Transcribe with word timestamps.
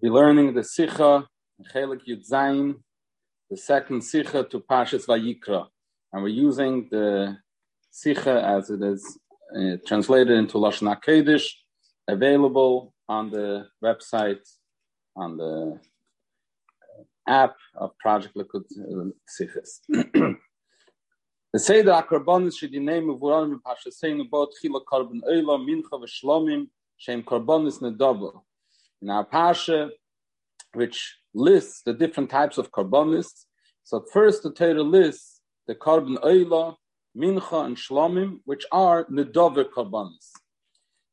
We'll 0.00 0.12
be 0.12 0.14
learning 0.14 0.54
the 0.54 0.62
Sikha, 0.62 1.26
Chelek 1.74 2.04
the 3.50 3.56
second 3.56 4.02
Sikha 4.02 4.44
to 4.44 4.60
Parshas 4.60 5.06
Vayikra. 5.06 5.66
And 6.12 6.22
we're 6.22 6.28
using 6.28 6.86
the 6.88 7.38
Sikha 7.90 8.44
as 8.44 8.70
it 8.70 8.80
is 8.80 9.18
uh, 9.56 9.78
translated 9.84 10.38
into 10.38 10.58
Lashon 10.58 10.94
HaKodesh, 10.94 11.50
available 12.06 12.94
on 13.08 13.30
the 13.30 13.66
website, 13.82 14.48
on 15.16 15.36
the 15.36 15.80
app 17.26 17.56
of 17.74 17.98
Project 17.98 18.36
Likud 18.36 18.62
uh, 18.80 19.10
Sikhas. 19.28 20.36
The 21.50 21.58
Seder 21.58 21.92
HaKarbonis 21.92 22.62
shedinei 22.62 23.02
mevuran 23.02 23.58
mepashaseinu 23.58 24.30
bo 24.30 24.46
tchila 24.46 24.80
korban 24.84 25.22
oila 25.28 25.58
mincha 25.58 25.98
v'shlomim 25.98 26.68
shem 26.98 27.22
karbonis 27.22 27.80
nedava. 27.80 28.42
In 29.00 29.10
our 29.10 29.24
Pasha, 29.24 29.90
which 30.74 31.18
lists 31.34 31.82
the 31.82 31.92
different 31.92 32.30
types 32.30 32.58
of 32.58 32.72
karbonis, 32.72 33.28
so 33.84 34.04
first 34.12 34.42
the 34.42 34.52
Torah 34.52 34.82
lists 34.82 35.40
the 35.66 35.74
korban 35.74 36.18
oila, 36.24 36.74
mincha, 37.16 37.64
and 37.64 37.76
shlomim, 37.76 38.40
which 38.44 38.64
are 38.72 39.06
nedover 39.08 39.64
karbonis. 39.64 40.32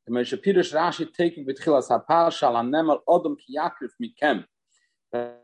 The 0.08 0.14
Moshe 0.14 0.44
Pirush 0.44 0.74
Rashi 0.74 1.12
taking 1.14 1.46
b'tchilas 1.46 1.90
HaPasha 1.90 2.44
al 2.44 3.04
odom 3.08 3.36
ki 3.38 3.58
yakrif 3.58 3.92
mikem. 4.02 4.46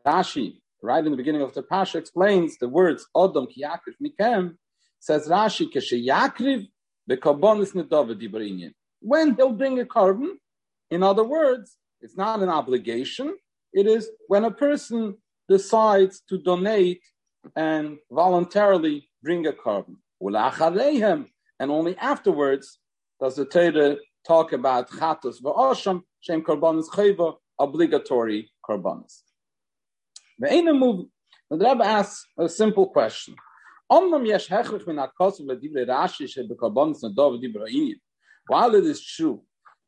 Rashi, 0.05 0.60
right 0.82 1.04
in 1.05 1.12
the 1.12 1.18
beginning 1.18 1.41
of 1.41 1.54
the 1.54 1.63
Pasha, 1.63 1.98
explains 1.98 2.58
the 2.58 2.70
words 2.70 3.05
odom 3.16 3.49
ki 3.49 3.63
yakrif 3.63 3.96
mikem, 4.04 4.55
Says 4.99 5.27
Rashi, 5.27 5.68
Keshi 5.68 6.05
Yakriv, 6.05 6.68
the 7.08 7.18
karbonis 7.18 7.73
nedova 7.73 8.13
dibrinyin. 8.16 8.73
When 8.99 9.35
he'll 9.35 9.52
bring 9.52 9.80
a 9.80 9.85
korban, 9.85 10.34
in 10.91 11.02
other 11.02 11.23
words, 11.23 11.77
it's 12.02 12.18
not 12.18 12.41
an 12.41 12.49
obligation. 12.49 13.35
It 13.74 13.88
is 13.88 14.10
when 14.27 14.46
a 14.46 14.52
person 14.52 15.18
decides 15.48 16.21
to 16.30 16.38
donate 16.38 17.02
and 17.55 17.98
voluntarily 18.12 19.10
bring 19.24 19.48
a 19.48 19.54
korban. 19.54 19.96
And 21.60 21.72
only 21.72 21.98
afterwards 21.98 22.79
does 23.20 23.35
the 23.35 23.46
Torah 23.46 23.98
talk 24.26 24.54
about 24.54 24.90
chatos 24.90 25.41
v'osham 25.41 26.02
shem 26.20 26.41
karbonis 26.44 26.90
chayva 26.90 27.35
obligatory 27.60 28.52
karbonis. 28.68 29.22
The 30.40 31.07
Rebbe 31.52 31.85
asks 31.85 32.26
a 32.38 32.48
simple 32.49 32.88
question. 32.88 33.35
While 33.88 34.13
it 38.76 38.85
is 38.85 39.05
true 39.05 39.44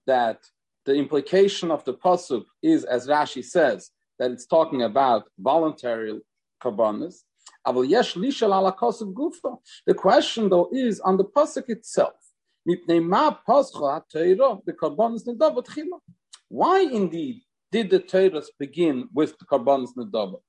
that 0.05 0.39
the 0.85 0.95
implication 0.95 1.71
of 1.71 1.83
the 1.85 1.93
pasuk 1.93 2.43
is, 2.61 2.83
as 2.83 3.07
Rashi 3.07 3.43
says, 3.43 3.91
that 4.19 4.31
it's 4.31 4.45
talking 4.45 4.81
about 4.81 5.23
voluntary 5.39 6.19
karbanis, 6.61 7.23
the 7.65 9.93
question 9.95 10.49
though 10.49 10.69
is 10.71 10.99
on 10.99 11.17
the 11.17 11.25
pasuk 11.25 11.69
itself. 11.69 12.13
Why 16.49 16.79
indeed 16.79 17.41
did 17.71 17.89
the 17.89 17.99
Torah 17.99 18.43
begin 18.59 19.09
with 19.13 19.37
the 19.37 19.45
karbanis 19.45 19.89
nedava? 19.97 20.39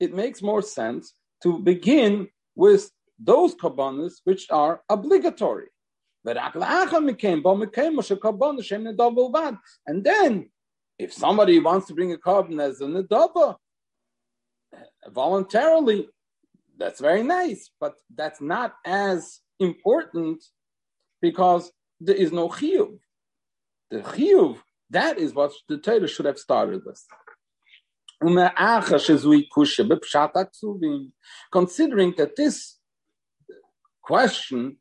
It 0.00 0.14
makes 0.14 0.42
more 0.42 0.62
sense 0.62 1.12
to 1.42 1.58
begin 1.60 2.28
with 2.56 2.90
those 3.18 3.54
karbanis 3.54 4.14
which 4.24 4.50
are 4.50 4.82
obligatory. 4.88 5.68
And 6.26 6.36
then, 10.04 10.50
if 10.98 11.12
somebody 11.12 11.58
wants 11.58 11.86
to 11.88 11.94
bring 11.94 12.12
a 12.12 12.16
korban 12.16 12.62
as 12.62 12.80
a 12.80 12.84
nedava 12.84 13.56
voluntarily, 15.08 16.08
that's 16.78 17.00
very 17.00 17.22
nice, 17.22 17.70
but 17.78 17.94
that's 18.14 18.40
not 18.40 18.74
as 18.84 19.40
important 19.60 20.42
because 21.20 21.70
there 22.00 22.16
is 22.16 22.32
no 22.32 22.48
chiyuv 22.48 22.98
the 23.94 24.00
chiyuv, 24.00 24.58
that 24.90 25.18
is 25.18 25.34
what 25.34 25.52
the 25.68 25.78
Torah 25.78 26.08
should 26.08 26.26
have 26.26 26.38
started 26.38 26.82
with. 26.84 27.02
Considering 31.52 32.14
that 32.16 32.36
this 32.36 32.78
question 34.04 34.76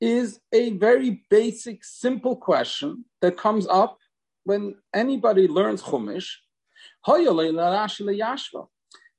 is 0.00 0.40
a 0.52 0.70
very 0.70 1.22
basic, 1.30 1.84
simple 1.84 2.36
question 2.36 3.04
that 3.20 3.36
comes 3.36 3.66
up 3.66 3.98
when 4.44 4.74
anybody 4.94 5.48
learns 5.48 5.82
Chumash, 5.82 6.30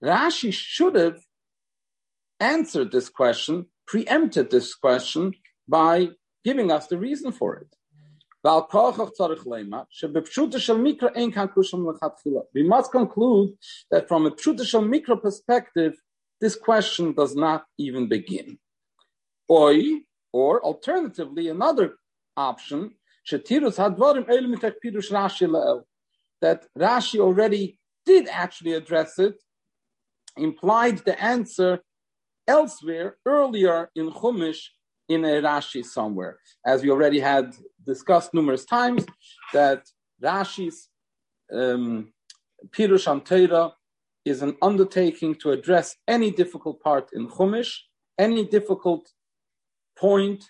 Rashi 0.04 0.54
should 0.54 0.96
have 0.96 1.20
answered 2.40 2.92
this 2.92 3.10
question, 3.10 3.68
preempted 3.88 4.52
this 4.52 4.76
question 4.76 5.34
by 5.68 6.10
giving 6.44 6.72
us 6.72 6.88
the 6.88 6.98
reason 6.98 7.32
for 7.32 7.56
it. 7.56 7.68
We 8.44 8.52
must 12.64 12.92
conclude 12.92 13.54
that 13.90 14.08
from 14.08 14.26
a 14.28 14.32
Pshutashal 14.32 14.86
Mikra 14.88 15.20
perspective, 15.20 15.94
this 16.40 16.56
question 16.56 17.14
does 17.14 17.36
not 17.36 17.66
even 17.80 18.08
begin. 18.08 18.60
Or, 19.48 20.64
alternatively, 20.64 21.48
another 21.50 21.96
option, 22.36 22.96
that 26.42 26.66
Rashi 26.78 27.20
already 27.20 27.80
did 28.06 28.28
actually 28.28 28.74
address 28.74 29.18
it, 29.20 29.42
implied 30.38 31.00
the 31.00 31.22
answer 31.24 31.80
elsewhere, 32.48 33.18
earlier 33.26 33.90
in 33.96 34.12
Chumash, 34.12 34.62
in 35.08 35.24
a 35.26 35.42
Rashi 35.42 35.84
somewhere. 35.84 36.40
As 36.66 36.84
we 36.84 36.90
already 36.90 37.20
had 37.20 37.56
discussed 37.86 38.34
numerous 38.34 38.66
times, 38.66 39.06
that 39.54 39.84
Rashi's 40.22 40.90
um, 41.52 42.14
Pirush 42.70 43.08
Torah 43.26 43.74
is 44.26 44.42
an 44.42 44.58
undertaking 44.62 45.36
to 45.36 45.52
address 45.52 45.96
any 46.08 46.32
difficult 46.32 46.82
part 46.82 47.10
in 47.14 47.28
Chumash, 47.28 47.74
any 48.18 48.46
difficult 48.46 49.08
point 49.98 50.44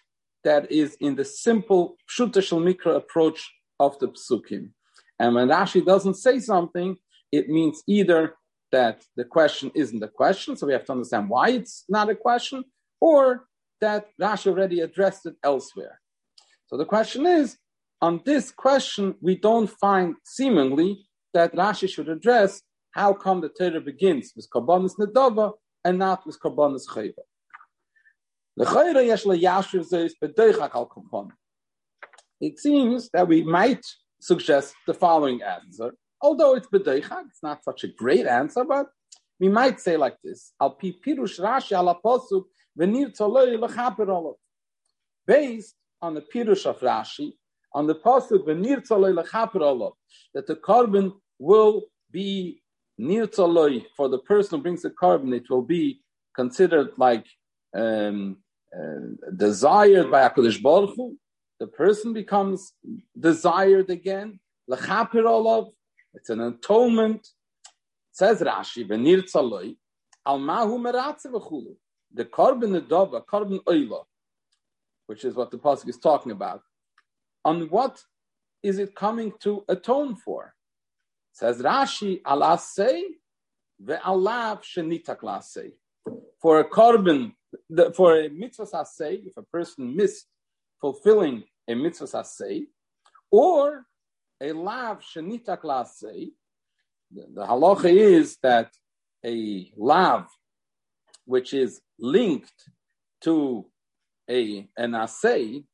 that 0.43 0.71
is 0.71 0.95
in 0.99 1.15
the 1.15 1.25
simple 1.25 1.97
Pshutashal 2.09 2.61
Mikra 2.61 2.95
approach 2.95 3.51
of 3.79 3.97
the 3.99 4.07
Psukim. 4.07 4.69
And 5.19 5.35
when 5.35 5.49
Rashi 5.49 5.83
doesn't 5.83 6.15
say 6.15 6.39
something, 6.39 6.97
it 7.31 7.49
means 7.49 7.81
either 7.87 8.35
that 8.71 9.03
the 9.15 9.25
question 9.25 9.71
isn't 9.75 10.03
a 10.03 10.07
question, 10.07 10.55
so 10.55 10.67
we 10.67 10.73
have 10.73 10.85
to 10.85 10.91
understand 10.91 11.29
why 11.29 11.49
it's 11.49 11.85
not 11.89 12.09
a 12.09 12.15
question, 12.15 12.63
or 12.99 13.47
that 13.81 14.07
Rashi 14.21 14.47
already 14.47 14.81
addressed 14.81 15.25
it 15.25 15.35
elsewhere. 15.43 15.99
So 16.67 16.77
the 16.77 16.85
question 16.85 17.25
is, 17.25 17.57
on 18.01 18.21
this 18.25 18.51
question, 18.51 19.15
we 19.21 19.35
don't 19.35 19.69
find 19.69 20.15
seemingly 20.23 21.07
that 21.33 21.55
Rashi 21.55 21.89
should 21.89 22.09
address 22.09 22.61
how 22.91 23.13
come 23.13 23.41
the 23.41 23.49
Torah 23.49 23.81
begins 23.81 24.33
with 24.35 24.49
Karbonis 24.49 24.95
Nedava 24.99 25.53
and 25.83 25.99
not 25.99 26.25
with 26.25 26.39
Karbonis 26.39 26.87
Chayva. 26.87 27.23
It 28.57 28.69
seems 32.59 33.09
that 33.09 33.27
we 33.27 33.43
might 33.43 33.85
suggest 34.21 34.75
the 34.87 34.93
following 34.93 35.41
answer, 35.41 35.93
although 36.21 36.55
it's 36.55 36.67
Bedeichak, 36.67 37.25
it's 37.27 37.43
not 37.43 37.65
such 37.65 37.83
a 37.83 37.89
great 37.89 38.25
answer, 38.25 38.63
but 38.63 38.87
we 39.41 39.49
might 39.49 39.81
say 39.81 39.97
like 39.97 40.15
this: 40.23 40.53
Al 40.61 40.71
pi 40.71 40.93
pirush 41.05 41.37
Rashi 41.39 41.73
ala 41.77 41.99
posuk 42.03 42.45
Based 45.27 45.75
on 46.01 46.13
the 46.13 46.21
Pirush 46.21 46.65
of 46.65 46.79
Rashi, 46.79 47.33
on 47.73 47.87
the 47.87 47.95
pasuk 47.95 48.45
v'nir 48.45 48.85
tzaloi 48.87 49.91
that 50.33 50.47
the 50.47 50.55
korban 50.55 51.13
will 51.39 51.83
be 52.09 52.61
near 52.97 53.27
tzaloi 53.27 53.85
for 53.97 54.07
the 54.07 54.19
person 54.19 54.59
who 54.59 54.63
brings 54.63 54.81
the 54.81 54.91
korban. 54.91 55.33
It 55.35 55.49
will 55.49 55.61
be 55.61 56.01
considered 56.35 56.91
like 56.97 57.25
um, 57.73 58.37
uh, 58.73 59.31
desired 59.35 60.09
by 60.11 60.27
Hakadosh 60.27 60.61
Baruch 60.61 60.95
Hu. 60.95 61.17
The 61.59 61.67
person 61.67 62.13
becomes 62.13 62.73
desired 63.17 63.89
again. 63.89 64.39
Lechaper 64.69 65.71
It's 66.13 66.29
an 66.29 66.41
atonement. 66.41 67.27
Says 68.11 68.39
Rashi 68.41 68.87
v'nir 68.87 69.23
tzaloi 69.23 69.75
al 70.25 70.39
mahu 70.39 70.79
meratze 70.79 71.25
v'chulu 71.25 71.75
the 72.15 72.25
korban 72.25 72.79
nedava, 72.79 73.23
korban 73.25 73.59
oila, 73.65 74.03
which 75.07 75.25
is 75.25 75.35
what 75.35 75.51
the 75.51 75.57
pasuk 75.57 75.89
is 75.89 75.97
talking 75.97 76.31
about, 76.31 76.61
on 77.43 77.69
what 77.69 78.01
is 78.63 78.79
it 78.79 78.95
coming 78.95 79.33
to 79.41 79.63
atone 79.67 80.15
for? 80.15 80.53
Says 81.33 81.61
Rashi, 81.61 82.21
alasei 82.21 83.03
ve'alav 83.83 84.63
shenitak 84.63 85.19
lasei. 85.19 85.73
For 86.45 86.59
a 86.59 86.69
korban, 86.69 87.31
for 87.95 88.19
a 88.19 88.29
mitzvah 88.29 88.85
say, 88.85 89.15
if 89.15 89.35
a 89.35 89.41
person 89.41 89.95
missed 89.95 90.27
fulfilling 90.79 91.43
a 91.67 91.73
mitzvah 91.73 92.05
sasei, 92.05 92.65
or 93.31 93.83
a 94.39 94.51
lav 94.51 95.01
shenitak 95.01 95.61
lasei. 95.63 96.33
The, 97.11 97.25
the 97.33 97.45
halacha 97.47 97.91
is 97.91 98.37
that 98.43 98.69
a 99.25 99.71
lav, 99.75 100.27
which 101.25 101.55
is 101.55 101.81
linked 101.97 102.69
to 103.21 103.65
a 104.29 104.69
an 104.77 104.91
asay, 104.91 105.65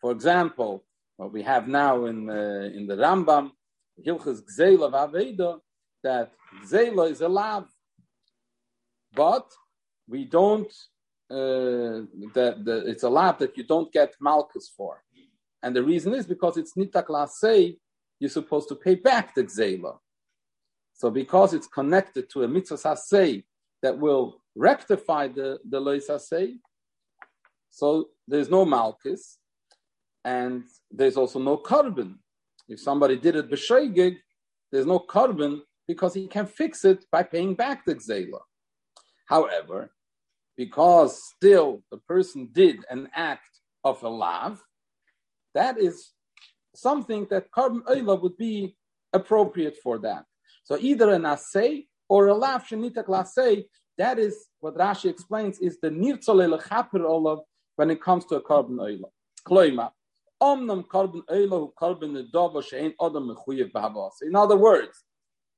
for 0.00 0.10
example, 0.10 0.86
what 1.18 1.34
we 1.34 1.42
have 1.42 1.68
now 1.68 2.06
in 2.06 2.24
the, 2.24 2.72
in 2.74 2.86
the 2.86 2.96
Rambam, 2.96 3.50
Hilchas 4.02 4.40
Gzela 4.40 4.90
Aveda, 4.90 5.58
that 6.02 6.32
Gzela 6.64 7.10
is 7.10 7.20
a 7.20 7.28
lav, 7.28 7.66
but 9.14 9.52
we 10.08 10.24
don't. 10.24 10.72
Uh, 11.28 12.06
the, 12.34 12.84
it's 12.86 13.02
a 13.02 13.08
lav 13.08 13.38
that 13.38 13.56
you 13.56 13.64
don't 13.64 13.92
get 13.92 14.14
malchus 14.20 14.72
for, 14.76 15.02
and 15.62 15.74
the 15.74 15.82
reason 15.82 16.14
is 16.14 16.26
because 16.26 16.56
it's 16.56 16.74
nitak 16.74 17.06
lasei, 17.06 17.76
you're 18.20 18.30
supposed 18.30 18.68
to 18.68 18.76
pay 18.76 18.94
back 18.94 19.34
the 19.34 19.42
gzela. 19.42 19.98
So 20.94 21.10
because 21.10 21.52
it's 21.52 21.66
connected 21.66 22.30
to 22.30 22.44
a 22.44 22.48
mitzvah 22.48 22.76
sasei 22.76 23.44
that 23.82 23.98
will 23.98 24.40
rectify 24.54 25.28
the 25.28 25.58
the 25.68 25.80
lois 25.80 26.08
sasei, 26.08 26.58
so 27.70 28.10
there's 28.28 28.48
no 28.48 28.64
malchus, 28.64 29.38
and 30.24 30.64
there's 30.90 31.16
also 31.16 31.38
no 31.40 31.56
korban. 31.58 32.14
If 32.68 32.80
somebody 32.80 33.16
did 33.16 33.36
it 33.36 33.50
b'sheigig, 33.50 34.16
there's 34.70 34.86
no 34.86 35.00
korban 35.00 35.60
because 35.88 36.14
he 36.14 36.26
can 36.26 36.46
fix 36.46 36.84
it 36.84 37.04
by 37.10 37.22
paying 37.22 37.54
back 37.54 37.84
the 37.84 37.94
gzela. 37.96 38.40
However, 39.28 39.90
because 40.56 41.22
still 41.34 41.82
the 41.90 41.98
person 41.98 42.48
did 42.52 42.78
an 42.90 43.08
act 43.14 43.60
of 43.84 44.02
a 44.02 44.08
lav, 44.08 44.62
that 45.54 45.78
is 45.78 46.12
something 46.74 47.26
that 47.30 47.50
korban 47.50 47.82
oila 47.84 48.20
would 48.20 48.36
be 48.36 48.76
appropriate 49.12 49.76
for 49.82 49.98
that. 49.98 50.24
So 50.64 50.76
either 50.78 51.10
an 51.12 51.22
asay 51.22 51.86
or 52.08 52.28
a 52.28 52.34
lav 52.34 52.64
shenitak 52.64 53.06
lasay, 53.06 53.64
that 53.98 54.18
is 54.18 54.48
what 54.60 54.76
Rashi 54.76 55.08
explains 55.08 55.58
is 55.58 55.78
the 55.80 55.90
nirtzole 55.90 56.58
lechaper 56.58 57.04
olav 57.04 57.40
when 57.76 57.90
it 57.90 58.02
comes 58.02 58.24
to 58.26 58.36
a 58.36 58.42
korban 58.42 58.76
oila. 58.76 59.10
Kloima. 59.46 59.90
Omnam 60.42 60.86
korban 60.86 61.22
oila 61.30 61.70
korban 61.80 62.12
nedava 62.16 62.62
shein 62.62 62.92
adam 63.00 63.34
mechuyev 63.34 63.72
b'havas. 63.72 64.22
In 64.22 64.36
other 64.36 64.56
words, 64.56 65.04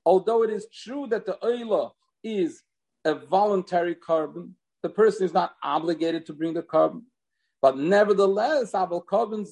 although 0.04 0.42
it 0.42 0.50
is 0.50 0.66
true 0.72 1.06
that 1.08 1.26
the 1.26 1.38
oila 1.42 1.90
is 2.22 2.62
a 3.04 3.14
voluntary 3.14 3.94
korban. 3.94 4.52
The 4.88 4.94
person 4.94 5.26
is 5.26 5.34
not 5.34 5.54
obligated 5.62 6.24
to 6.26 6.32
bring 6.32 6.54
the 6.54 6.62
korban. 6.62 7.02
But 7.60 7.76
nevertheless, 7.76 8.72
aval 8.72 9.04
korban 9.04 9.44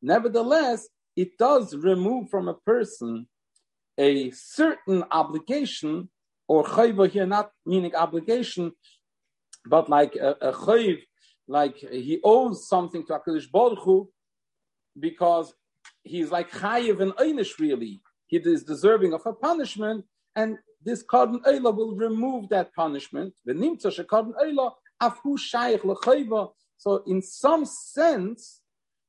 Nevertheless, 0.00 0.88
it 1.14 1.36
does 1.36 1.76
remove 1.76 2.30
from 2.30 2.48
a 2.48 2.54
person 2.54 3.26
a 3.98 4.30
certain 4.30 5.04
obligation, 5.10 6.08
or 6.48 6.64
chayva 6.64 7.10
here 7.10 7.26
not 7.26 7.50
meaning 7.66 7.94
obligation, 7.94 8.72
but 9.66 9.90
like 9.90 10.16
a, 10.16 10.30
a 10.40 10.52
chayv, 10.54 11.02
like 11.48 11.76
he 11.76 12.18
owes 12.24 12.66
something 12.66 13.04
to 13.04 13.12
Hakadosh 13.12 13.52
Baruch 13.52 13.80
Hu, 13.80 14.08
because 14.98 15.52
he's 16.02 16.30
like 16.30 16.50
chayiv 16.50 17.02
and 17.02 17.12
einish 17.16 17.58
really 17.58 18.00
he 18.30 18.36
is 18.36 18.62
deserving 18.62 19.12
of 19.12 19.26
a 19.26 19.32
punishment, 19.32 20.04
and 20.36 20.58
this 20.82 21.02
korban 21.04 21.42
oila 21.42 21.74
will 21.76 21.94
remove 21.94 22.48
that 22.48 22.74
punishment. 22.74 23.34
So, 26.78 27.02
in 27.06 27.22
some 27.22 27.64
sense, 27.64 28.62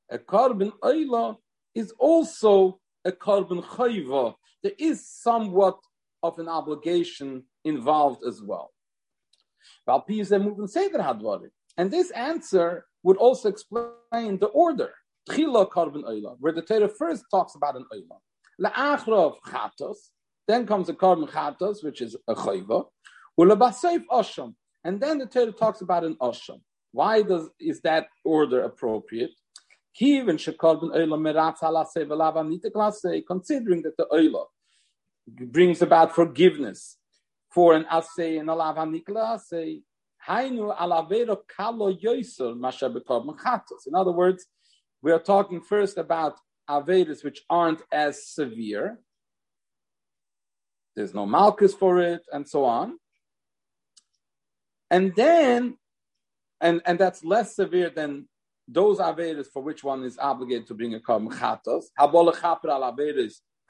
a 0.10 0.18
korban 0.18 0.72
oila 0.84 1.38
is 1.74 1.94
also 1.98 2.80
a 3.06 3.12
korban 3.12 3.64
chayva. 3.64 4.36
There 4.64 4.74
is 4.78 5.08
somewhat 5.08 5.80
of 6.22 6.38
an 6.40 6.50
obligation 6.50 7.44
involved 7.64 8.24
as 8.28 8.42
well. 8.42 8.72
And 11.78 11.92
this 11.92 12.12
answer 12.12 12.86
would 13.04 13.18
also 13.18 13.50
explain 13.50 13.92
the 14.12 14.52
order. 14.54 14.94
Where 15.26 16.54
the 16.54 16.62
Torah 16.68 16.90
first 16.90 17.26
talks 17.32 17.56
about 17.56 17.76
an 17.76 17.86
oila. 17.94 18.20
La'achrov 18.62 19.38
chatos, 19.48 20.12
then 20.52 20.68
comes 20.68 20.90
a 20.90 20.94
korban 20.94 21.30
chatos, 21.30 21.84
which 21.84 22.02
is 22.02 22.16
a 22.28 22.36
chayva, 22.36 22.86
ulabasayf 23.40 24.04
osham, 24.12 24.54
and 24.84 25.00
then 25.00 25.18
the 25.20 25.26
Torah 25.26 25.52
talks 25.52 25.82
about 25.82 26.04
an 26.04 26.16
osham. 26.22 26.60
Why 26.92 27.22
does 27.22 27.50
is 27.60 27.80
that 27.82 28.08
order 28.26 28.64
appropriate? 28.64 29.32
Considering 29.98 30.36
that 33.84 33.98
the 33.98 34.08
oila 34.12 34.46
brings 35.28 35.82
about 35.82 36.16
forgiveness 36.16 36.98
for 37.54 37.76
an 37.76 37.86
asay 37.86 38.40
and 38.40 38.50
a 38.50 38.56
lava 38.56 38.82
nikla 38.82 39.38
asay, 39.38 39.82
hainu 40.28 40.78
alavero 40.78 41.38
kalo 41.56 41.94
yoiser 41.94 42.56
In 43.88 43.96
other 43.96 44.12
words, 44.12 44.46
we 45.02 45.12
are 45.12 45.20
talking 45.20 45.62
first 45.62 45.98
about 45.98 46.36
Avedis 46.70 47.24
which 47.24 47.42
aren't 47.50 47.82
as 47.92 48.28
severe. 48.28 49.00
There's 50.96 51.14
no 51.14 51.26
Malchus 51.26 51.74
for 51.74 52.02
it, 52.02 52.22
and 52.32 52.48
so 52.48 52.66
on. 52.66 52.98
And 54.90 55.14
then, 55.16 55.78
and, 56.60 56.82
and 56.86 57.00
that's 57.00 57.24
less 57.24 57.56
severe 57.56 57.90
than 57.90 58.28
those 58.68 59.00
Avedis 59.00 59.48
for 59.52 59.62
which 59.64 59.84
one 59.84 60.04
is 60.04 60.18
obligated 60.18 60.68
to 60.68 60.74
bring 60.74 60.94
a 60.96 61.00
korban 61.00 61.32
chatos. 61.32 61.86
Al 61.98 62.12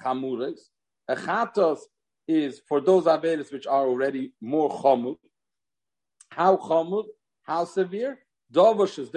chamures. 0.03 0.69
A 1.07 1.15
chatos 1.15 1.79
is 2.27 2.61
for 2.67 2.81
those 2.81 3.05
Avedis 3.05 3.51
which 3.51 3.67
are 3.67 3.87
already 3.87 4.33
more 4.41 4.69
chomut. 4.69 5.17
How 6.29 6.57
chomut? 6.57 7.05
How 7.43 7.65
severe? 7.65 8.19
Dovosh 8.53 8.99
is 8.99 9.09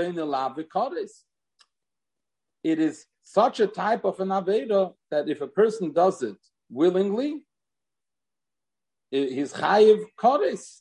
It 2.62 2.78
is 2.78 3.06
such 3.22 3.60
a 3.60 3.66
type 3.66 4.04
of 4.04 4.20
an 4.20 4.28
Aveda 4.28 4.94
that 5.10 5.28
if 5.28 5.40
a 5.40 5.46
person 5.46 5.92
does 5.92 6.22
it 6.22 6.36
willingly, 6.70 7.44
he's 9.14 9.52
chayiv 9.52 10.04
koris. 10.18 10.80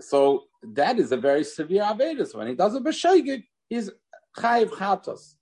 So 0.00 0.44
that 0.62 0.98
is 0.98 1.12
a 1.12 1.16
very 1.16 1.44
severe 1.44 1.82
Aveda. 1.82 2.34
When 2.34 2.48
he 2.48 2.54
does 2.54 2.74
a 2.74 2.80
b'sheigig, 2.80 3.44
he's 3.68 3.90
chayiv 4.36 4.70
chatos. 4.70 5.34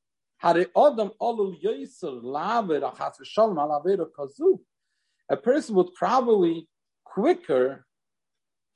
A 5.30 5.36
person 5.36 5.74
would 5.76 5.94
probably 5.94 6.68
quicker 7.04 7.86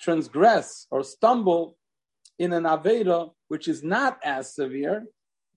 transgress 0.01 0.87
or 0.93 1.03
stumble 1.03 1.77
in 2.39 2.53
an 2.53 2.63
Aveda 2.63 3.33
which 3.49 3.67
is 3.67 3.83
not 3.83 4.21
as 4.23 4.55
severe 4.55 5.07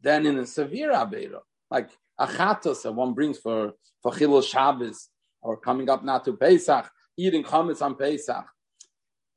than 0.01 0.25
in 0.25 0.39
a 0.39 0.47
severe 0.47 0.91
Avera, 0.93 1.41
like 1.69 1.91
achatos 2.19 2.81
that 2.81 2.93
one 2.93 3.13
brings 3.13 3.37
for, 3.37 3.73
for 4.01 4.11
Chilul 4.11 4.43
Shabbos, 4.43 5.09
or 5.41 5.57
coming 5.57 5.89
up 5.89 6.03
now 6.03 6.19
to 6.19 6.35
Pesach, 6.35 6.89
eating 7.17 7.43
chametz 7.43 7.81
on 7.81 7.95
Pesach. 7.95 8.45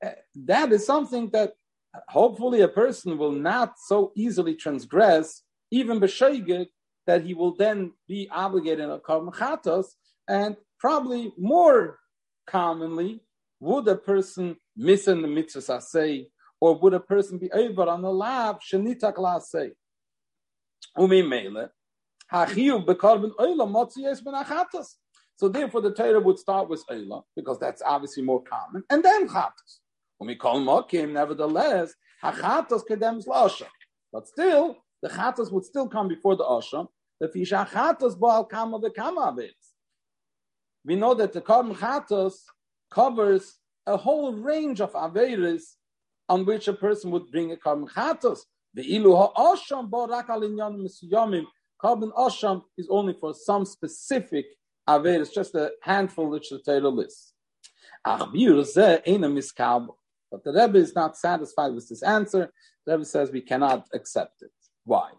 Eh, 0.03 0.13
that 0.35 0.73
is 0.73 0.85
something 0.87 1.31
that 1.31 1.53
hopefully 2.09 2.61
a 2.63 2.69
person 2.69 3.19
will 3.19 3.33
not 3.33 3.75
so 3.79 4.13
easily 4.17 4.55
transgress, 4.55 5.43
even 5.71 6.01
b'sheigit, 6.01 6.67
that 7.07 7.25
he 7.25 7.35
will 7.35 7.55
then 7.55 7.93
be 8.09 8.29
obligated 8.31 8.85
in 8.85 8.91
a 8.91 8.99
chatos, 8.99 9.87
and 10.29 10.57
probably 10.79 11.33
more 11.37 11.99
commonly 12.47 13.21
would 13.61 13.87
a 13.89 13.97
person 13.97 14.57
miss 14.77 15.09
in 15.09 15.23
the 15.23 15.29
mitzvah 15.29 15.81
say, 15.81 16.29
or 16.61 16.79
would 16.79 16.95
a 16.95 17.01
person 17.01 17.39
be 17.39 17.51
over 17.53 17.83
on 17.83 18.03
the 18.03 18.11
lav 18.11 18.61
shenita 18.61 19.43
say? 19.43 19.73
Umimele, 20.97 21.71
hachiyuv 22.33 22.87
bekarbon 22.87 23.33
oila 23.39 24.25
ben 24.25 24.35
achatas. 24.35 24.95
So 25.37 25.49
therefore, 25.49 25.81
the 25.81 25.93
Torah 25.93 26.21
would 26.21 26.39
start 26.39 26.69
with 26.69 26.85
oila 26.91 27.23
because 27.35 27.59
that's 27.59 27.83
obviously 27.83 28.23
more 28.23 28.43
common, 28.43 28.85
and 28.91 29.03
then 29.03 29.29
chatas. 29.29 29.81
Umikol 30.23 30.63
mokim, 30.63 31.13
nevertheless, 31.13 31.95
hachatas 32.23 32.83
kedems 32.89 33.27
la'asha. 33.27 33.67
But 34.13 34.29
still, 34.29 34.77
the 35.03 35.09
chatas 35.09 35.51
would 35.51 35.65
still 35.65 35.89
come 35.89 36.09
before 36.09 36.37
the 36.37 36.45
asha. 36.45 36.87
The 37.21 37.29
fisha 37.29 37.69
chatas 37.69 38.19
baal 38.19 38.45
kama 38.45 38.79
v'kama 38.79 39.49
We 40.85 40.95
know 40.97 41.15
that 41.15 41.33
the 41.33 41.41
korban 41.41 41.75
chatas 41.75 42.35
covers 42.91 43.59
a 43.87 43.97
whole 43.97 44.33
range 44.35 44.81
of 44.81 44.93
averis 44.93 45.63
on 46.29 46.45
which 46.47 46.69
a 46.69 46.73
person 46.73 47.11
would 47.11 47.31
bring 47.33 47.53
a 47.53 47.57
korban 47.57 47.91
chatas. 47.91 48.41
The 48.75 48.83
ilu 48.83 49.17
ha'asham 49.17 49.91
barak 49.91 50.31
al 50.31 50.43
inyan 50.43 50.87
misyamim. 50.87 51.47
Korban 51.83 52.13
asham 52.13 52.63
is 52.79 52.87
only 52.89 53.15
for 53.15 53.35
some 53.35 53.65
specific 53.65 54.47
aver. 54.89 55.21
It's 55.21 55.35
just 55.35 55.55
a 55.55 55.73
handful 55.83 56.29
which 56.31 56.51
the 56.51 56.59
Torah 56.59 56.89
lists. 56.89 57.35
Ach. 58.07 58.21
But 60.31 60.45
the 60.45 60.53
Rebbe 60.53 60.79
is 60.79 60.95
not 60.95 61.17
satisfied 61.17 61.75
with 61.75 61.89
this 61.89 62.03
answer. 62.03 62.53
The 62.87 62.93
Rebbe 62.93 63.05
says 63.05 63.31
we 63.31 63.43
cannot 63.43 63.87
accept 63.93 64.43
it. 64.43 64.51
Why? 64.85 65.11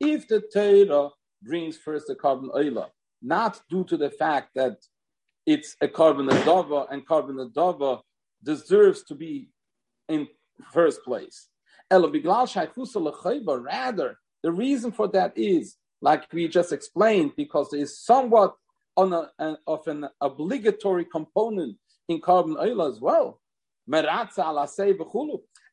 If 0.00 0.28
the 0.28 0.40
Torah 0.52 1.10
brings 1.42 1.76
first 1.76 2.06
the 2.06 2.14
korban 2.14 2.54
oila, 2.54 2.86
not 3.22 3.60
due 3.68 3.84
to 3.84 3.96
the 3.96 4.10
fact 4.10 4.50
that 4.54 4.76
it's 5.46 5.76
a 5.80 5.88
korban 5.88 6.30
adova 6.30 6.86
and 6.90 7.06
korban 7.06 7.50
adova 7.50 8.00
deserves 8.42 9.02
to 9.04 9.14
be 9.14 9.50
in 10.08 10.28
first 10.72 11.02
place. 11.04 11.48
Rather, 11.90 12.10
the 14.42 14.52
reason 14.52 14.92
for 14.92 15.08
that 15.08 15.32
is, 15.36 15.76
like 16.00 16.32
we 16.32 16.48
just 16.48 16.72
explained, 16.72 17.32
because 17.36 17.70
there 17.70 17.80
is 17.80 17.98
somewhat 17.98 18.54
on 18.96 19.12
a, 19.12 19.30
an, 19.38 19.56
of 19.66 19.86
an 19.88 20.08
obligatory 20.20 21.04
component 21.04 21.76
in 22.08 22.20
korban 22.20 22.56
oil 22.60 22.82
as 22.82 23.00
well. 23.00 23.40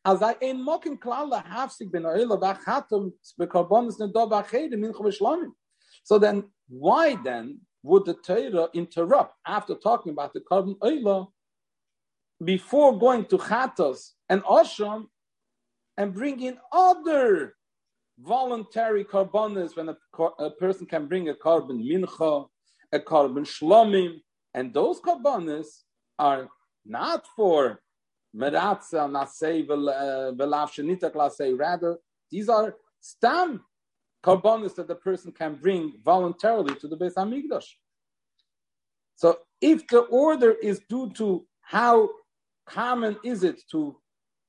As 0.07 0.21
I 0.21 0.35
ein 0.41 0.63
mokin 0.63 0.99
klal 0.99 1.43
hafsig 1.45 1.91
ben 1.91 2.05
oil 2.05 2.37
bachatum 2.39 3.11
bekarbonis 3.39 3.99
nedov 3.99 4.31
achedim 4.31 4.79
min 4.79 4.93
So 6.03 6.17
then, 6.19 6.45
why 6.69 7.15
then 7.23 7.59
would 7.83 8.05
the 8.05 8.13
Torah 8.13 8.69
interrupt 8.73 9.35
after 9.45 9.75
talking 9.75 10.11
about 10.11 10.33
the 10.33 10.39
korban 10.41 10.75
oil 10.83 11.33
before 12.43 12.97
going 12.97 13.25
to 13.25 13.37
chatos 13.37 14.11
and 14.29 14.43
osham 14.43 15.07
and 15.97 16.13
bring 16.13 16.41
in 16.41 16.57
other 16.71 17.55
voluntary 18.19 19.03
carbonas 19.03 19.75
when 19.75 19.89
a, 19.89 19.97
a, 20.39 20.51
person 20.51 20.85
can 20.85 21.05
bring 21.07 21.29
a 21.29 21.33
korban 21.33 21.83
mincha, 21.83 22.47
a 22.91 22.99
korban 22.99 23.45
shlomim, 23.45 24.19
and 24.53 24.73
those 24.73 24.99
carbonas 24.99 25.83
are 26.17 26.47
not 26.85 27.25
for 27.35 27.81
meratza 28.35 29.09
nasei 29.09 29.65
velav 29.67 30.69
shenita 30.69 31.11
klasei. 31.11 31.57
Rather, 31.57 31.97
these 32.31 32.49
are 32.49 32.75
stam 33.01 33.63
carbonas 34.23 34.73
that 34.73 34.87
the 34.87 34.95
person 34.95 35.31
can 35.31 35.55
bring 35.55 35.93
voluntarily 36.03 36.75
to 36.75 36.87
the 36.87 36.97
Beis 36.97 37.13
Hamikdash. 37.13 37.67
So, 39.15 39.39
if 39.61 39.87
the 39.87 39.99
order 39.99 40.51
is 40.51 40.81
due 40.89 41.11
to 41.11 41.45
how 41.61 42.09
common 42.65 43.17
is 43.23 43.43
it 43.43 43.61
to 43.71 43.95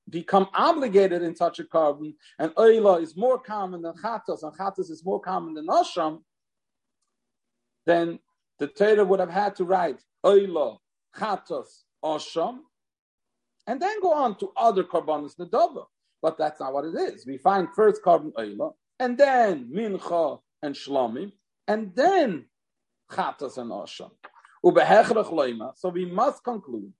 become 0.09 0.47
obligated 0.53 1.21
in 1.21 1.35
such 1.35 1.59
a 1.59 1.63
korban, 1.63 2.13
and 2.39 2.51
oila 2.55 3.01
is 3.01 3.15
more 3.17 3.39
common 3.39 3.81
than 3.81 3.93
chatos, 3.93 4.43
and 4.43 4.57
chatos 4.57 4.89
is 4.89 5.03
more 5.05 5.19
common 5.19 5.53
than 5.53 5.67
asham, 5.67 6.21
then 7.85 8.19
the 8.59 8.67
Torah 8.67 9.05
would 9.05 9.19
have 9.19 9.29
had 9.29 9.55
to 9.55 9.65
write 9.65 10.01
oila, 10.25 10.77
chatos, 11.15 11.83
asham, 12.03 12.59
and 13.67 13.81
then 13.81 14.01
go 14.01 14.13
on 14.13 14.37
to 14.37 14.51
other 14.55 14.83
carbonos 14.83 15.35
nedava. 15.37 15.85
But 16.21 16.37
that's 16.37 16.59
not 16.59 16.73
what 16.73 16.85
it 16.85 16.95
is. 16.95 17.25
We 17.27 17.37
find 17.37 17.67
first 17.75 18.01
korban 18.03 18.33
oila, 18.33 18.73
and 18.99 19.17
then 19.17 19.69
mincha 19.73 20.39
and 20.63 20.73
shlomim, 20.73 21.31
and 21.67 21.93
then 21.95 22.45
chatos 23.11 23.57
and 23.57 23.71
asham. 23.71 24.11
So 25.75 25.89
we 25.89 26.05
must 26.05 26.43
conclude 26.43 26.91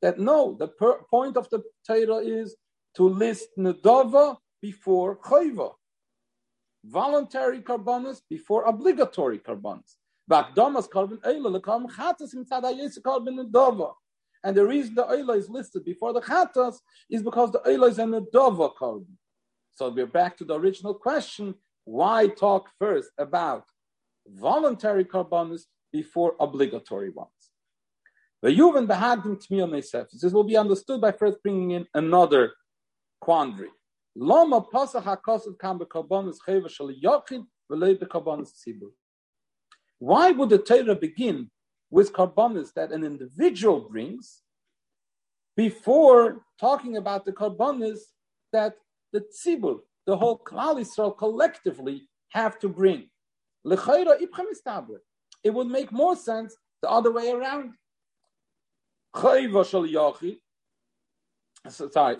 that 0.00 0.18
no, 0.18 0.56
the 0.58 0.68
per- 0.68 1.02
point 1.10 1.36
of 1.36 1.48
the 1.50 1.62
Torah 1.86 2.16
is 2.18 2.56
to 2.96 3.08
list 3.08 3.48
Nedava 3.58 4.36
before 4.60 5.16
Chayva. 5.18 5.72
Voluntary 6.84 7.60
karbonis 7.60 8.20
before 8.28 8.64
obligatory 8.64 9.38
karbonis. 9.38 9.96
Vakdamas 10.30 10.88
korban 10.88 11.18
Eila, 11.20 11.60
Nedava. 13.28 13.92
And 14.44 14.56
the 14.56 14.66
reason 14.66 14.94
the 14.94 15.04
Eila 15.04 15.36
is 15.36 15.48
listed 15.48 15.84
before 15.84 16.12
the 16.12 16.20
Chatas 16.20 16.76
is 17.08 17.22
because 17.22 17.52
the 17.52 17.60
Eila 17.60 17.90
is 17.90 17.98
a 17.98 18.02
Nedava 18.02 18.74
korban. 18.74 19.06
So 19.72 19.88
we're 19.88 20.06
back 20.06 20.36
to 20.38 20.44
the 20.44 20.58
original 20.58 20.94
question 20.94 21.54
why 21.84 22.28
talk 22.28 22.68
first 22.78 23.10
about 23.18 23.64
voluntary 24.26 25.04
karbanis 25.04 25.62
before 25.92 26.34
obligatory 26.40 27.10
ones. 27.10 27.30
This 28.42 30.32
will 30.32 30.44
be 30.44 30.56
understood 30.56 31.00
by 31.00 31.12
first 31.12 31.42
bringing 31.42 31.70
in 31.72 31.86
another 31.94 32.54
quandary. 33.20 33.70
Why 34.14 34.42
would 40.32 40.48
the 40.50 40.58
Torah 40.58 40.96
begin 40.96 41.50
with 41.90 42.12
karbanis 42.12 42.72
that 42.74 42.90
an 42.90 43.04
individual 43.04 43.80
brings 43.88 44.42
before 45.56 46.44
talking 46.58 46.96
about 46.96 47.24
the 47.24 47.32
karbanis 47.32 48.00
that 48.52 48.74
the 49.12 49.20
tzibur, 49.20 49.78
the 50.06 50.16
whole 50.16 50.38
Klal 50.38 50.80
Yisrael 50.80 51.16
collectively 51.16 52.08
have 52.30 52.58
to 52.58 52.68
bring? 52.68 53.08
It 55.44 55.54
would 55.54 55.68
make 55.68 55.92
more 55.92 56.16
sense 56.16 56.56
the 56.82 56.90
other 56.90 57.12
way 57.12 57.30
around. 57.30 57.74
Sorry, 61.68 62.16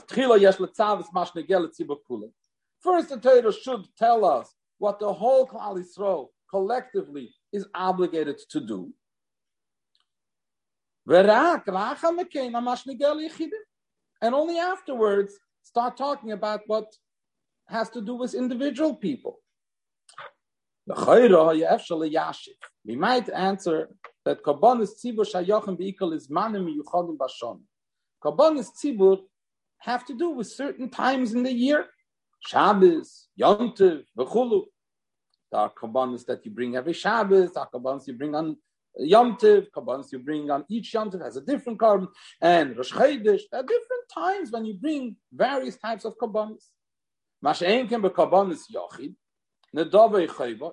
First, 2.80 3.08
the 3.08 3.16
Torah 3.16 3.52
should 3.52 3.86
tell 3.96 4.24
us 4.24 4.54
what 4.78 4.98
the 4.98 5.12
whole 5.12 5.46
Klal 5.46 5.78
Yisrael 5.78 6.28
collectively 6.50 7.34
is 7.52 7.66
obligated 7.74 8.38
to 8.50 8.60
do. 8.60 8.92
And 14.20 14.34
only 14.34 14.58
afterwards 14.58 15.38
start 15.62 15.96
talking 15.96 16.32
about 16.32 16.60
what 16.66 16.86
has 17.68 17.90
to 17.90 18.00
do 18.00 18.14
with 18.14 18.34
individual 18.34 18.94
people. 18.94 19.41
We 20.84 20.94
might 22.96 23.28
answer 23.30 23.88
that 24.24 24.42
Kabbanis 24.42 24.90
Tzibur 24.98 25.24
Shayachim 25.24 25.78
Beikal 25.78 26.12
is 26.12 26.28
Manim 26.28 26.68
Yuchadim 26.76 27.16
Bashon. 27.16 27.60
Kabbanis 28.24 28.70
Tzibur 28.76 29.20
have 29.78 30.04
to 30.06 30.14
do 30.14 30.30
with 30.30 30.48
certain 30.48 30.90
times 30.90 31.34
in 31.34 31.44
the 31.44 31.52
year. 31.52 31.86
Shabbos, 32.40 33.28
Yontiv, 33.40 34.02
Vechulu. 34.18 34.64
There 35.52 35.60
are 35.60 35.70
Kabbanis 35.70 36.26
that 36.26 36.44
you 36.44 36.50
bring 36.50 36.74
every 36.74 36.94
Shabbos, 36.94 37.52
there 37.52 37.62
are 37.62 37.70
Kabbanis 37.72 38.08
you 38.08 38.14
bring 38.14 38.34
on 38.34 38.56
Yom 38.96 39.36
Tiv, 39.36 39.68
Kabbanis 39.74 40.10
you 40.10 40.18
bring 40.18 40.50
on 40.50 40.64
each 40.68 40.92
Yom 40.94 41.12
Tiv 41.12 41.20
has 41.20 41.36
a 41.36 41.40
different 41.42 41.78
korban, 41.78 42.08
and 42.40 42.76
Rosh 42.76 42.92
Chodesh. 42.92 43.42
There 43.50 43.60
are 43.60 43.62
different 43.62 44.08
times 44.12 44.50
when 44.50 44.64
you 44.64 44.74
bring 44.74 45.14
various 45.32 45.76
types 45.76 46.04
of 46.04 46.16
Kabbanis. 46.18 46.64
Masha'en 47.44 47.88
can 47.88 48.02
be 48.02 48.08
Kabbanis 48.08 48.62
Yochid, 49.74 50.68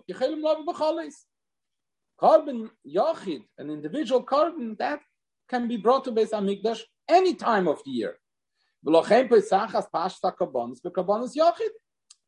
Korban 2.22 2.70
Yachid, 2.86 3.44
an 3.58 3.70
individual 3.70 4.24
korban, 4.26 4.78
that 4.78 5.00
can 5.48 5.68
be 5.68 5.78
brought 5.78 6.04
to 6.04 6.12
Beis 6.12 6.32
Hamikdash 6.32 6.82
any 7.08 7.34
time 7.34 7.68
of 7.68 7.82
the 7.86 7.92
year. 7.92 8.18
You 8.86 8.92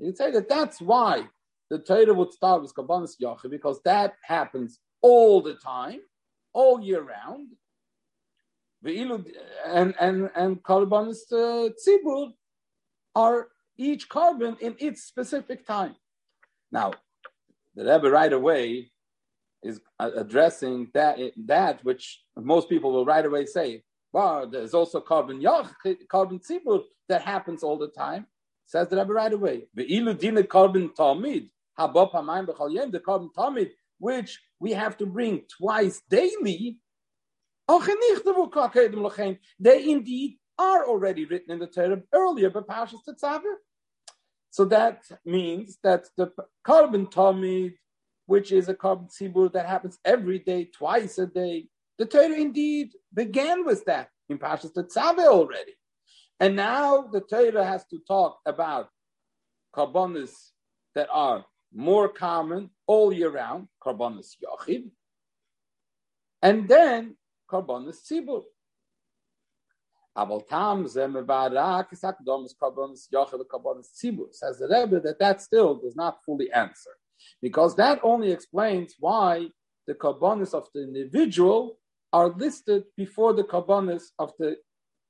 can 0.06 0.16
say 0.16 0.32
that 0.32 0.50
that's 0.50 0.82
why 0.82 1.28
the 1.70 1.80
Torah 1.80 2.14
would 2.14 2.34
start 2.34 2.62
with 2.62 2.74
Kabbanis 2.74 3.20
Yachid, 3.22 3.50
because 3.50 3.82
that 3.84 4.16
happens 4.24 4.80
all 5.02 5.42
the 5.42 5.56
time, 5.56 6.00
all 6.54 6.82
year 6.82 7.02
round. 7.02 7.50
And 8.84 9.94
and 10.00 10.30
and 10.36 10.64
Karbanis 10.64 11.32
uh, 11.32 11.70
Tzibur 11.70 12.34
are 13.16 13.50
each 13.78 14.10
carbon 14.10 14.58
in 14.60 14.76
its 14.80 15.04
specific 15.04 15.66
time. 15.66 15.96
Now, 16.72 16.94
the 17.76 17.84
Rebbe 17.84 18.10
right 18.10 18.32
away 18.32 18.92
is 19.64 19.80
uh, 20.00 20.12
addressing 20.16 20.90
that 20.94 21.20
that 21.46 21.84
which 21.84 22.22
most 22.36 22.70
people 22.70 22.92
will 22.92 23.06
right 23.06 23.26
away 23.26 23.46
say, 23.46 23.84
"Wow, 24.12 24.46
there's 24.46 24.74
also 24.74 25.02
korban 25.02 25.42
yach, 25.42 25.70
korban 26.08 26.42
tzibur 26.46 26.84
that 27.10 27.22
happens 27.22 27.64
all 27.64 27.78
the 27.78 27.90
time." 27.90 28.28
Says 28.66 28.88
the 28.88 28.98
Rebbe 28.98 29.14
right 29.14 29.34
away. 29.34 29.68
The 29.74 29.86
ilu 29.86 30.14
dina 30.14 30.44
korban 30.44 30.96
tamid 30.96 31.50
habop 31.78 32.14
hamayim 32.14 32.48
b'chal 32.48 32.92
the 32.92 33.00
korban 33.00 33.34
tamid, 33.34 33.72
which 34.00 34.40
we 34.60 34.72
have 34.72 34.98
to 34.98 35.06
bring 35.06 35.44
twice 35.58 36.02
daily. 36.10 36.80
They 39.60 39.90
indeed 39.90 40.38
are 40.58 40.86
already 40.86 41.26
written 41.26 41.52
in 41.52 41.60
the 41.60 41.68
Torah 41.68 42.02
earlier, 42.14 42.50
but 42.50 42.68
Pashas 42.68 43.00
Tetzaveh. 43.08 43.56
So 44.52 44.66
that 44.66 45.04
means 45.26 45.78
that 45.82 46.08
the 46.18 46.32
korban 46.68 47.10
tamid, 47.12 47.74
which 48.26 48.52
is 48.52 48.68
a 48.68 48.76
korban 48.76 49.10
tzibur 49.10 49.52
that 49.54 49.66
happens 49.66 49.98
every 50.06 50.40
day, 50.40 50.66
twice 50.66 51.18
a 51.18 51.26
day, 51.26 51.68
the 51.98 52.06
Torah 52.06 52.36
indeed 52.36 52.90
began 53.14 53.66
with 53.66 53.86
that 53.86 54.10
in 54.28 54.38
Pashas 54.38 54.74
Tetzaveh 54.74 55.26
already. 55.26 55.74
And 56.40 56.56
now 56.56 57.04
the 57.04 57.22
Torah 57.22 57.66
has 57.66 57.86
to 57.88 58.00
talk 58.08 58.40
about 58.46 58.90
karbonis 59.74 60.34
that 60.96 61.08
are 61.12 61.46
more 61.74 62.10
common 62.10 62.72
all 62.88 63.14
year 63.14 63.30
round, 63.30 63.70
karbonis 63.82 64.36
yachid, 64.44 64.90
and 66.42 66.68
then 66.68 67.16
karbonis 67.50 68.00
tzibur. 68.06 68.44
Abel 70.18 70.42
tam 70.42 70.86
zemevarak 70.86 71.94
is 71.94 72.02
akdomis 72.02 72.52
karbonis 72.62 73.08
yachid 73.14 73.42
karbonis 73.48 73.88
tzibur. 73.96 74.28
Says 74.32 74.60
the 74.60 74.68
Rebbe 74.68 75.00
that 75.00 75.20
that 75.20 75.42
still 75.42 75.76
does 75.76 75.96
not 75.96 76.24
fully 76.26 76.52
answer, 76.52 76.92
because 77.42 77.76
that 77.78 78.00
only 78.04 78.32
explains 78.32 78.96
why 79.00 79.48
the 79.88 79.94
karbonis 79.94 80.54
of 80.54 80.68
the 80.74 80.84
individual 80.84 81.78
are 82.14 82.30
listed 82.30 82.84
before 82.98 83.34
the 83.34 83.44
karbonis 83.44 84.12
of 84.20 84.34
the 84.38 84.58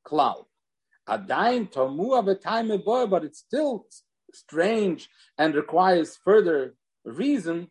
cloud. 0.06 0.46
Adain 1.10 1.72
tomu 1.72 2.18
of 2.18 2.28
a 2.28 2.36
time 2.36 2.68
boy, 2.86 3.08
but 3.08 3.24
it's 3.24 3.40
still 3.40 3.88
strange 4.34 5.10
and 5.38 5.56
requires 5.56 6.18
further 6.24 6.76
reason. 7.04 7.70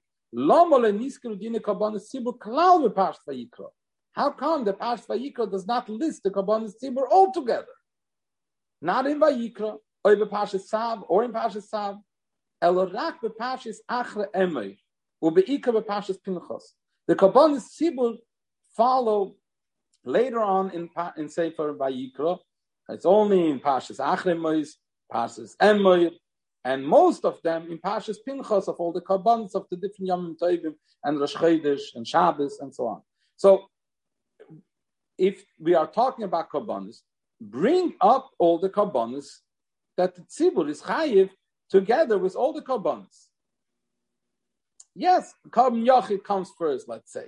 How 4.12 4.31
come 4.31 4.64
the 4.64 4.73
Pash 4.73 5.02
Vayikra 5.02 5.50
does 5.50 5.67
not 5.67 5.88
list 5.88 6.23
the 6.23 6.31
Kabbanis 6.31 6.73
Tzibur 6.83 7.09
altogether? 7.11 7.67
Not 8.83 9.07
in 9.07 9.21
Vayikra, 9.21 9.79
or 10.05 10.12
in 10.12 10.21
Pashas 10.21 10.62
Sav, 10.62 11.05
or 11.09 11.25
in 11.25 11.33
Pashas 11.33 11.64
Sav. 11.64 11.97
Elorak 12.62 13.14
bepashis 13.23 13.76
achre 13.90 14.26
emay, 14.35 14.76
ubeika 15.23 15.67
bepashis 15.67 16.19
pinchas. 16.26 16.62
The 17.07 17.14
Kabbanis 17.14 17.67
Tzibur 17.81 18.17
follow 18.76 19.35
later 20.05 20.40
on 20.40 20.71
in 20.71 20.88
in 21.17 21.29
Sefer 21.29 21.75
Vayikra. 21.75 22.38
It's 22.88 23.07
only 23.07 23.50
in 23.50 23.61
Pashas 23.61 23.99
achre 23.99 24.37
emay, 24.37 24.69
Pashas 25.12 25.57
emay, 25.57 26.11
and 26.64 26.87
most 26.87 27.25
of 27.25 27.40
them 27.43 27.71
in 27.71 27.79
Pashas 27.79 28.17
Pinchas 28.26 28.69
of 28.69 28.76
all 28.76 28.93
the 28.93 29.00
Kabbans 29.00 29.55
of 29.55 29.67
the 29.71 29.76
different 29.76 30.09
Yom 30.09 30.37
Tovim 30.40 30.75
and 31.05 31.19
Rosh 31.19 31.35
Chodesh 31.35 31.95
and 31.95 32.07
Shabbos 32.07 32.59
and 32.61 32.75
so 32.75 32.87
on. 32.87 33.02
So, 33.37 33.69
if 35.20 35.44
we 35.58 35.74
are 35.74 35.86
talking 35.86 36.24
about 36.24 36.50
Kabbanis, 36.50 37.02
bring 37.40 37.94
up 38.00 38.30
all 38.38 38.58
the 38.58 38.70
Kabbanis 38.70 39.28
that 39.98 40.14
the 40.16 40.22
Tzibur 40.22 40.68
is 40.68 40.80
Chayiv 40.80 41.28
together 41.68 42.16
with 42.16 42.34
all 42.34 42.54
the 42.54 42.62
Kabbanis. 42.62 43.26
Yes, 44.94 45.34
Kabban 45.50 45.86
Yachid 45.86 46.24
comes 46.24 46.50
first, 46.58 46.88
let's 46.88 47.12
say, 47.12 47.26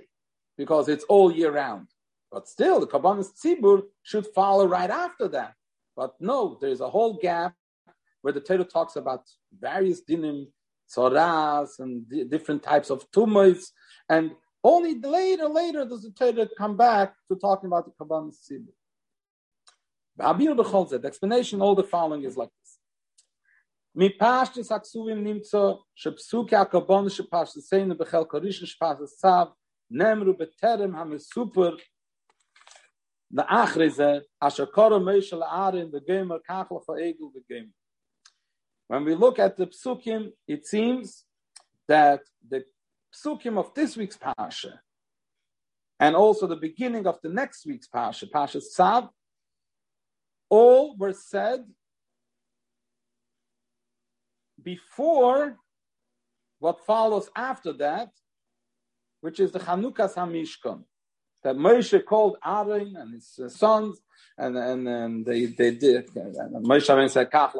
because 0.57 0.89
it's 0.89 1.05
all 1.05 1.31
year 1.31 1.51
round. 1.51 1.87
But 2.31 2.47
still, 2.47 2.79
the 2.79 2.87
Kabbanis 2.87 3.29
Tzibur 3.39 3.83
should 4.01 4.25
follow 4.25 4.65
right 4.65 4.89
after 4.89 5.27
that. 5.29 5.53
But 5.95 6.15
no, 6.19 6.57
there's 6.59 6.81
a 6.81 6.89
whole 6.89 7.19
gap 7.21 7.53
where 8.21 8.33
the 8.33 8.41
Torah 8.41 8.63
talks 8.63 8.95
about 8.95 9.21
various 9.57 10.01
dinim, 10.03 10.47
tzoras, 10.89 11.77
and 11.77 12.09
d- 12.09 12.23
different 12.23 12.63
types 12.63 12.89
of 12.89 13.05
tumors, 13.11 13.71
and 14.09 14.31
only 14.63 14.99
later, 14.99 15.47
later 15.47 15.85
does 15.85 16.03
the 16.03 16.11
Torah 16.11 16.47
come 16.57 16.77
back 16.77 17.13
to 17.29 17.35
talking 17.35 17.67
about 17.67 17.85
the 17.85 17.91
Kabbalah 17.91 18.31
Sibur. 18.31 18.73
The 20.15 21.01
explanation, 21.05 21.61
all 21.61 21.75
the 21.75 21.83
following 21.83 22.23
is 22.23 22.37
like 22.37 22.49
this. 22.61 22.77
The 23.95 24.09
achrize 33.41 34.21
asher 34.41 34.65
koro 34.67 34.99
meishel 34.99 35.41
arin 35.51 35.91
the 35.91 35.99
gamer 35.99 36.39
kachla 36.47 36.81
egel 36.89 37.33
the 37.33 37.41
gamer 37.49 37.69
when 38.87 39.05
we 39.05 39.15
look 39.15 39.39
at 39.39 39.57
the 39.57 39.67
psukim, 39.67 40.31
it 40.47 40.67
seems 40.67 41.25
that 41.87 42.21
the 42.47 42.63
psukim 43.13 43.57
of 43.57 43.73
this 43.73 43.95
week's 43.95 44.17
parsha 44.17 44.79
and 45.99 46.15
also 46.15 46.47
the 46.47 46.55
beginning 46.55 47.07
of 47.07 47.19
the 47.21 47.29
next 47.29 47.65
week's 47.65 47.87
parsha, 47.87 48.29
Parsha 48.29 48.61
Tzav, 48.61 49.09
all 50.49 50.97
were 50.97 51.13
said 51.13 51.61
before 54.61 55.57
what 56.59 56.85
follows 56.85 57.29
after 57.35 57.73
that, 57.73 58.09
which 59.21 59.39
is 59.39 59.51
the 59.51 59.59
Chanukas 59.59 60.15
Hamishkan 60.15 60.83
that 61.43 61.55
Moshe 61.55 62.03
called 62.05 62.37
Aaron 62.45 62.95
and 62.97 63.13
his 63.13 63.39
uh, 63.41 63.49
sons, 63.49 63.99
and 64.37 64.57
and, 64.57 64.87
and 64.87 65.25
they 65.25 65.45
they 65.45 65.71
did. 65.71 66.09
And 66.15 66.65
Moshe 66.65 67.09
said, 67.09 67.31
"Kach 67.31 67.53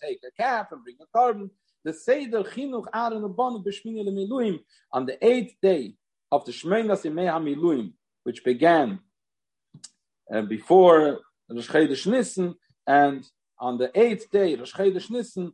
take 0.00 0.20
a 0.26 0.42
calf 0.42 0.72
and 0.72 0.82
bring 0.82 0.96
a 1.00 1.16
korban." 1.16 1.50
The 1.84 1.92
Seder 1.92 2.42
Chinuch 2.42 2.86
Aaron 2.94 3.22
Abanu 3.22 3.62
b'Shmini 3.62 4.08
Miluim 4.08 4.60
on 4.90 5.04
the 5.04 5.22
eighth 5.24 5.54
day 5.60 5.94
of 6.32 6.44
the 6.46 6.52
Shmeinas 6.52 7.04
Yimei 7.04 7.30
HaMiluim, 7.30 7.92
which 8.22 8.42
began 8.42 9.00
uh, 10.32 10.42
before 10.42 11.20
Rosh 11.50 11.68
Chodesh 11.68 12.06
Nissen, 12.06 12.54
and 12.86 13.26
on 13.58 13.76
the 13.76 13.90
eighth 13.94 14.30
day, 14.30 14.54
Rosh 14.56 14.72
Chodesh 14.72 15.10
Nissen, 15.10 15.52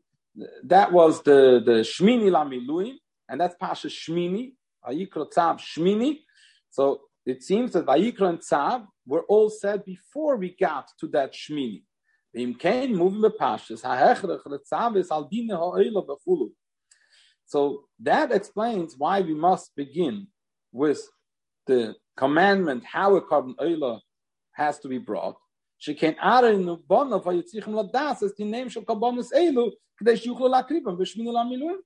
that 0.65 0.93
was 0.93 1.23
the 1.23 1.61
the 1.65 1.81
Shmini 1.83 2.31
LaMiluim, 2.31 2.95
and 3.29 3.41
that's 3.41 3.57
Pasha 3.57 3.89
Shmini, 3.89 4.53
Ayikro 4.89 5.31
Tzav 5.33 5.59
Shmini. 5.59 6.21
So 6.71 7.01
it 7.27 7.43
seems 7.43 7.73
that 7.73 7.87
Vayikra 7.87 8.29
and 8.29 8.39
Tzav 8.39 8.87
were 9.05 9.23
all 9.23 9.51
said 9.51 9.85
before 9.85 10.37
we 10.37 10.57
got 10.59 10.89
to 11.01 11.09
that 11.09 11.33
Shmini. 11.33 11.83
So 12.33 12.55
that 18.01 18.33
explains 18.33 18.95
why 18.97 19.21
we 19.21 19.35
must 19.35 19.75
begin 19.75 20.29
with 20.73 21.01
the 21.67 21.97
commandment 22.17 22.85
how 22.85 23.17
a 23.17 23.23
korban 23.23 23.57
oila 23.57 24.01
has 24.53 24.79
to 24.81 24.89
be 24.89 24.99
brought. 24.99 25.37
She 25.79 25.95
can 25.95 26.15
add 26.23 26.45
in 26.45 26.67
the 26.67 26.77
bond 26.77 27.13
of 27.13 27.25
Vayitzichem 27.25 27.69
Ladas 27.69 28.23
as 28.23 28.35
the 28.37 28.45
name 28.45 28.69
shall 28.69 28.83
kabonus 28.83 29.33
elu 29.33 29.73
kadesh 29.99 30.25
yuchlo 30.25 30.49
lakribam 30.49 30.97
b'shmini 30.99 31.33
lamilun. 31.33 31.79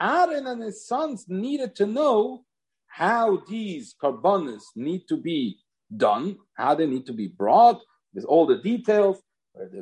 Aaron 0.00 0.46
and 0.46 0.62
his 0.62 0.86
sons 0.86 1.26
needed 1.28 1.74
to 1.76 1.86
know 1.86 2.44
how 2.88 3.42
these 3.48 3.94
carbonas 4.00 4.64
need 4.74 5.06
to 5.08 5.16
be 5.16 5.58
done, 5.96 6.36
how 6.54 6.74
they 6.74 6.86
need 6.86 7.06
to 7.06 7.12
be 7.12 7.28
brought, 7.28 7.80
with 8.14 8.24
all 8.24 8.46
the 8.46 8.56
details, 8.56 9.20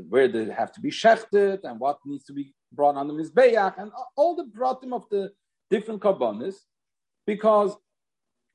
where 0.08 0.28
they, 0.28 0.46
have 0.46 0.72
to 0.72 0.80
be 0.80 0.90
shechted, 0.90 1.60
and 1.64 1.80
what 1.80 1.98
needs 2.04 2.24
to 2.24 2.32
be 2.32 2.54
brought 2.72 2.96
on 2.96 3.08
the 3.08 3.14
Mizbeach, 3.14 3.74
and 3.78 3.90
all 4.16 4.34
the 4.36 4.44
brotim 4.44 4.92
of 4.92 5.08
the 5.10 5.32
different 5.70 6.00
carbonas, 6.00 6.64
because 7.26 7.76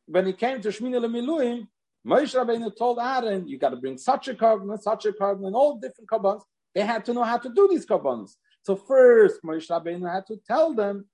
when 0.06 0.28
it 0.28 0.38
came 0.38 0.62
to 0.62 0.70
Shmini 0.70 1.00
Miluim, 1.06 1.68
Moshe 2.08 2.34
Rabbeinu 2.34 2.76
told 2.76 2.98
Aaron, 3.00 3.48
you 3.48 3.58
got 3.58 3.70
to 3.70 3.76
bring 3.76 3.98
such 3.98 4.28
a 4.30 4.34
korban, 4.34 4.80
such 4.82 5.06
a 5.06 5.12
korban, 5.12 5.46
and 5.46 5.56
all 5.56 5.78
different 5.78 6.10
carbonas. 6.10 6.44
They 6.74 6.82
had 6.82 7.04
to 7.06 7.14
know 7.14 7.24
how 7.24 7.38
to 7.38 7.50
do 7.50 7.68
these 7.70 7.86
carbonas. 7.86 8.38
So 8.64 8.76
first, 8.76 9.42
Moshe 9.44 9.70
Rabbeinu 9.70 10.12
had 10.12 10.26
to 10.28 10.38
tell 10.48 10.74
them. 10.74 11.06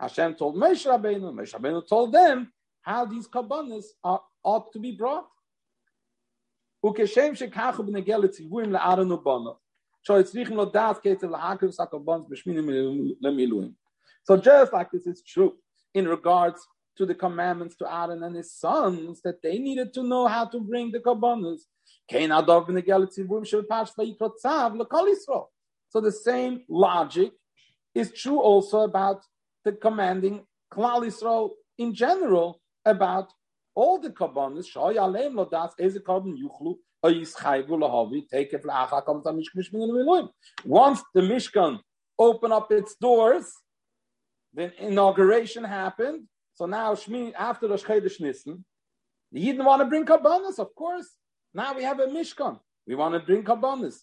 Hashem 0.00 0.34
told 0.34 0.56
Moshe 0.56 0.86
Rabbeinu, 0.86 1.32
Moshe 1.32 1.54
Rabbeinu 1.54 1.86
told 1.88 2.12
them 2.12 2.52
how 2.82 3.04
these 3.04 3.28
kabbanas 3.28 3.84
are 4.04 4.20
ought 4.42 4.72
to 4.72 4.78
be 4.78 4.92
brought. 4.92 5.26
וכשם 6.85 7.35
שככה 7.35 7.83
בנגיע 7.83 8.17
לציבורים 8.17 8.71
לארן 8.71 9.11
ובונו, 9.11 9.53
צריכים 10.23 10.57
לדעת 10.57 10.97
כיצד 10.97 11.29
להקריב 11.29 11.71
סקבונס 11.71 12.25
בשמינים 12.29 12.69
למילואים. 13.21 13.71
So 14.29 14.37
just 14.37 14.71
like 14.73 14.91
this 14.91 15.07
is 15.07 15.21
true 15.23 15.53
in 15.93 16.07
regards 16.07 16.59
to 16.97 17.05
the 17.05 17.15
commandments 17.15 17.75
to 17.77 17.85
Aaron 17.91 18.23
and 18.23 18.35
his 18.35 18.51
sons, 18.53 19.21
that 19.23 19.41
they 19.41 19.57
needed 19.57 19.93
to 19.93 20.03
know 20.03 20.27
how 20.27 20.45
to 20.45 20.59
bring 20.59 20.91
the 20.91 20.99
kabbanas. 20.99 21.61
So 25.91 26.01
the 26.01 26.11
same 26.11 26.63
logic 26.69 27.31
is 27.95 28.11
true 28.11 28.41
also 28.41 28.81
about 28.81 29.21
the 29.63 29.71
commanding 29.71 30.45
Klal 30.73 31.05
Yisrael 31.05 31.51
in 31.77 31.93
general 31.93 32.61
about 32.85 33.31
all 33.76 34.00
the 34.00 34.10
kabbanis 34.10 34.66
shoy 34.74 34.96
alem 34.96 35.36
lo 35.36 35.44
das 35.44 35.74
eze 35.78 35.98
kabban 35.98 36.36
yuchlu 36.36 36.76
is 37.04 37.36
chayvu 37.36 37.78
lahavi 37.82 38.26
take 38.28 38.52
it 38.52 38.64
la'acha 38.64 39.04
comes 39.04 39.22
to 39.22 39.32
mishkan 39.32 40.28
once 40.64 41.00
the 41.14 41.20
mishkan 41.20 41.78
open 42.18 42.50
up 42.50 42.72
its 42.72 42.96
doors 42.96 43.52
the 44.56 44.72
inauguration 44.84 45.62
happened. 45.62 46.24
So 46.54 46.64
now 46.66 46.94
shmi 46.94 47.32
after 47.38 47.68
the 47.68 47.76
shchedesh 47.76 48.20
nissen 48.20 48.64
the 49.30 49.40
Yidden 49.46 49.64
want 49.64 49.82
to 49.82 49.86
bring 49.86 50.04
kabbanis 50.04 50.58
of 50.58 50.74
course. 50.74 51.08
Now 51.54 51.74
we 51.74 51.84
have 51.84 52.00
a 52.00 52.06
mishkan. 52.06 52.58
We 52.86 52.94
want 52.94 53.14
to 53.14 53.20
bring 53.20 53.44
kabbanis. 53.44 53.96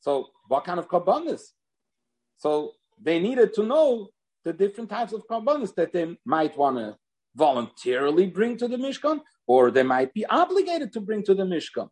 So 0.00 0.28
what 0.48 0.64
kind 0.64 0.78
of 0.78 0.88
kabbanis? 0.88 1.42
So 2.38 2.72
they 3.02 3.18
needed 3.18 3.52
to 3.54 3.64
know 3.64 4.08
the 4.44 4.52
different 4.52 4.90
types 4.90 5.12
of 5.12 5.26
kabbanis 5.26 5.74
that 5.74 5.92
they 5.92 6.16
might 6.24 6.56
want 6.56 6.76
to 6.76 6.96
voluntarily 7.36 8.26
bring 8.26 8.56
to 8.58 8.68
the 8.68 8.76
Mishkan, 8.76 9.20
or 9.46 9.70
they 9.70 9.82
might 9.82 10.12
be 10.12 10.26
obligated 10.26 10.92
to 10.92 11.00
bring 11.00 11.22
to 11.24 11.34
the 11.34 11.44
Mishkan. 11.44 11.88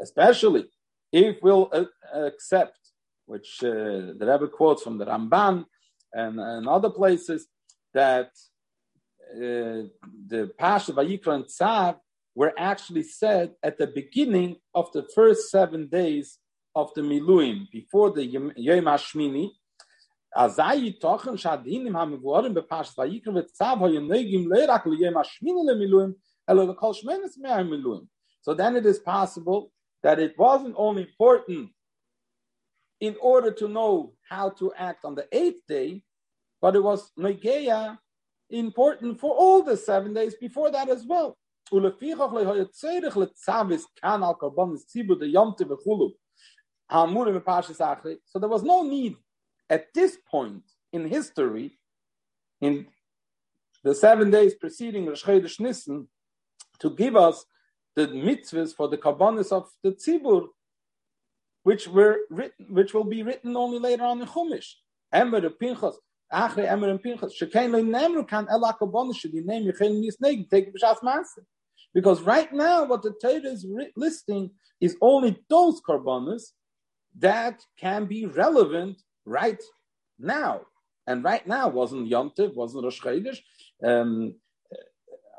Especially 0.00 0.64
if 1.12 1.36
we'll 1.42 1.70
uh, 1.72 1.84
accept, 2.14 2.78
which 3.26 3.58
uh, 3.62 3.68
the 3.68 4.26
Rebbe 4.26 4.48
quotes 4.48 4.82
from 4.82 4.98
the 4.98 5.06
Ramban 5.06 5.64
and, 6.12 6.38
and 6.38 6.68
other 6.68 6.90
places, 6.90 7.48
that 7.94 8.30
uh, 9.34 9.88
the 10.26 10.52
Pasha 10.58 10.92
Vayikra 10.92 11.34
and 11.34 11.44
Tzav 11.44 11.96
were 12.34 12.52
actually 12.58 13.02
said 13.02 13.52
at 13.62 13.78
the 13.78 13.86
beginning 13.86 14.56
of 14.74 14.90
the 14.92 15.06
first 15.14 15.50
seven 15.50 15.88
days 15.88 16.38
of 16.74 16.92
the 16.94 17.02
Miluim 17.02 17.70
before 17.70 18.10
the 18.10 18.24
Yom 18.24 18.52
Hashmini, 18.56 19.50
Azai 20.36 20.98
tochen 21.00 21.34
shadinim 21.34 21.90
hamivvorim 21.90 22.54
bepasht 22.54 22.94
vayikra 22.96 23.28
v'tzav 23.28 23.78
hoyenegim 23.78 24.46
leirak 24.46 24.86
Yom 24.86 25.14
hashmini 25.14 25.64
lemiluim 25.68 26.14
elo 26.48 26.74
lekol 26.74 26.94
shmenis 26.94 27.36
me'ar 27.38 27.64
miluim. 27.64 28.06
So 28.40 28.54
then 28.54 28.76
it 28.76 28.86
is 28.86 28.98
possible 28.98 29.70
that 30.02 30.18
it 30.18 30.34
wasn't 30.38 30.74
only 30.76 31.02
important 31.02 31.70
in 33.00 33.16
order 33.20 33.50
to 33.52 33.68
know 33.68 34.14
how 34.28 34.50
to 34.50 34.72
act 34.76 35.04
on 35.04 35.14
the 35.14 35.26
eighth 35.32 35.66
day, 35.68 36.02
but 36.60 36.74
it 36.76 36.82
was 36.82 37.10
negeya 37.18 37.98
important 38.50 39.18
for 39.20 39.34
all 39.34 39.62
the 39.62 39.76
seven 39.76 40.14
days 40.14 40.34
before 40.36 40.70
that 40.70 40.88
as 40.88 41.04
well. 41.06 41.36
Ulefichach 41.72 42.32
lehoyetzeirich 42.32 43.12
letzavis 43.12 43.82
kan 44.00 44.22
al 44.22 44.36
korbanis 44.36 44.82
tzibu 44.86 45.18
de 45.18 45.26
yomte 45.26 45.60
v'chulu. 45.60 46.12
So 46.92 48.38
there 48.38 48.48
was 48.48 48.62
no 48.62 48.82
need 48.82 49.16
at 49.70 49.86
this 49.94 50.18
point 50.30 50.62
in 50.92 51.08
history, 51.08 51.78
in 52.60 52.86
the 53.82 53.94
seven 53.94 54.30
days 54.30 54.54
preceding 54.54 55.06
Rosh 55.06 55.24
Chodesh 55.24 55.58
Nissen, 55.58 56.08
to 56.80 56.90
give 56.90 57.16
us 57.16 57.46
the 57.96 58.08
mitzvahs 58.08 58.74
for 58.74 58.88
the 58.88 58.98
karbanis 58.98 59.52
of 59.52 59.70
the 59.82 59.92
tzibur, 59.92 60.48
which 61.62 61.88
were 61.88 62.18
written, 62.28 62.66
which 62.68 62.92
will 62.92 63.04
be 63.04 63.22
written 63.22 63.56
only 63.56 63.78
later 63.78 64.02
on 64.02 64.20
in 64.20 64.26
Chumash. 64.26 64.74
Emer 65.14 65.48
Pinchas, 65.48 65.96
Achre 66.30 66.70
Emer 66.70 66.90
and 66.90 67.02
Pinchas, 67.02 67.34
Shekain 67.40 67.70
Nemru 67.70 68.28
kan 68.28 68.46
ela 68.50 68.76
karbanis 68.78 69.16
should 69.16 69.32
you 69.32 69.46
name 69.46 69.64
Yechel 69.64 69.98
Nisneg, 70.02 70.50
take 70.50 70.74
B'shas 70.74 70.98
Maaseh. 70.98 71.44
Because 71.94 72.20
right 72.22 72.52
now, 72.52 72.84
what 72.84 73.02
the 73.02 73.14
Torah 73.22 73.40
is 73.44 73.66
listing 73.96 74.50
is 74.80 74.96
only 75.00 75.38
those 75.48 75.80
karbanis 75.80 76.52
that 77.18 77.62
can 77.78 78.06
be 78.06 78.26
relevant 78.26 79.02
right 79.24 79.62
now. 80.18 80.62
And 81.06 81.24
right 81.24 81.46
now 81.46 81.68
wasn't 81.68 82.08
Yom 82.08 82.30
Tov, 82.30 82.54
wasn't 82.54 82.84
Rosh 82.84 83.00
Chodesh. 83.00 83.38
Um, 83.82 84.34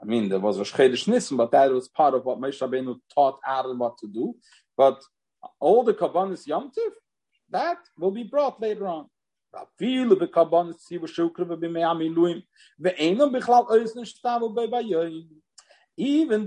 I 0.01 0.05
mean, 0.05 0.27
there 0.27 0.39
was 0.39 0.57
Rosh 0.57 0.73
Chodesh 0.73 1.07
Nissen, 1.07 1.38
but 1.38 1.51
that 1.51 1.71
was 1.71 1.88
part 1.88 2.13
of 2.13 2.25
what 2.25 2.39
Moshe 2.39 2.59
Rabbeinu 2.59 2.99
taught 3.13 3.39
Aaron 3.47 3.79
what 3.79 3.97
to 3.99 4.07
do. 4.07 4.36
But 4.75 5.01
all 5.59 5.83
the 5.83 5.93
Kabbanis 5.93 6.45
Yom 6.45 6.71
Tov, 6.77 6.91
that 7.49 7.77
will 7.97 8.12
be 8.12 8.23
brought 8.23 8.62
later 8.62 8.88
on. 8.88 9.07
Even 9.75 10.17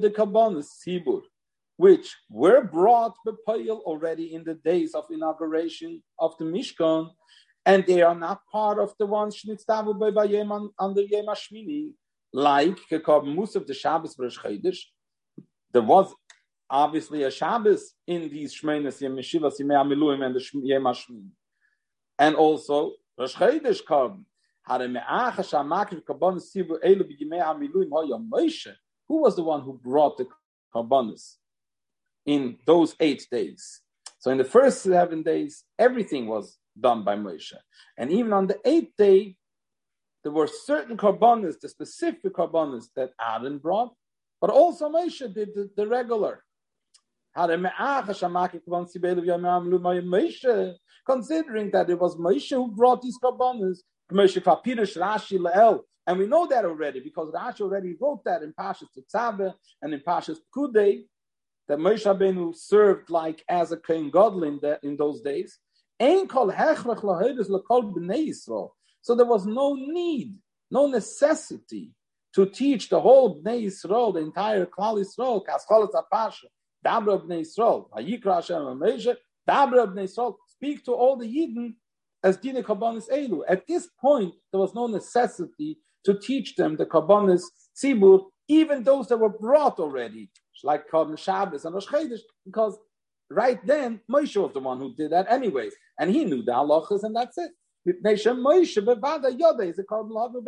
the 0.01 0.11
Kabbanis 0.11 0.69
Sibur, 0.85 1.23
which 1.77 2.15
were 2.31 2.63
brought 2.63 3.15
Bepayil 3.27 3.81
already 3.81 4.35
in 4.35 4.45
the 4.45 4.55
days 4.55 4.95
of 4.95 5.05
inauguration 5.11 6.03
of 6.19 6.37
the 6.39 6.45
Mishkan, 6.45 7.11
and 7.65 7.85
they 7.87 8.03
are 8.03 8.15
not 8.15 8.41
part 8.51 8.79
of 8.79 8.95
the 8.99 9.07
ones 9.07 9.37
Shnitztavu 9.37 9.99
by 9.99 10.11
Bayem 10.11 10.71
under 10.79 11.03
Yem 11.03 11.27
Hashmini, 11.27 11.93
like 12.33 12.79
Kekab 12.91 13.25
Musaf 13.25 13.67
the 13.67 13.75
Shabbos 13.75 14.17
Rosh. 14.19 14.39
There 15.73 15.83
was 15.83 16.15
obviously 16.71 17.25
a 17.25 17.31
Shabbos 17.31 17.93
in 18.07 18.31
these 18.31 18.59
Shmeines 18.59 19.01
Yem 19.01 19.17
Meshivas 19.17 19.61
Yem 19.61 19.69
Amiluim 19.69 20.25
and 20.25 20.35
the 20.35 20.41
Yem 20.55 20.83
Hashmini. 20.83 21.29
And 22.19 22.37
also 22.37 22.93
Rosh 23.19 23.35
Chodesh 23.35 23.85
Kab, 23.87 24.25
who 24.69 24.79
was 29.23 29.37
the 29.37 29.45
one 29.45 29.61
who 29.61 29.81
brought 29.81 30.17
the 30.17 30.27
Karbanis? 30.75 31.37
In 32.27 32.59
those 32.67 32.95
eight 33.01 33.27
days. 33.31 33.81
So 34.19 34.31
in 34.31 34.39
the 34.39 34.45
first 34.45 34.83
seven 34.83 35.23
days, 35.23 35.65
everything 35.79 36.27
was 36.27 36.59
done 36.79 37.05
by 37.05 37.17
Moshe. 37.17 37.55
And 37.97 38.11
even 38.11 38.33
on 38.33 38.49
the 38.49 38.59
eighth 38.65 38.97
day, 38.99 39.37
there 40.23 40.33
were 40.33 40.49
certain 40.49 40.97
carbonas, 40.97 41.59
the 41.61 41.69
specific 41.69 42.35
carbonas 42.35 42.91
that 42.97 43.11
Aaron 43.21 43.59
brought, 43.59 43.95
but 44.41 44.51
also 44.51 44.91
Moshe 44.91 45.33
did 45.33 45.55
the, 45.55 45.71
the 45.77 45.87
regular. 45.87 46.43
Considering 51.07 51.71
that 51.71 51.91
it 51.91 52.01
was 52.01 52.17
Moshe 52.17 52.51
who 52.51 52.75
brought 52.75 53.03
these 53.03 53.19
carbonas, 53.19 53.85
and 54.09 54.19
we 56.19 56.27
know 56.27 56.47
that 56.47 56.65
already 56.65 57.01
because 57.01 57.33
Rashi 57.33 57.63
already 57.63 57.97
wrote 58.01 58.23
that 58.25 58.43
in 58.43 58.53
Pashas 58.53 58.87
Tzave 59.13 59.53
and 59.83 59.93
in 59.93 60.01
Pashas 60.01 60.39
Kudei, 60.57 61.03
that 61.69 61.79
Moshe 61.79 62.05
Rabbeinu 62.05 62.55
served 62.55 63.11
like 63.11 63.45
as 63.49 63.73
a 63.73 63.77
Kohen 63.77 64.11
Gadol 64.11 64.45
in, 64.45 64.97
those 64.97 65.21
days. 65.21 65.59
So 65.99 66.27
there 69.15 69.27
was 69.27 69.47
no 69.47 69.75
need, 69.75 70.35
no 70.71 70.87
necessity 70.87 71.93
to 72.35 72.47
teach 72.47 72.89
the 72.89 73.01
whole 73.01 73.41
Bnei 73.43 73.65
Yisrael, 73.65 74.13
the 74.13 74.21
entire 74.21 74.67
Klal 74.67 74.99
Yisrael, 75.03 75.43
Kascholet 75.45 75.93
Apasha, 75.93 76.45
Dabra 76.85 77.19
Bnei 77.25 77.41
Yisrael, 77.41 77.89
Vayikra 77.91 78.35
Hashem 78.37 78.57
Moshe, 78.57 79.17
Dabra 79.49 79.87
Bnei 79.87 80.05
Yisrael, 80.05 80.37
speak 80.49 80.85
to 80.85 80.93
all 80.93 81.17
the 81.17 81.27
Yidden 81.27 81.75
as 82.23 82.37
Dine 82.37 82.63
Kabbanis 82.63 83.09
Elu. 83.11 83.41
At 83.49 83.67
this 83.67 83.89
point, 84.01 84.35
there 84.53 84.61
was 84.61 84.75
no 84.75 84.87
necessity 84.87 85.79
to 86.05 86.19
teach 86.19 86.57
them 86.57 86.77
the 86.77 86.85
Kabbanis 86.85 87.43
Tzibur, 87.75 88.27
even 88.49 88.83
those 88.85 89.09
that 89.09 89.19
were 89.19 89.29
brought 89.31 89.79
already 89.81 90.31
like 90.63 90.89
Korban 90.91 91.19
Shabbos 91.19 91.65
and 91.65 91.75
Rosh 91.75 91.87
Chodesh, 91.87 92.21
because 92.45 92.79
right 93.31 93.65
then 93.67 94.01
Moshe 94.11 94.41
was 94.41 94.53
the 94.53 94.61
one 94.61 94.79
who 94.79 94.95
did 94.95 95.13
that 95.13 95.31
anyways, 95.31 95.73
and 95.99 96.11
he 96.11 96.25
knew 96.25 96.43
the 96.43 96.53
halachas, 96.53 97.03
and 97.03 97.17
that's 97.17 97.39
it. 97.39 97.51
Moshe 97.87 98.85
bevada 98.85 99.37
yoda 99.37 99.69
is 99.69 99.79
a 99.79 99.85
Korban 99.85 100.11
Lavu 100.11 100.43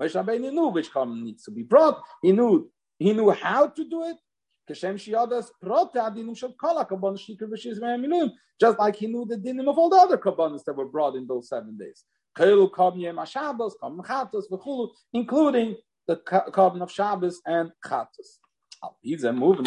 Moshe 0.00 0.14
Rabbeinu 0.14 0.52
knew 0.52 0.68
which 0.68 0.92
Korban 0.92 1.22
needs 1.22 1.44
to 1.44 1.50
be 1.50 1.62
brought. 1.62 2.00
He 2.22 2.32
knew 2.32 2.70
he 2.98 3.12
knew 3.12 3.30
how 3.30 3.68
to 3.68 3.84
do 3.84 4.04
it. 4.04 4.16
Just 4.68 4.82
like 4.84 5.00
he 8.96 9.06
knew 9.06 9.24
the 9.24 9.36
dinim 9.36 9.66
of 9.66 9.78
all 9.78 9.88
the 9.88 9.96
other 9.96 10.18
kabbanis 10.18 10.62
that 10.64 10.76
were 10.76 10.84
brought 10.84 11.14
in 11.14 11.26
those 11.26 11.48
seven 11.48 11.78
days, 11.78 12.04
including 12.36 12.68
the 16.06 16.16
korban 16.16 16.82
of 16.82 16.92
Shabbos 16.92 17.40
and 17.46 17.72
Chatos. 17.86 18.40
Move 19.32 19.58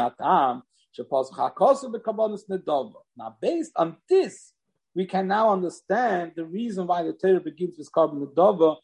chakosu 0.97 1.91
bekabonis 1.91 2.43
nedova. 2.49 3.01
Now, 3.15 3.35
based 3.41 3.71
on 3.75 3.97
this, 4.09 4.53
we 4.93 5.05
can 5.05 5.27
now 5.27 5.51
understand 5.51 6.33
the 6.35 6.45
reason 6.45 6.87
why 6.87 7.03
the 7.03 7.13
Torah 7.13 7.39
begins 7.39 7.77
with 7.77 7.91
korban 7.91 8.25
nedova, 8.25 8.77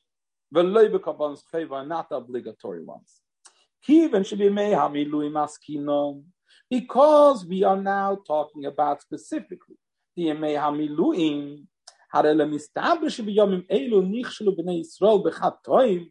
veloy 0.53 0.89
bekabonis 0.89 1.41
chayva, 1.53 1.87
not 1.87 2.09
the 2.09 2.15
obligatory 2.15 2.83
ones. 2.83 3.21
Kiven 3.87 4.25
should 4.25 4.39
be 4.39 4.49
mehami 4.49 5.09
lui. 5.09 5.31
Because 6.69 7.45
we 7.45 7.63
are 7.63 7.81
now 7.81 8.17
talking 8.27 8.65
about 8.65 9.01
specifically 9.01 9.77
the 10.15 10.27
Yemei 10.27 10.57
Hamiluim, 10.57 11.67
הרי 12.13 12.35
למסתבר 12.35 13.09
שביומים 13.09 13.61
אלו 13.71 14.01
נכשלו 14.01 14.55
בני 14.55 14.79
ישראל 14.79 15.17
בחטאים 15.25 16.09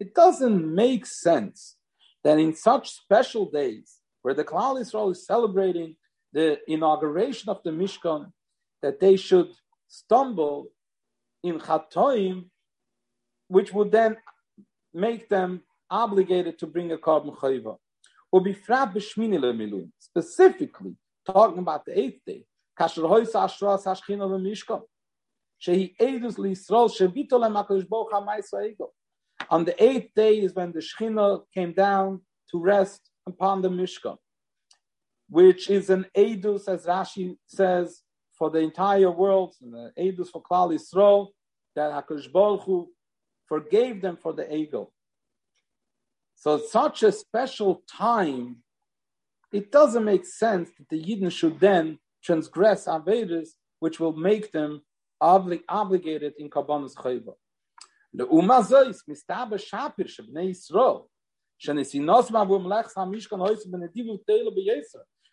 it 0.00 0.14
doesn't 0.14 0.74
make 0.74 1.06
sense 1.06 1.76
that 2.22 2.38
in 2.38 2.54
such 2.54 2.90
special 2.90 3.50
days 3.50 3.98
where 4.22 4.34
the 4.34 4.44
Klal 4.44 4.80
Yisrael 4.80 5.12
is 5.12 5.26
celebrating 5.26 5.96
the 6.32 6.58
inauguration 6.66 7.48
of 7.48 7.62
the 7.62 7.70
Mishkan, 7.70 8.32
that 8.82 8.98
they 9.00 9.16
should 9.16 9.50
stumble 9.88 10.68
in 11.42 11.58
Chatoim, 11.60 12.46
which 13.48 13.72
would 13.72 13.92
then 13.92 14.16
make 14.92 15.28
them 15.28 15.62
obligated 15.90 16.58
to 16.58 16.66
bring 16.66 16.90
a 16.92 16.98
korban 16.98 17.36
chayva. 17.36 17.76
Specifically, 20.00 20.96
talking 21.24 21.58
about 21.58 21.84
the 21.84 21.98
eighth 21.98 22.20
day, 22.26 22.44
Kasher 22.78 23.08
Hoysa 23.08 23.44
Ashras 23.46 23.84
Hashchina 23.84 24.28
Mishkan. 24.40 24.82
Shehi 25.64 25.94
Edus 26.00 26.36
Lisrael 26.36 26.90
Shevito 26.90 27.38
Lemakosh 27.38 27.84
Bocha 27.84 28.26
Maisa 28.26 28.68
Ego. 28.68 28.92
On 29.50 29.64
the 29.64 29.82
eighth 29.82 30.14
day 30.14 30.40
is 30.40 30.54
when 30.54 30.72
the 30.72 30.80
Shechina 30.80 31.42
came 31.52 31.72
down 31.72 32.20
to 32.50 32.58
rest 32.58 33.10
upon 33.26 33.62
the 33.62 33.68
Mishkan, 33.68 34.16
which 35.28 35.70
is 35.70 35.90
an 35.90 36.06
Edus, 36.16 36.68
as 36.68 36.86
Rashi 36.86 37.36
says, 37.46 38.02
for 38.36 38.50
the 38.50 38.58
entire 38.58 39.10
world, 39.10 39.54
and 39.62 39.72
the 39.72 39.92
Edus 39.98 40.28
for 40.28 40.42
Klal 40.42 40.72
Yisrael, 40.74 41.28
that 41.76 41.92
HaKadosh 41.92 42.32
Baruch 42.32 42.62
Hu 42.62 42.88
forgave 43.46 44.00
them 44.00 44.16
for 44.16 44.32
the 44.32 44.52
ego. 44.54 44.90
So 46.34 46.58
such 46.58 47.02
a 47.02 47.12
special 47.12 47.82
time, 47.88 48.56
it 49.52 49.70
doesn't 49.70 50.04
make 50.04 50.26
sense 50.26 50.70
that 50.78 50.88
the 50.88 51.02
Yidden 51.02 51.30
should 51.30 51.60
then 51.60 51.98
transgress 52.22 52.86
Avedis, 52.86 53.50
which 53.80 54.00
will 54.00 54.12
make 54.12 54.50
them 54.52 54.82
obli- 55.22 55.62
obligated 55.68 56.34
in 56.38 56.50
Kabbanas 56.50 56.94
Chayva. 56.94 57.34
Le 58.16 58.26
shapir 59.58 60.08
hoyse 63.40 63.64
tele. 64.26 64.64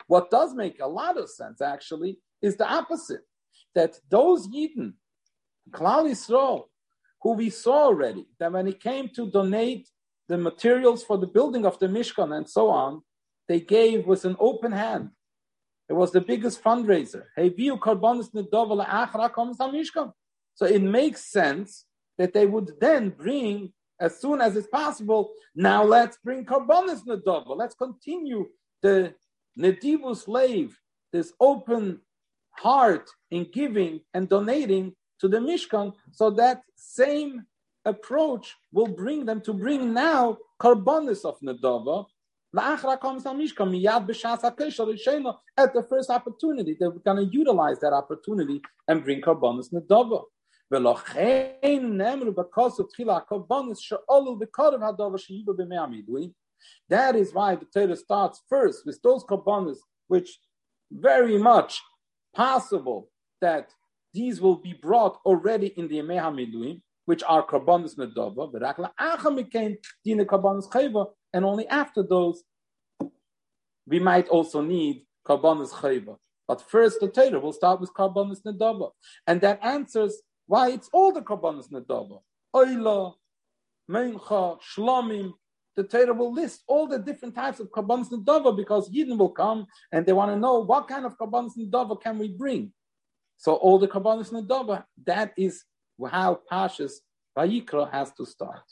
What 0.08 0.32
does 0.32 0.54
make 0.56 0.82
a 0.82 0.88
lot 0.88 1.18
of 1.18 1.30
sense 1.30 1.62
actually 1.62 2.20
is 2.42 2.58
the 2.58 2.68
opposite. 2.68 3.22
That 3.76 4.00
those 4.10 4.48
Yidden, 4.48 4.94
Klal 5.70 6.10
Yisrael, 6.10 6.66
who 7.22 7.34
we 7.34 7.50
saw 7.50 7.86
already, 7.86 8.26
that 8.40 8.52
when 8.52 8.68
it 8.68 8.82
came 8.82 9.10
to 9.10 9.30
donate 9.30 9.88
the 10.28 10.38
materials 10.38 11.04
for 11.04 11.18
the 11.18 11.28
building 11.28 11.66
of 11.66 11.78
the 11.80 11.88
Mishkan 11.88 12.36
and 12.36 12.50
so 12.50 12.70
on, 12.70 13.04
they 13.48 13.60
gave 13.60 14.08
with 14.08 14.26
an 14.26 14.36
open 14.40 14.72
hand. 14.72 15.12
It 15.88 15.94
was 15.94 16.12
the 16.12 16.22
biggest 16.22 16.64
fundraiser. 16.64 17.26
So 20.56 20.66
it 20.66 20.82
makes 20.82 21.32
sense 21.32 21.86
that 22.22 22.34
they 22.34 22.46
would 22.46 22.80
then 22.80 23.10
bring, 23.10 23.74
as 24.00 24.20
soon 24.20 24.42
as 24.42 24.56
it's 24.56 24.68
possible, 24.68 25.32
now 25.56 25.84
let's 25.84 26.18
bring 26.24 26.46
Karbonis 26.46 27.04
Nadova. 27.04 27.58
Let's 27.58 27.74
continue 27.74 28.48
the 28.84 29.16
Nedivu 29.58 30.16
slave, 30.16 30.78
this 31.12 31.34
open 31.40 32.00
heart 32.52 33.10
in 33.32 33.48
giving 33.52 34.02
and 34.14 34.30
donating 34.30 34.94
to 35.20 35.28
the 35.28 35.38
Mishkan. 35.38 35.94
So 36.12 36.30
that 36.30 36.62
same 36.76 37.44
approach 37.86 38.56
will 38.72 38.86
bring 38.86 39.26
them 39.26 39.42
to 39.42 39.52
bring 39.54 39.92
now 39.92 40.38
Karbonis 40.62 41.26
of 41.26 41.40
Nadova 41.40 42.06
at 42.54 42.84
the 45.74 45.86
first 45.90 46.10
opportunity, 46.10 46.76
they're 46.78 46.92
going 46.92 47.18
to 47.18 47.34
utilize 47.34 47.80
that 47.80 47.94
opportunity 47.94 48.62
and 48.90 49.04
bring 49.06 49.22
Karbonis 49.22 49.72
Nadova. 49.74 50.24
That 50.72 51.60
is 57.16 57.34
why 57.34 57.56
the 57.56 57.66
Torah 57.74 57.96
starts 57.98 58.42
first 58.48 58.86
with 58.86 59.02
those 59.02 59.26
Karbonis, 59.26 59.80
which 60.08 60.40
very 60.90 61.38
much 61.38 61.82
possible 62.34 63.10
that 63.42 63.74
these 64.14 64.40
will 64.40 64.56
be 64.56 64.72
brought 64.74 65.20
already 65.26 65.68
in 65.78 65.90
the 65.90 65.98
Yemei 65.98 66.82
which 67.06 67.24
are 67.24 67.46
Karbonis 67.46 67.98
Nadova, 67.98 68.50
and 71.34 71.46
only 71.46 71.68
after 71.68 72.04
those 72.04 72.44
we 73.88 74.00
might 74.00 74.30
also 74.30 74.62
need 74.62 75.06
Karbonis 75.28 75.72
Chayva. 75.72 76.16
But 76.48 76.62
first, 76.62 77.00
the 77.00 77.08
Torah 77.10 77.40
will 77.40 77.54
start 77.54 77.82
with 77.82 77.94
Karbonis 77.94 78.42
Nadava. 78.46 78.92
And 79.28 79.42
that 79.42 79.60
answers 79.64 80.22
why 80.52 80.70
it's 80.72 80.90
all 80.92 81.14
the 81.14 81.22
Karbonis 81.22 81.72
Nadava. 81.72 82.20
Oila, 82.54 83.14
Meincha, 83.90 84.60
Shlomim. 84.60 85.32
The 85.78 85.84
Torah 85.86 86.14
will 86.14 86.34
list 86.34 86.64
all 86.68 86.88
the 86.88 87.00
different 87.00 87.36
types 87.36 87.62
of 87.62 87.72
Karbonis 87.72 88.12
Nadava 88.12 88.54
because 88.54 88.90
Yidden 88.90 89.18
will 89.18 89.30
come 89.30 89.66
and 89.94 90.06
they 90.06 90.12
want 90.12 90.30
to 90.30 90.38
know 90.38 90.60
what 90.60 90.90
kind 90.90 91.06
of 91.06 91.18
Karbonis 91.18 91.58
Nadava 91.58 92.02
can 92.02 92.20
we 92.20 92.28
bring. 92.28 92.74
So 93.38 93.54
all 93.54 93.80
the 93.80 93.88
Karbonis 93.88 94.34
Nadava, 94.34 94.84
that 95.06 95.32
is 95.38 95.64
how 96.06 96.42
Pashas 96.52 96.96
Vayikra 97.38 97.90
has 97.90 98.12
to 98.16 98.26
start. 98.26 98.64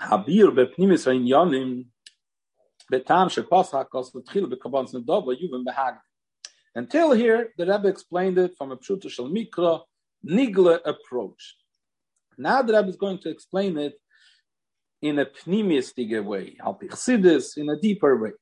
Habir 0.00 0.48
bepnimis 0.56 1.04
ha'inyanim 1.04 1.84
betam 2.90 3.28
shepasach 3.28 3.90
kos 3.90 4.14
l'tchil 4.14 4.50
b'kabans 4.50 4.94
nedova 4.94 5.36
yuvim 5.38 5.66
behag. 5.66 5.98
Until 6.74 7.12
here, 7.12 7.52
the 7.58 7.66
Rebbe 7.66 7.88
explained 7.88 8.38
it 8.38 8.56
from 8.56 8.72
a 8.72 8.76
pshuta 8.76 9.08
mikra, 9.20 9.80
nigle 10.26 10.78
approach. 10.84 11.56
Now 12.38 12.62
the 12.62 12.74
Rebbe 12.74 12.88
is 12.88 12.96
going 12.96 13.18
to 13.18 13.30
explain 13.30 13.76
it 13.76 13.94
in 15.02 15.18
a 15.18 15.26
pnimistige 15.26 16.22
way, 16.24 16.56
al 16.64 16.78
in 16.80 17.68
a 17.70 17.76
deeper 17.80 18.18
way. 18.18 18.32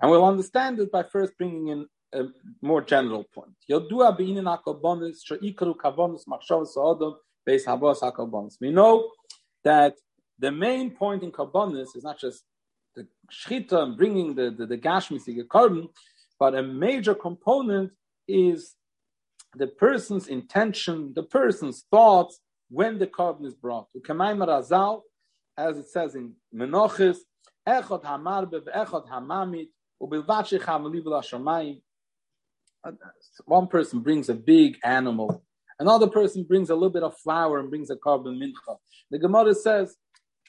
And 0.00 0.10
we'll 0.10 0.24
understand 0.24 0.80
it 0.80 0.90
by 0.90 1.02
first 1.02 1.36
bringing 1.36 1.68
in 1.68 1.86
a 2.12 2.24
more 2.62 2.80
general 2.82 3.24
point. 3.34 3.54
We 3.68 3.76
know 8.70 9.10
that 9.64 9.94
the 10.38 10.50
main 10.50 10.90
point 10.90 11.22
in 11.22 11.30
Karbonis 11.30 11.94
is 11.94 12.02
not 12.02 12.18
just 12.18 12.42
the 12.96 13.06
shchita 13.30 13.72
and 13.74 13.96
bringing 13.96 14.34
the, 14.34 14.50
the, 14.50 14.66
the 14.66 14.78
gashmisige 14.78 15.46
korban, 15.46 15.88
but 16.40 16.54
a 16.54 16.62
major 16.62 17.14
component 17.14 17.92
is 18.26 18.74
the 19.54 19.66
person's 19.66 20.26
intention, 20.26 21.12
the 21.14 21.22
person's 21.22 21.84
thoughts 21.90 22.40
when 22.70 22.98
the 22.98 23.06
korban 23.06 23.44
is 23.44 23.54
brought. 23.54 23.88
As 25.58 25.76
it 25.76 25.88
says 25.90 26.14
in 26.14 26.32
Menochis, 26.54 27.18
Echot 27.68 28.02
hamarbe 28.02 28.60
ve'echot 28.64 29.06
hamamit 29.08 29.68
One 33.44 33.66
person 33.66 34.00
brings 34.00 34.28
a 34.30 34.34
big 34.34 34.78
animal, 34.82 35.44
another 35.78 36.08
person 36.08 36.44
brings 36.44 36.70
a 36.70 36.74
little 36.74 36.90
bit 36.90 37.02
of 37.02 37.18
flour 37.18 37.58
and 37.58 37.68
brings 37.68 37.90
a 37.90 37.96
korban 37.96 38.40
mincha. 38.42 38.76
The 39.10 39.18
Gemara 39.18 39.54
says 39.54 39.96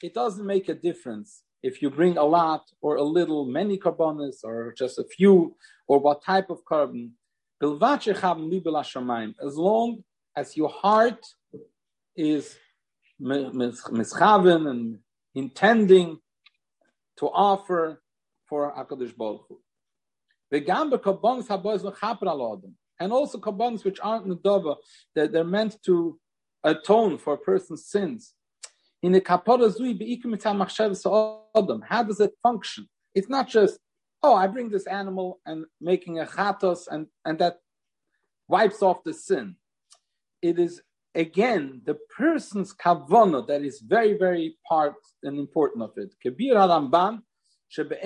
it 0.02 0.14
doesn't 0.14 0.46
make 0.46 0.70
a 0.70 0.74
difference 0.74 1.42
if 1.62 1.80
you 1.80 1.90
bring 1.90 2.18
a 2.18 2.24
lot 2.24 2.70
or 2.80 2.96
a 2.96 3.02
little, 3.02 3.46
many 3.46 3.78
korbanos 3.78 4.42
or 4.44 4.74
just 4.76 4.98
a 4.98 5.04
few, 5.04 5.54
or 5.86 5.98
what 6.00 6.22
type 6.22 6.50
of 6.50 6.64
korban. 6.64 7.10
As 7.62 9.56
long 9.56 10.04
as 10.36 10.56
your 10.56 10.68
heart 10.68 11.26
is 12.16 12.56
mischaven 13.20 14.70
and 14.70 14.98
intending 15.34 16.18
to 17.18 17.26
offer 17.26 18.02
for 18.46 18.74
Hakadosh 18.76 19.16
Baruch 19.16 19.46
Hu. 19.48 19.60
And 23.00 23.12
also 23.12 23.38
korbanos 23.38 23.84
which 23.84 24.00
aren't 24.02 24.26
nedava, 24.26 24.76
that 25.14 25.30
they're 25.32 25.44
meant 25.44 25.80
to 25.84 26.18
atone 26.64 27.16
for 27.18 27.34
a 27.34 27.38
person's 27.38 27.86
sins 27.86 28.34
in 29.02 29.12
the 29.12 29.20
kapara 29.20 29.68
zui 29.74 29.98
adam. 31.56 31.82
How 31.88 32.02
does 32.02 32.20
it 32.20 32.32
function? 32.42 32.88
It's 33.14 33.28
not 33.28 33.48
just 33.48 33.78
oh, 34.24 34.36
I 34.36 34.46
bring 34.46 34.70
this 34.70 34.86
animal 34.86 35.40
and 35.44 35.64
making 35.80 36.20
a 36.20 36.26
chatos 36.26 36.86
and 36.90 37.08
and 37.24 37.38
that 37.40 37.58
wipes 38.48 38.82
off 38.82 39.02
the 39.04 39.12
sin. 39.12 39.56
It 40.40 40.58
is 40.58 40.82
again 41.14 41.82
the 41.84 41.98
person's 42.16 42.72
kavana 42.74 43.46
that 43.48 43.62
is 43.62 43.80
very 43.80 44.16
very 44.16 44.56
part 44.68 44.94
and 45.22 45.38
important 45.38 45.82
of 45.82 45.92
it. 45.96 46.14
Kebir 46.24 46.54
Ramban. 46.54 47.22
The 47.74 47.96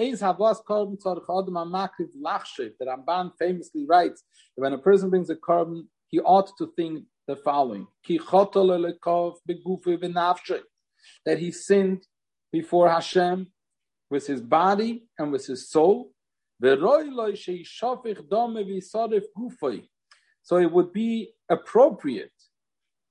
Ramban 2.86 3.32
famously 3.36 3.84
writes 3.84 4.22
that 4.56 4.62
when 4.62 4.72
a 4.72 4.78
person 4.78 5.10
brings 5.10 5.28
a 5.28 5.34
korban, 5.34 5.88
he 6.06 6.20
ought 6.20 6.56
to 6.58 6.72
think 6.76 7.04
the 7.26 7.34
following: 7.34 7.88
that 11.24 11.38
he 11.38 11.50
sinned 11.50 12.06
before 12.52 12.88
Hashem 12.88 13.48
with 14.10 14.26
his 14.26 14.40
body 14.40 15.04
and 15.18 15.32
with 15.32 15.46
his 15.46 15.68
soul. 15.70 16.12
So 20.42 20.56
it 20.58 20.72
would 20.72 20.92
be 20.92 21.32
appropriate 21.48 22.32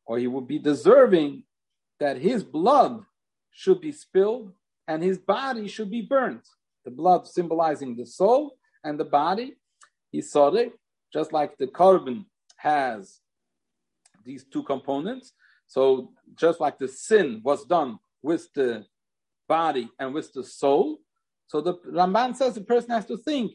or 0.05 0.17
he 0.17 0.27
would 0.27 0.47
be 0.47 0.59
deserving 0.59 1.43
that 1.99 2.17
his 2.17 2.43
blood 2.43 3.03
should 3.51 3.81
be 3.81 3.91
spilled 3.91 4.51
and 4.87 5.03
his 5.03 5.17
body 5.17 5.67
should 5.67 5.91
be 5.91 6.01
burnt. 6.01 6.47
The 6.85 6.91
blood 6.91 7.27
symbolizing 7.27 7.95
the 7.95 8.05
soul 8.05 8.57
and 8.83 8.99
the 8.99 9.05
body. 9.05 9.55
He 10.11 10.21
saw 10.21 10.53
it, 10.53 10.73
just 11.11 11.33
like 11.33 11.57
the 11.57 11.67
korban 11.67 12.25
has 12.57 13.19
these 14.23 14.43
two 14.43 14.63
components. 14.63 15.33
So 15.67 16.11
just 16.35 16.59
like 16.59 16.77
the 16.77 16.87
sin 16.87 17.41
was 17.43 17.65
done 17.65 17.97
with 18.21 18.47
the 18.53 18.85
body 19.47 19.89
and 19.99 20.13
with 20.13 20.33
the 20.33 20.43
soul, 20.43 20.99
so 21.47 21.61
the 21.61 21.75
Ramban 21.75 22.35
says 22.35 22.55
the 22.55 22.61
person 22.61 22.91
has 22.91 23.05
to 23.07 23.17
think 23.17 23.53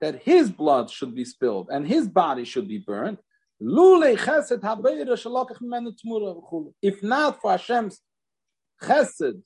that 0.00 0.22
his 0.22 0.50
blood 0.50 0.90
should 0.90 1.14
be 1.14 1.24
spilled 1.24 1.68
and 1.70 1.86
his 1.86 2.08
body 2.08 2.44
should 2.44 2.68
be 2.68 2.78
burned. 2.78 3.18
If 3.58 3.68
not 7.02 7.40
for 7.40 7.50
Hashem's 7.52 8.00
chesed 8.82 9.42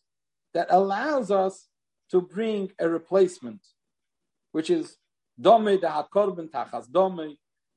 that 0.53 0.67
allows 0.71 1.31
us 1.31 1.69
to 2.11 2.21
bring 2.21 2.73
a 2.81 2.89
replacement, 2.89 3.61
which 4.53 4.69
is 4.69 4.97
dome 5.41 5.65
the 5.65 5.79
hakorban 5.79 6.51
tachas 6.51 6.87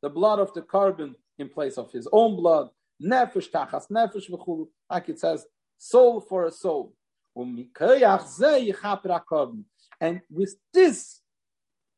the 0.01 0.09
blood 0.09 0.39
of 0.39 0.51
the 0.53 0.61
korban 0.63 1.13
in 1.37 1.49
place 1.49 1.77
of 1.77 1.91
his 1.91 2.07
own 2.11 2.35
blood, 2.35 2.69
nefesh 3.03 3.51
tachas 3.51 3.91
nefesh 3.91 4.29
v'chulu, 4.29 4.67
like 4.89 5.09
it 5.09 5.19
says 5.19 5.45
soul 5.77 6.21
for 6.21 6.45
a 6.45 6.51
soul. 6.51 6.93
And 7.35 7.67
with 10.29 10.55
this, 10.73 11.19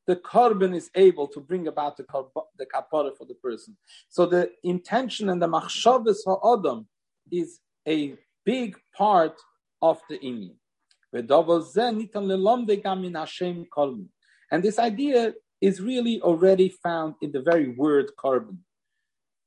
the 0.08 0.16
korban 0.16 0.76
is 0.76 0.90
able 0.96 1.28
to 1.28 1.40
bring 1.40 1.68
about 1.68 1.98
the, 1.98 2.04
kapara 2.04 3.18
for 3.18 3.26
the 3.28 3.36
person. 3.42 3.78
So 4.10 4.26
the 4.26 4.52
intention 4.64 5.30
and 5.30 5.42
the 5.42 5.48
machshavas 5.48 6.18
for 6.24 6.58
Adam 6.58 6.88
is 7.32 7.60
a 7.88 8.16
big 8.46 8.78
part 8.96 9.40
of 9.82 10.00
the 10.10 10.18
inyan. 10.20 10.56
And 14.52 14.64
this 14.64 14.80
idea 14.80 15.34
is 15.62 15.82
really 15.82 16.22
already 16.22 16.70
found 16.70 17.16
in 17.22 17.32
the 17.32 17.42
very 17.42 17.70
word 17.70 18.12
korban. 18.18 18.58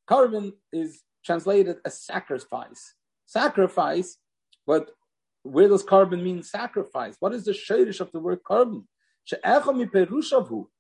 Korban 0.09 0.53
is 0.73 1.03
translated 1.29 1.77
as 1.85 1.95
sacrifice. 2.12 2.83
Sacrifice, 3.27 4.11
but 4.67 4.85
where 5.43 5.69
does 5.69 5.85
korban 5.85 6.23
mean 6.23 6.43
sacrifice? 6.43 7.17
What 7.21 7.35
is 7.35 7.45
the 7.45 7.53
shadish 7.53 8.01
of 8.01 8.11
the 8.12 8.21
word 8.27 8.41
korban? 8.51 8.85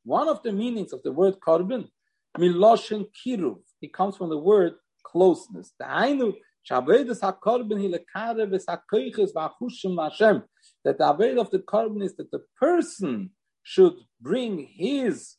One 0.04 0.28
of 0.28 0.42
the 0.42 0.52
meanings 0.52 0.92
of 0.94 1.02
the 1.02 1.12
word 1.12 1.34
korban, 1.46 1.82
miloshin 2.38 3.02
kiruv, 3.18 3.58
it 3.82 3.92
comes 3.92 4.16
from 4.16 4.30
the 4.30 4.38
word 4.38 4.72
closeness. 5.04 5.74
The 5.78 5.86
that 10.84 10.98
the 10.98 11.08
avoid 11.08 11.38
of 11.38 11.50
the 11.50 11.58
korban 11.72 12.02
is 12.08 12.14
that 12.16 12.30
the 12.30 12.42
person 12.58 13.30
should 13.62 13.96
bring 14.18 14.66
his 14.84 15.36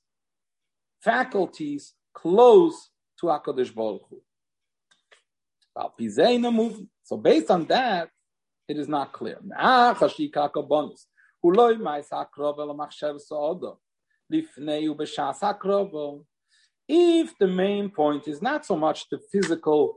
faculties 1.02 1.93
close 2.13 2.89
to 3.19 3.28
Hakadosh 3.28 3.74
Baruch 3.74 4.04
Hu. 4.10 4.22
So 7.03 7.17
based 7.17 7.51
on 7.51 7.65
that, 7.65 8.10
it 8.67 8.77
is 8.77 8.88
not 8.88 9.13
clear. 9.13 9.39
If 16.91 17.38
the 17.38 17.47
main 17.47 17.89
point 17.89 18.27
is 18.27 18.41
not 18.41 18.65
so 18.65 18.75
much 18.75 19.10
the 19.10 19.19
physical 19.32 19.95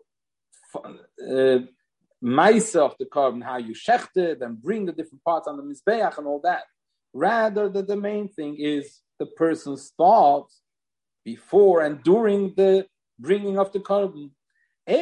uh, 0.74 1.58
of 2.84 2.94
the 2.98 3.06
korban, 3.10 3.42
how 3.42 3.56
you 3.56 3.74
shecht 3.74 4.16
it 4.16 4.42
and 4.42 4.62
bring 4.62 4.86
the 4.86 4.92
different 4.92 5.24
parts 5.24 5.48
on 5.48 5.56
the 5.56 5.62
mizbeach 5.62 6.16
and 6.18 6.26
all 6.26 6.40
that, 6.44 6.64
rather 7.12 7.68
that 7.68 7.88
the 7.88 7.96
main 7.96 8.28
thing 8.28 8.56
is 8.58 9.00
the 9.18 9.26
person's 9.26 9.92
thoughts 9.96 10.60
before 11.24 11.82
and 11.82 12.02
during 12.02 12.54
the 12.56 12.86
bringing 13.18 13.58
of 13.58 13.72
the 13.72 13.80
korban. 13.80 14.30
So 14.86 14.94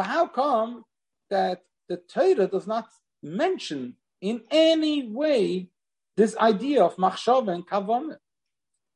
how 0.00 0.26
come 0.26 0.84
that 1.30 1.62
the 1.88 1.96
Torah 1.96 2.46
does 2.46 2.66
not 2.66 2.86
mention 3.22 3.96
in 4.20 4.42
any 4.50 5.08
way 5.08 5.70
this 6.16 6.36
idea 6.36 6.84
of 6.84 6.96
machshava 6.96 7.54
and 7.54 7.66
kavanah? 7.66 8.18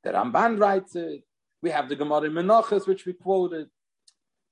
The 0.05 0.11
Ramban 0.11 0.59
writes 0.61 0.95
it. 0.95 1.23
We 1.63 1.71
have 1.71 1.89
the 1.89 1.97
Gemara 1.97 2.29
Menachos, 2.29 2.87
which 2.87 3.07
we 3.07 3.15
quoted. 3.15 3.69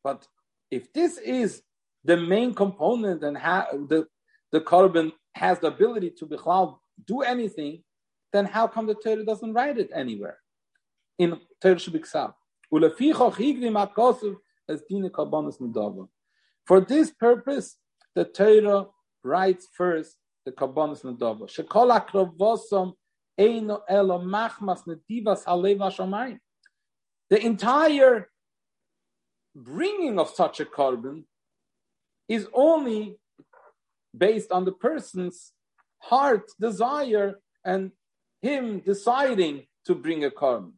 But 0.02 0.26
if 0.70 0.92
this 0.92 1.18
is 1.18 1.62
the 2.02 2.16
main 2.16 2.54
component 2.54 3.22
and 3.24 3.36
how 3.36 3.68
the, 3.88 4.06
the 4.52 4.60
korban 4.60 5.12
has 5.34 5.58
the 5.58 5.68
ability 5.68 6.10
to 6.18 6.74
do 7.04 7.20
anything, 7.20 7.82
then 8.32 8.46
how 8.46 8.66
come 8.66 8.86
the 8.86 8.94
Torah 8.94 9.24
doesn't 9.24 9.52
write 9.52 9.78
it 9.78 9.90
anywhere? 9.94 10.38
In 11.18 11.40
Torah 11.62 11.76
Shabbat 11.76 12.34
For 16.66 16.80
this 16.80 17.10
purpose, 17.10 17.76
the 18.14 18.24
Torah 18.24 18.86
writes 19.24 19.68
first 19.72 20.16
the 20.44 20.52
Kabbanis 20.52 21.04
Nadava. 21.04 21.48
Shekol 21.48 21.90
akrovosom 21.98 22.94
eino 23.38 23.80
elo 23.88 24.20
machmas 24.20 24.82
nedivas 24.86 25.44
halev 25.44 25.78
hashamayim. 25.78 26.38
The 27.30 27.44
entire 27.44 28.28
bringing 29.54 30.18
of 30.18 30.28
such 30.28 30.60
a 30.60 30.66
korban 30.66 31.24
is 32.28 32.46
only 32.52 33.18
based 34.16 34.52
on 34.52 34.64
the 34.64 34.72
person's 34.72 35.52
heart 35.98 36.50
desire 36.60 37.40
and 37.64 37.92
him 38.42 38.80
deciding 38.80 39.66
to 39.86 39.94
bring 39.94 40.24
a 40.24 40.30
korban. 40.30 40.72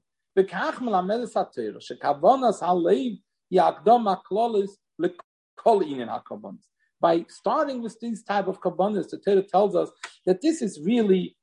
By 7.00 7.24
starting 7.28 7.82
with 7.82 7.98
these 8.00 8.22
type 8.22 8.46
of 8.46 8.60
kabbanas, 8.60 9.10
the 9.10 9.18
Torah 9.24 9.42
tells 9.42 9.74
us 9.74 9.90
that 10.26 10.40
this 10.40 10.62
is 10.62 10.80
really 10.84 11.36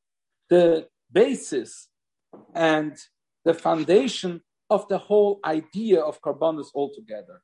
the 0.49 0.87
basis 1.11 1.89
and 2.53 2.97
the 3.43 3.53
foundation 3.53 4.41
of 4.69 4.87
the 4.87 4.97
whole 4.97 5.39
idea 5.43 5.99
of 6.01 6.21
korbanos 6.21 6.67
altogether. 6.73 7.41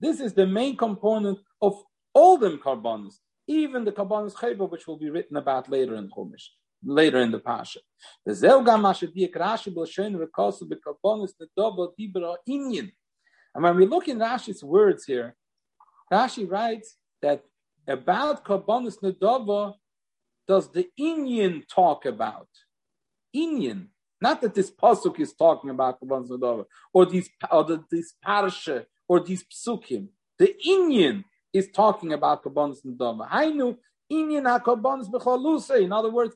This 0.00 0.20
is 0.20 0.34
the 0.34 0.46
main 0.46 0.76
component 0.76 1.38
of 1.62 1.82
all 2.12 2.36
them 2.36 2.58
korbanos, 2.58 3.14
even 3.46 3.84
the 3.84 3.92
korbanos 3.92 4.34
chayva, 4.34 4.70
which 4.70 4.86
will 4.86 4.98
be 4.98 5.10
written 5.10 5.36
about 5.36 5.70
later 5.70 5.94
in 5.96 6.10
Chumash, 6.10 6.48
later 6.84 7.20
in 7.20 7.30
the 7.30 7.38
Pasha. 7.38 7.80
The 8.24 8.32
And 13.54 13.62
when 13.62 13.76
we 13.76 13.86
look 13.86 14.08
in 14.08 14.18
Rashi's 14.18 14.64
words 14.64 15.04
here, 15.04 15.36
Rashi 16.12 16.50
writes 16.50 16.96
that 17.22 17.42
about 17.86 18.44
korbanos 18.44 18.98
nedava, 19.02 19.74
does 20.46 20.70
the 20.70 20.88
Inyan 20.98 21.66
talk 21.68 22.04
about? 22.04 22.48
Inyan, 23.34 23.88
not 24.20 24.40
that 24.42 24.54
this 24.54 24.70
pasuk 24.70 25.18
is 25.20 25.32
talking 25.34 25.70
about 25.70 25.98
or 26.92 27.06
these 27.06 27.28
or 27.50 27.64
the, 27.64 27.84
this 27.90 28.14
parsha 28.24 28.84
or 29.08 29.20
these 29.20 29.44
psukim. 29.44 30.08
The 30.38 30.54
Inyan 30.66 31.24
is 31.52 31.68
talking 31.70 32.12
about 32.12 32.42
kabbanis 32.42 32.84
nadava. 32.84 33.30
Hainu 33.30 33.76
Inyan 34.12 34.44
hakabbanis 34.44 35.10
b'chalusa. 35.10 35.80
In 35.80 35.92
other 35.92 36.10
words, 36.10 36.34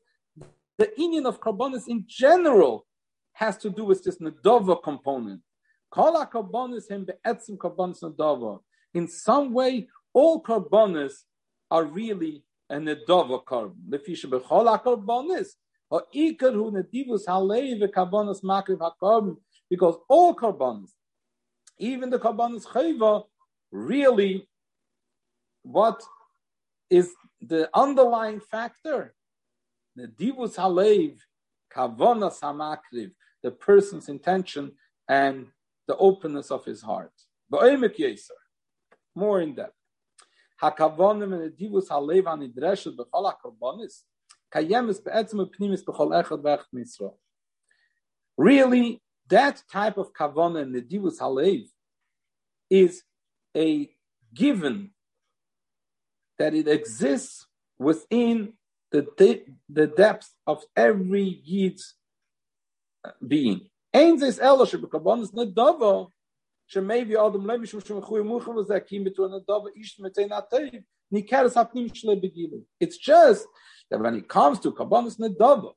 the 0.79 0.91
Inyan 0.99 1.27
of 1.27 1.41
kabbanis 1.41 1.89
in 1.89 2.05
general 2.07 2.87
has 3.33 3.57
to 3.59 3.71
do 3.71 3.85
with 3.85 4.03
this 4.05 4.19
nadava 4.19 4.83
component. 4.83 5.43
Kol 5.91 6.15
hakabbanis 6.15 6.91
him 6.91 7.05
be'etzim 7.05 7.57
kabbanis 7.57 8.03
nadava. 8.03 8.61
In 8.95 9.09
some 9.09 9.53
way, 9.53 9.89
all 10.13 10.43
kabbanis 10.43 11.13
are 11.71 11.85
really 11.85 12.45
and 12.71 12.89
nedava 12.89 13.45
korban. 13.45 13.75
Lefisha 13.89 14.27
bechol 14.27 14.79
akarbonis. 14.79 15.49
Or 15.91 16.05
ikar 16.15 16.53
hu 16.53 16.71
nedivus 16.71 17.27
halei 17.27 17.81
v'karbonis 17.81 18.43
makriv 18.43 18.79
hakarbon. 18.79 19.37
Because 19.71 19.97
all 20.09 20.35
korbanos, 20.35 20.91
even 21.79 22.11
the 22.11 22.19
korbanos 22.19 22.65
chayva, 22.65 23.25
really, 23.71 24.49
what 25.63 26.03
is 26.89 27.11
the 27.41 27.69
underlying 27.75 28.41
factor? 28.41 29.15
Nedivus 29.99 30.57
halev, 30.57 31.19
kavonas 31.75 32.41
hamakriv, 32.41 33.11
the 33.43 33.51
person's 33.51 34.09
intention 34.09 34.73
and 35.09 35.47
the 35.87 35.97
openness 35.97 36.51
of 36.51 36.65
his 36.65 36.83
heart. 36.83 37.13
More 39.15 39.41
in 39.41 39.55
depth. 39.55 39.73
hakavonim 40.63 41.33
in 41.45 41.53
divus 41.53 41.89
halev 41.89 42.33
an 42.33 42.53
idreshet 42.53 42.97
bechol 42.97 43.33
hakarbonis 43.33 44.03
kayemes 44.53 45.03
be'etzem 45.03 45.51
pnimis 45.51 45.85
bechol 45.85 46.11
echad. 46.23 47.15
Really, 48.37 49.03
that 49.29 49.63
type 49.71 49.99
of 49.99 50.13
kavana 50.13 50.63
and 50.63 50.75
the 50.75 50.83
divus 50.83 51.19
halev 51.19 51.67
is 52.71 53.03
a 53.57 53.91
given 54.35 54.91
that 56.39 56.55
it 56.55 56.69
exists 56.69 57.47
within 57.79 58.53
the, 58.91 59.07
de- 59.17 59.45
the 59.69 59.87
depth 59.87 60.31
of 60.47 60.65
every 60.77 61.41
Yid's 61.45 61.95
uh, 63.05 63.11
being. 63.27 63.69
It's 63.93 64.17
just 72.99 73.47
that 73.91 74.01
when 74.01 74.15
it 74.15 74.29
comes 74.29 74.59
to 74.61 74.73
Kabbanis 74.73 75.19
Nadava, 75.19 75.73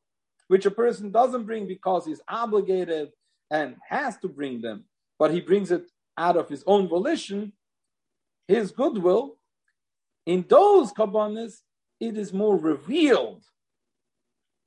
which 0.47 0.65
a 0.65 0.71
person 0.71 1.11
doesn't 1.11 1.45
bring 1.45 1.67
because 1.67 2.05
he's 2.05 2.21
obligated 2.27 3.09
and 3.49 3.77
has 3.87 4.17
to 4.17 4.27
bring 4.27 4.61
them, 4.61 4.83
but 5.17 5.31
he 5.31 5.39
brings 5.39 5.71
it 5.71 5.85
out 6.17 6.35
of 6.35 6.49
his 6.49 6.63
own 6.67 6.89
volition, 6.89 7.53
his 8.47 8.71
goodwill, 8.71 9.37
in 10.25 10.45
those 10.47 10.91
kabbanis, 10.91 11.61
it 12.01 12.17
is 12.17 12.33
more 12.33 12.57
revealed 12.57 13.45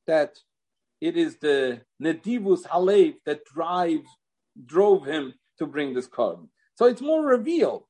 that 0.07 0.39
it 1.01 1.17
is 1.17 1.37
the 1.37 1.81
nedivus 2.03 2.63
halev 2.63 3.17
that 3.27 3.45
drives 3.45 4.09
drove 4.65 5.05
him 5.05 5.35
to 5.59 5.67
bring 5.67 5.93
this 5.93 6.09
korban. 6.09 6.49
So 6.77 6.87
it's 6.87 7.03
more 7.03 7.27
revealed, 7.27 7.85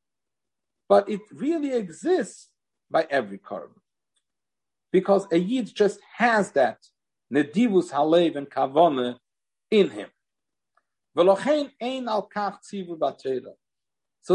but 0.89 1.09
it 1.09 1.21
really 1.33 1.75
exists 1.75 2.49
by 2.91 3.07
every 3.11 3.39
korban. 3.39 3.79
Because 4.91 5.27
a 5.31 5.39
Yid 5.39 5.73
just 5.75 6.01
has 6.17 6.51
that 6.53 6.79
nedivus 7.33 7.91
halev 7.91 8.37
and 8.37 8.51
kavona 8.51 9.19
in 9.71 9.91
him. 9.91 10.09
So 11.17 11.25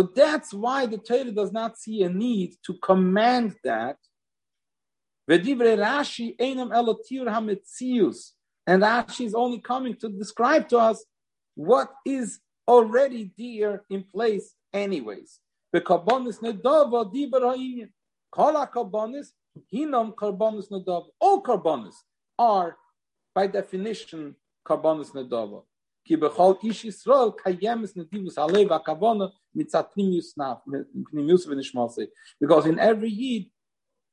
that's 0.03 0.53
why 0.53 0.86
the 0.86 0.97
Torah 0.97 1.32
does 1.32 1.51
not 1.51 1.78
see 1.78 2.03
a 2.03 2.10
need 2.10 2.55
to 2.66 2.74
command 2.76 3.55
that. 3.64 3.97
And 5.30 5.45
Rashi 8.82 9.25
is 9.25 9.36
only 9.36 9.59
coming 9.59 9.95
to 9.97 10.09
describe 10.09 10.67
to 10.69 10.80
us 10.80 11.05
what 11.53 11.93
is 12.03 12.39
already 12.67 13.32
there 13.38 13.84
in 13.91 14.03
place 14.03 14.55
anyways. 14.73 15.39
The 15.71 15.82
karbonis 15.82 16.39
nedava 16.39 17.13
diber 17.13 17.41
ha'inyan. 17.41 17.89
Kol 18.32 18.53
karbonis 18.53 19.27
hinam 19.71 20.15
nedava. 20.15 21.05
All 21.19 21.43
karbonis 21.43 21.95
are 22.39 22.77
by 23.36 23.45
definition 23.45 24.36
karbonis 24.65 25.11
nedava. 25.11 25.61
Ki 26.07 26.17
bechol 26.17 26.57
ish 26.63 26.86
Yisrael 26.86 27.36
kayemis 27.38 27.93
nedivus 27.95 28.36
alev 28.36 28.69
akavona 28.69 29.32
mitzat 29.55 29.89
pnimius 29.95 30.36
naf, 30.39 30.61
pnimius 31.13 31.45
v'nishmase. 31.47 32.07
Because 32.41 32.65
in 32.65 32.80
every 32.80 33.09
yid, 33.09 33.45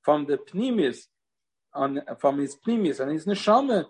from 0.07 0.25
the 0.25 0.39
pnimius, 0.39 1.01
on, 1.75 2.01
from 2.21 2.39
his 2.39 2.57
pnimius 2.65 3.01
and 3.01 3.11
his 3.11 3.27
neshama, 3.27 3.87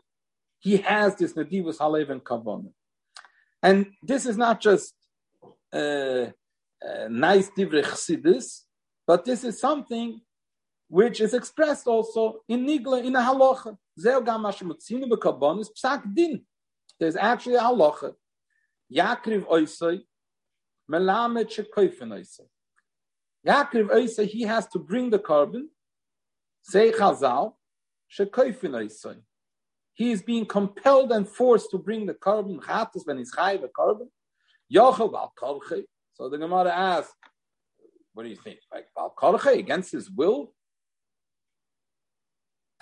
he 0.59 0.79
has 0.79 1.15
this 1.17 1.35
nedivus 1.35 1.77
alev 1.77 2.09
and 2.11 2.25
kavona. 2.25 2.71
And 3.63 3.93
this 4.03 4.25
is 4.25 4.39
not 4.39 4.59
just 4.63 4.95
uh, 5.75 5.77
uh, 5.77 7.09
nice 7.11 7.51
divrei 7.51 7.85
chassidus, 7.85 8.63
but 9.07 9.27
this 9.27 9.45
is 9.45 9.61
something 9.61 10.23
which 10.89 11.21
is 11.21 11.35
expressed 11.35 11.87
also 11.87 12.41
in 12.49 12.65
nigla 12.65 13.05
in 13.05 13.15
a 13.15 13.21
halacha. 13.21 13.77
Psak 15.79 16.15
din. 16.15 16.43
There's 16.99 17.17
actually 17.17 17.57
a 17.57 17.61
halacha. 17.61 18.15
Yakriv 18.91 19.45
oisai, 19.57 20.01
melamed 20.91 21.49
shekoifen 21.55 22.11
oisai. 22.19 22.47
Yakriv 23.47 23.91
oisai, 23.91 24.27
he 24.27 24.43
has 24.43 24.67
to 24.69 24.79
bring 24.79 25.11
the 25.11 25.19
korban. 25.19 25.65
Say 26.69 26.91
chazal. 26.91 27.55
He 29.95 30.11
is 30.11 30.23
being 30.23 30.47
compelled 30.47 31.13
and 31.13 31.29
forced 31.29 31.71
to 31.71 31.79
bring 31.79 32.07
the 32.07 32.15
korban. 32.15 32.61
Chatas 32.61 33.07
when 33.07 33.19
he's 33.19 33.33
chayiv 33.33 33.63
a 33.65 33.69
korban. 33.69 34.09
Yochel 34.75 35.13
bal. 35.13 35.33
So 36.15 36.29
the 36.29 36.39
Gemara 36.39 36.73
asks, 36.73 37.15
what 38.15 38.25
do 38.25 38.29
you 38.29 38.37
think? 38.37 38.59
Like 38.73 38.87
bal 38.97 39.15
against 39.47 39.93
his 39.93 40.11
will? 40.11 40.53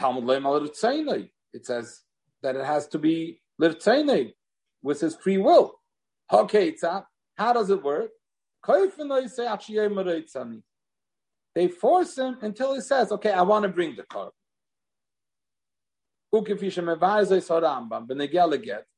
Talmud 0.01 0.25
It 1.53 1.67
says 1.67 2.01
that 2.43 2.57
it 2.57 2.65
has 2.65 2.89
to 2.89 2.99
be 2.99 3.43
Lirtzene, 3.61 4.33
with 4.83 5.01
his 5.01 5.15
free 5.17 5.39
will. 5.39 5.81
Okay, 6.33 6.75
how 7.37 7.53
does 7.53 7.71
it 7.71 7.83
work? 7.83 8.11
They 11.55 11.69
force 11.69 12.19
him 12.19 12.39
until 12.43 12.75
he 12.75 12.81
says, 12.81 13.13
okay, 13.13 13.31
I 13.31 13.43
want 13.43 13.63
to 13.63 13.69
bring 13.69 13.95
the 13.97 14.03
car. 14.05 14.31
The 16.33 16.41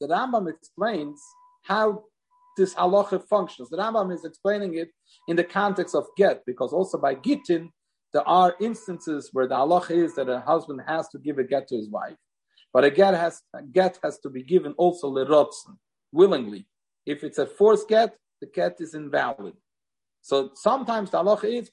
Rambam 0.02 0.48
explains 0.48 1.20
how 1.64 2.04
this 2.57 2.74
halacha 2.74 3.22
functions. 3.28 3.68
The 3.68 3.76
Rambam 3.76 4.11
is 4.14 4.24
explaining 4.24 4.78
it 4.78 4.88
in 5.28 5.36
the 5.36 5.44
context 5.44 5.94
of 5.94 6.07
get, 6.16 6.44
because 6.46 6.72
also 6.72 6.96
by 6.96 7.14
gittin, 7.14 7.70
there 8.14 8.26
are 8.26 8.57
instances 8.61 9.28
where 9.34 9.46
the 9.46 9.54
halacha 9.54 9.90
is 9.90 10.14
that 10.14 10.30
a 10.30 10.40
husband 10.40 10.80
has 10.86 11.09
to 11.09 11.18
give 11.18 11.36
a 11.36 11.44
get 11.44 11.68
to 11.68 11.76
his 11.76 11.90
wife. 11.90 12.16
But 12.72 12.84
a 12.84 12.90
get 12.90 13.12
has 13.12 13.42
a 13.54 13.62
get 13.62 13.98
has 14.02 14.18
to 14.20 14.30
be 14.30 14.42
given 14.42 14.72
also 14.78 15.11
lerotzen, 15.11 15.76
willingly. 16.12 16.66
If 17.04 17.22
it's 17.22 17.36
a 17.36 17.46
forced 17.46 17.88
get, 17.88 18.16
the 18.40 18.46
get 18.46 18.80
is 18.80 18.94
invalid. 18.94 19.54
So 20.27 20.51
sometimes 20.55 21.12
the 21.12 21.18
halacha 21.22 21.45
is 21.45 21.70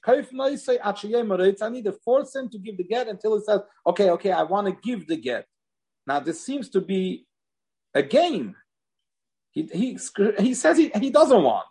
I 1.60 1.68
need 1.70 1.84
to 1.86 1.92
force 1.92 2.36
him 2.36 2.48
to 2.50 2.58
give 2.60 2.76
the 2.76 2.84
get 2.84 3.08
until 3.08 3.36
he 3.36 3.42
says, 3.42 3.62
okay, 3.84 4.10
okay, 4.10 4.30
I 4.30 4.44
want 4.44 4.68
to 4.68 4.76
give 4.80 5.08
the 5.08 5.16
get. 5.16 5.46
Now 6.06 6.20
this 6.20 6.46
seems 6.46 6.68
to 6.68 6.80
be 6.80 7.26
a 7.94 8.02
game. 8.04 8.54
He 9.50 9.68
he 9.72 9.98
he 10.38 10.54
says 10.54 10.78
he, 10.78 10.92
he 11.00 11.10
doesn't 11.10 11.42
want, 11.42 11.66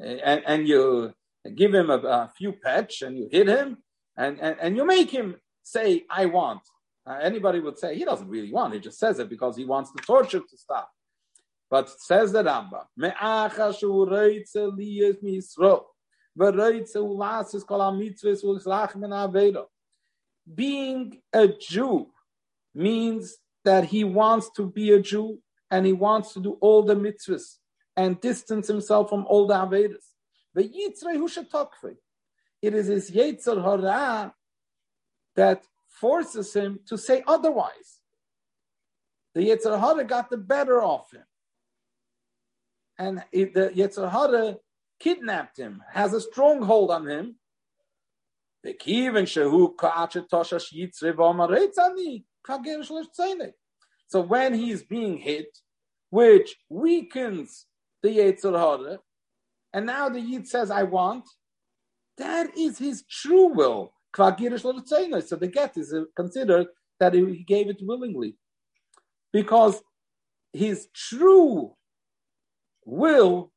and, 0.00 0.42
and 0.44 0.66
you 0.66 1.14
give 1.54 1.72
him 1.72 1.88
a, 1.90 1.98
a 1.98 2.32
few 2.36 2.50
pets 2.50 3.02
and 3.02 3.16
you 3.16 3.28
hit 3.30 3.46
him 3.46 3.78
and, 4.16 4.40
and, 4.40 4.56
and 4.60 4.76
you 4.76 4.84
make 4.84 5.12
him 5.12 5.36
say, 5.62 6.02
I 6.10 6.26
want. 6.26 6.62
Uh, 7.06 7.18
anybody 7.22 7.60
would 7.60 7.78
say 7.78 7.94
he 7.94 8.04
doesn't 8.04 8.28
really 8.28 8.52
want. 8.52 8.74
He 8.74 8.80
just 8.80 8.98
says 8.98 9.20
it 9.20 9.28
because 9.28 9.56
he 9.56 9.66
wants 9.66 9.92
the 9.92 10.02
torture 10.02 10.40
to 10.40 10.56
stop. 10.56 10.90
But 11.70 11.90
says 11.90 12.32
the 12.32 12.42
Rambam, 12.42 12.86
being 20.54 21.22
a 21.32 21.48
Jew 21.48 22.10
means 22.74 23.36
that 23.64 23.84
he 23.84 24.04
wants 24.04 24.50
to 24.56 24.66
be 24.68 24.92
a 24.92 25.00
Jew 25.00 25.38
and 25.70 25.86
he 25.86 25.92
wants 25.92 26.32
to 26.34 26.40
do 26.40 26.58
all 26.60 26.82
the 26.82 26.94
mitzvahs 26.94 27.58
and 27.96 28.20
distance 28.20 28.66
himself 28.68 29.08
from 29.08 29.24
all 29.26 29.46
the 29.46 29.54
Avedas. 29.54 30.04
It 32.62 32.74
is 32.74 32.86
his 32.86 33.10
Yetzer 33.10 33.62
Hara 33.62 34.34
that 35.36 35.64
forces 35.88 36.54
him 36.54 36.80
to 36.88 36.98
say 36.98 37.22
otherwise. 37.26 38.00
The 39.34 39.48
Yetzer 39.48 39.78
Hara 39.78 40.04
got 40.04 40.30
the 40.30 40.36
better 40.36 40.82
of 40.82 41.10
him. 41.10 41.24
And 42.98 43.24
the 43.32 43.72
Yetzer 43.74 44.10
Hara 44.10 44.56
kidnapped 45.04 45.58
him, 45.58 45.82
has 45.92 46.14
a 46.14 46.20
stronghold 46.20 46.90
on 46.90 47.06
him. 47.06 47.36
So 54.08 54.20
when 54.20 54.54
he's 54.54 54.82
being 54.82 55.18
hit, 55.18 55.58
which 56.08 56.56
weakens 56.70 57.66
the 58.02 58.08
Yetzer 58.08 58.58
Hara, 58.58 58.98
and 59.74 59.84
now 59.84 60.08
the 60.08 60.20
Yid 60.20 60.48
says, 60.48 60.70
I 60.70 60.84
want, 60.84 61.28
that 62.16 62.56
is 62.56 62.78
his 62.78 63.04
true 63.10 63.48
will. 63.48 63.92
So 64.16 64.30
the 64.30 65.50
get 65.52 65.76
is 65.76 65.94
considered 66.16 66.68
that 67.00 67.12
he 67.12 67.44
gave 67.46 67.68
it 67.68 67.78
willingly. 67.82 68.36
Because 69.32 69.82
his 70.52 70.88
true 70.94 71.74
will, 72.86 73.50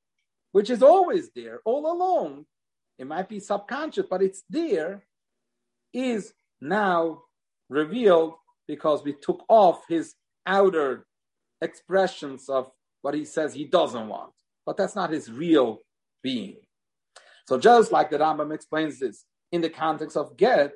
which 0.51 0.69
is 0.69 0.81
always 0.81 1.29
there, 1.35 1.61
all 1.65 1.91
along, 1.91 2.45
it 2.97 3.07
might 3.07 3.29
be 3.29 3.39
subconscious, 3.39 4.07
but 4.09 4.21
it's 4.21 4.43
there, 4.49 5.05
is 5.93 6.33
now 6.61 7.21
revealed 7.69 8.33
because 8.67 9.03
we 9.03 9.13
took 9.13 9.43
off 9.49 9.83
his 9.87 10.15
outer 10.45 11.05
expressions 11.61 12.49
of 12.49 12.69
what 13.01 13.13
he 13.13 13.25
says 13.25 13.53
he 13.53 13.65
doesn't 13.65 14.07
want. 14.07 14.33
But 14.65 14.77
that's 14.77 14.95
not 14.95 15.11
his 15.11 15.31
real 15.31 15.79
being. 16.23 16.57
So 17.47 17.57
just 17.57 17.91
like 17.91 18.09
the 18.09 18.17
Rambam 18.17 18.53
explains 18.53 18.99
this, 18.99 19.25
in 19.51 19.61
the 19.61 19.69
context 19.69 20.17
of 20.17 20.35
get. 20.37 20.73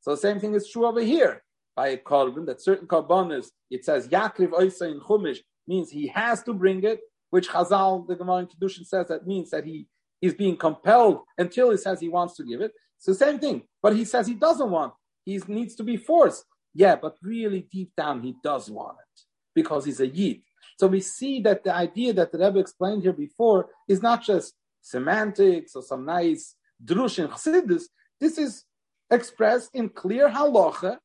So 0.00 0.12
the 0.12 0.16
same 0.16 0.40
thing 0.40 0.54
is 0.54 0.70
true 0.70 0.86
over 0.86 1.00
here 1.00 1.42
by 1.74 1.88
a 1.88 1.96
korban 1.96 2.46
that 2.46 2.60
certain 2.60 2.86
korbanos 2.86 3.46
it 3.70 3.84
says 3.84 4.08
Yakriv 4.08 4.50
Oisa 4.50 4.90
in 4.90 5.00
Chumash 5.00 5.38
means 5.66 5.90
he 5.90 6.08
has 6.08 6.42
to 6.44 6.52
bring 6.52 6.84
it, 6.84 7.00
which 7.32 7.48
Chazal 7.48 8.06
the 8.06 8.14
Gemara 8.14 8.40
in 8.40 8.46
Kedushin 8.46 8.86
says 8.86 9.08
that 9.08 9.26
means 9.26 9.48
that 9.50 9.64
he 9.64 9.86
is 10.20 10.34
being 10.34 10.54
compelled 10.54 11.22
until 11.38 11.70
he 11.70 11.78
says 11.78 11.98
he 11.98 12.10
wants 12.10 12.36
to 12.36 12.44
give 12.44 12.60
it. 12.60 12.72
It's 12.98 13.06
the 13.06 13.14
same 13.14 13.38
thing, 13.38 13.62
but 13.82 13.96
he 13.96 14.04
says 14.04 14.26
he 14.26 14.34
doesn't 14.34 14.70
want. 14.70 14.92
He 15.24 15.40
needs 15.48 15.74
to 15.76 15.82
be 15.82 15.96
forced. 15.96 16.44
Yeah, 16.74 16.96
but 16.96 17.16
really 17.22 17.66
deep 17.72 17.92
down 17.96 18.20
he 18.20 18.34
does 18.44 18.70
want 18.70 18.98
it 18.98 19.22
because 19.54 19.86
he's 19.86 20.00
a 20.00 20.06
yid. 20.06 20.42
So 20.78 20.88
we 20.88 21.00
see 21.00 21.40
that 21.40 21.64
the 21.64 21.74
idea 21.74 22.12
that 22.12 22.32
the 22.32 22.38
Rebbe 22.38 22.58
explained 22.58 23.02
here 23.02 23.14
before 23.14 23.70
is 23.88 24.02
not 24.02 24.22
just 24.22 24.52
semantics 24.82 25.74
or 25.74 25.82
some 25.82 26.04
nice 26.04 26.54
drush 26.84 27.18
and 27.18 27.32
chassidus, 27.32 27.84
this 28.20 28.36
is 28.36 28.64
expressed 29.10 29.70
in 29.72 29.88
clear 29.88 30.28
halacha 30.28 30.98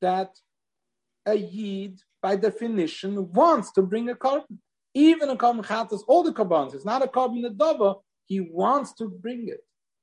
that 0.00 0.30
a 1.26 1.34
yid, 1.34 2.00
by 2.22 2.36
definition, 2.36 3.32
wants 3.32 3.72
to 3.72 3.82
bring 3.82 4.08
a 4.10 4.14
korban. 4.14 4.58
Even 4.94 5.30
a 5.30 5.36
korban 5.36 5.64
chatas, 5.64 6.02
all 6.08 6.22
the 6.22 6.32
korbans, 6.32 6.74
it's 6.74 6.84
not 6.84 7.02
a 7.02 7.06
korban 7.06 7.44
nedava, 7.44 7.96
he 8.24 8.40
wants 8.40 8.92
to 8.94 9.08
bring 9.08 9.48
it. 9.48 9.60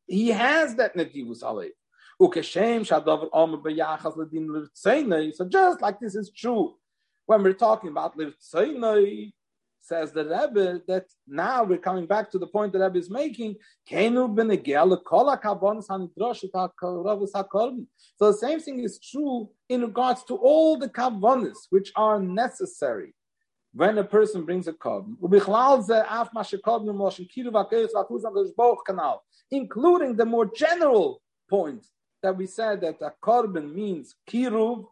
He 0.07 0.29
has 0.29 0.75
that 0.75 0.95
netivus 0.95 1.41
alev. 1.41 1.71
So 2.17 2.27
just 5.45 5.81
like 5.81 5.99
this 5.99 6.15
is 6.15 6.31
true 6.31 6.75
when 7.25 7.43
we're 7.43 7.53
talking 7.53 7.89
about 7.89 8.17
lirtzainai, 8.17 9.33
says 9.85 10.11
the 10.11 10.23
Rebbe 10.23 10.81
that 10.87 11.05
now 11.27 11.63
we're 11.63 11.77
coming 11.77 12.07
back 12.07 12.31
to 12.31 12.39
the 12.39 12.47
point 12.47 12.73
the 12.73 12.79
Rebbe 12.79 12.97
is 12.97 13.09
making. 13.09 13.55
So 13.87 13.95
the 18.31 18.37
same 18.39 18.59
thing 18.59 18.79
is 18.79 18.99
true 18.99 19.49
in 19.69 19.81
regards 19.81 20.23
to 20.23 20.35
all 20.35 20.77
the 20.77 20.89
kavanas 20.89 21.57
which 21.69 21.91
are 21.95 22.19
necessary 22.19 23.13
when 23.73 23.97
a 23.99 24.03
person 24.03 24.43
brings 24.43 24.67
a 24.67 24.73
korban. 24.73 25.15
Including 29.51 30.15
the 30.15 30.25
more 30.25 30.45
general 30.45 31.21
point 31.47 31.85
that 32.23 32.35
we 32.35 32.47
said 32.47 32.81
that 32.81 33.01
a 33.01 33.11
korban 33.23 33.71
means 33.71 34.15
kiruv, 34.27 34.85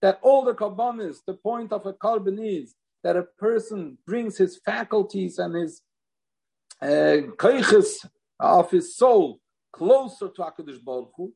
that 0.00 0.20
all 0.22 0.44
the 0.44 0.54
korbanis, 0.54 1.18
the 1.26 1.34
point 1.34 1.72
of 1.72 1.86
a 1.86 1.92
korban 1.92 2.38
is 2.40 2.74
that 3.02 3.16
a 3.16 3.22
person 3.22 3.98
brings 4.06 4.36
his 4.36 4.60
faculties 4.64 5.38
and 5.38 5.54
his 5.54 5.82
uh, 6.80 7.18
of 8.40 8.70
his 8.70 8.96
soul 8.96 9.40
closer 9.72 10.28
to 10.28 10.42
HaKadosh 10.42 10.84
Baruch 10.84 11.12
Hu. 11.16 11.32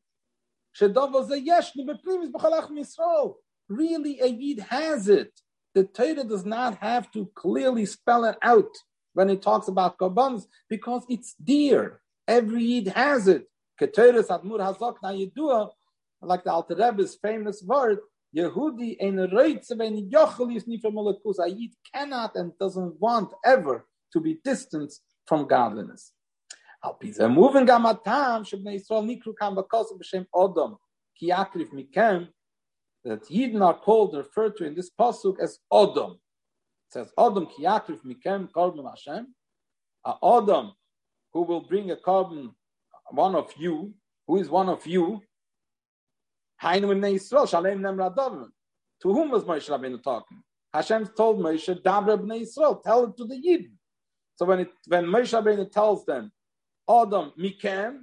Really, 3.69 4.19
a 4.19 4.27
Yid 4.27 4.59
has 4.59 5.09
it. 5.09 5.41
The 5.73 5.83
Torah 5.83 6.23
does 6.23 6.45
not 6.45 6.77
have 6.77 7.11
to 7.11 7.29
clearly 7.35 7.85
spell 7.85 8.25
it 8.25 8.37
out 8.41 8.69
when 9.13 9.29
it 9.29 9.41
talks 9.41 9.67
about 9.67 9.97
Korbanos 9.97 10.45
because 10.69 11.03
it's 11.09 11.35
dear. 11.43 12.01
Every 12.27 12.63
Yid 12.63 12.87
has 12.89 13.27
it. 13.27 13.47
Like 13.79 13.93
the 16.43 16.51
Alter 16.51 16.75
Rebbe's 16.75 17.15
famous 17.15 17.63
word, 17.63 17.99
Yehudi 18.35 18.97
ein 19.01 19.19
reitze 19.31 19.77
wenn 19.77 20.09
yochel 20.09 20.55
is 20.55 20.67
nicht 20.67 20.81
from 20.81 20.95
Malakus. 20.95 21.39
A 21.39 21.47
Yid 21.47 21.73
cannot 21.93 22.35
and 22.35 22.57
doesn't 22.59 22.99
want 22.99 23.31
ever 23.45 23.85
to 24.13 24.19
be 24.19 24.39
distanced 24.43 25.01
from 25.25 25.47
godliness. 25.47 26.13
Al 26.83 26.97
pize 27.01 27.31
moving 27.31 27.65
gamatam 27.65 28.45
shebnei 28.45 28.75
Yisrael 28.79 29.05
nikru 29.05 29.33
kam 29.39 29.55
bakos 29.55 29.87
b'shem 29.97 30.25
Odom 30.35 30.77
ki 31.17 31.29
yakrif 31.29 31.71
mikem 31.73 32.27
that 33.03 33.23
Yidden 33.29 33.61
are 33.61 33.77
called 33.77 34.15
referred 34.15 34.55
to 34.57 34.65
in 34.65 34.75
this 34.75 34.91
pasuk 34.99 35.39
as 35.39 35.59
Odom. 35.71 36.15
It 36.15 36.93
says 36.93 37.11
Odom 37.17 37.49
ki 37.49 37.63
yakrif 37.63 38.01
mikem 38.05 38.49
korban 38.51 38.89
Hashem. 38.89 39.33
A 40.05 40.13
Odom 40.21 40.73
who 41.33 41.43
will 41.43 41.61
bring 41.61 41.91
a 41.91 41.95
korban, 41.95 42.51
one 43.11 43.35
of 43.35 43.51
you, 43.57 43.93
who 44.27 44.37
is 44.37 44.49
one 44.49 44.69
of 44.69 44.85
you, 44.87 45.21
to 46.61 48.47
whom 49.13 49.29
was 49.29 49.43
Moshe 49.43 49.69
Rabbeinu 49.69 50.01
talking? 50.01 50.41
Hashem 50.73 51.07
told 51.15 51.39
Moshe, 51.39 51.79
Dabra 51.81 52.17
b'nei 52.17 52.41
Yisrael, 52.41 52.81
tell 52.83 53.05
it 53.05 53.15
to 53.17 53.25
the 53.25 53.37
Yid. 53.37 53.71
So 54.35 54.45
when 54.45 54.61
it, 54.61 54.71
when 54.87 55.05
Moshe 55.05 55.39
Rabbeinu 55.39 55.71
tells 55.71 56.03
them, 56.05 56.31
Adam 56.89 57.31
Mikem, 57.39 57.99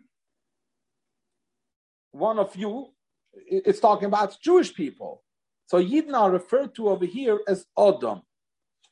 one 2.12 2.38
of 2.38 2.55
you, 2.55 2.92
it's 3.32 3.80
talking 3.80 4.07
about 4.07 4.40
Jewish 4.40 4.72
people. 4.74 5.24
So 5.66 5.82
Yidden 5.82 6.14
are 6.14 6.30
referred 6.30 6.74
to 6.76 6.88
over 6.88 7.05
here 7.05 7.40
as 7.48 7.66
Adam. 7.78 8.22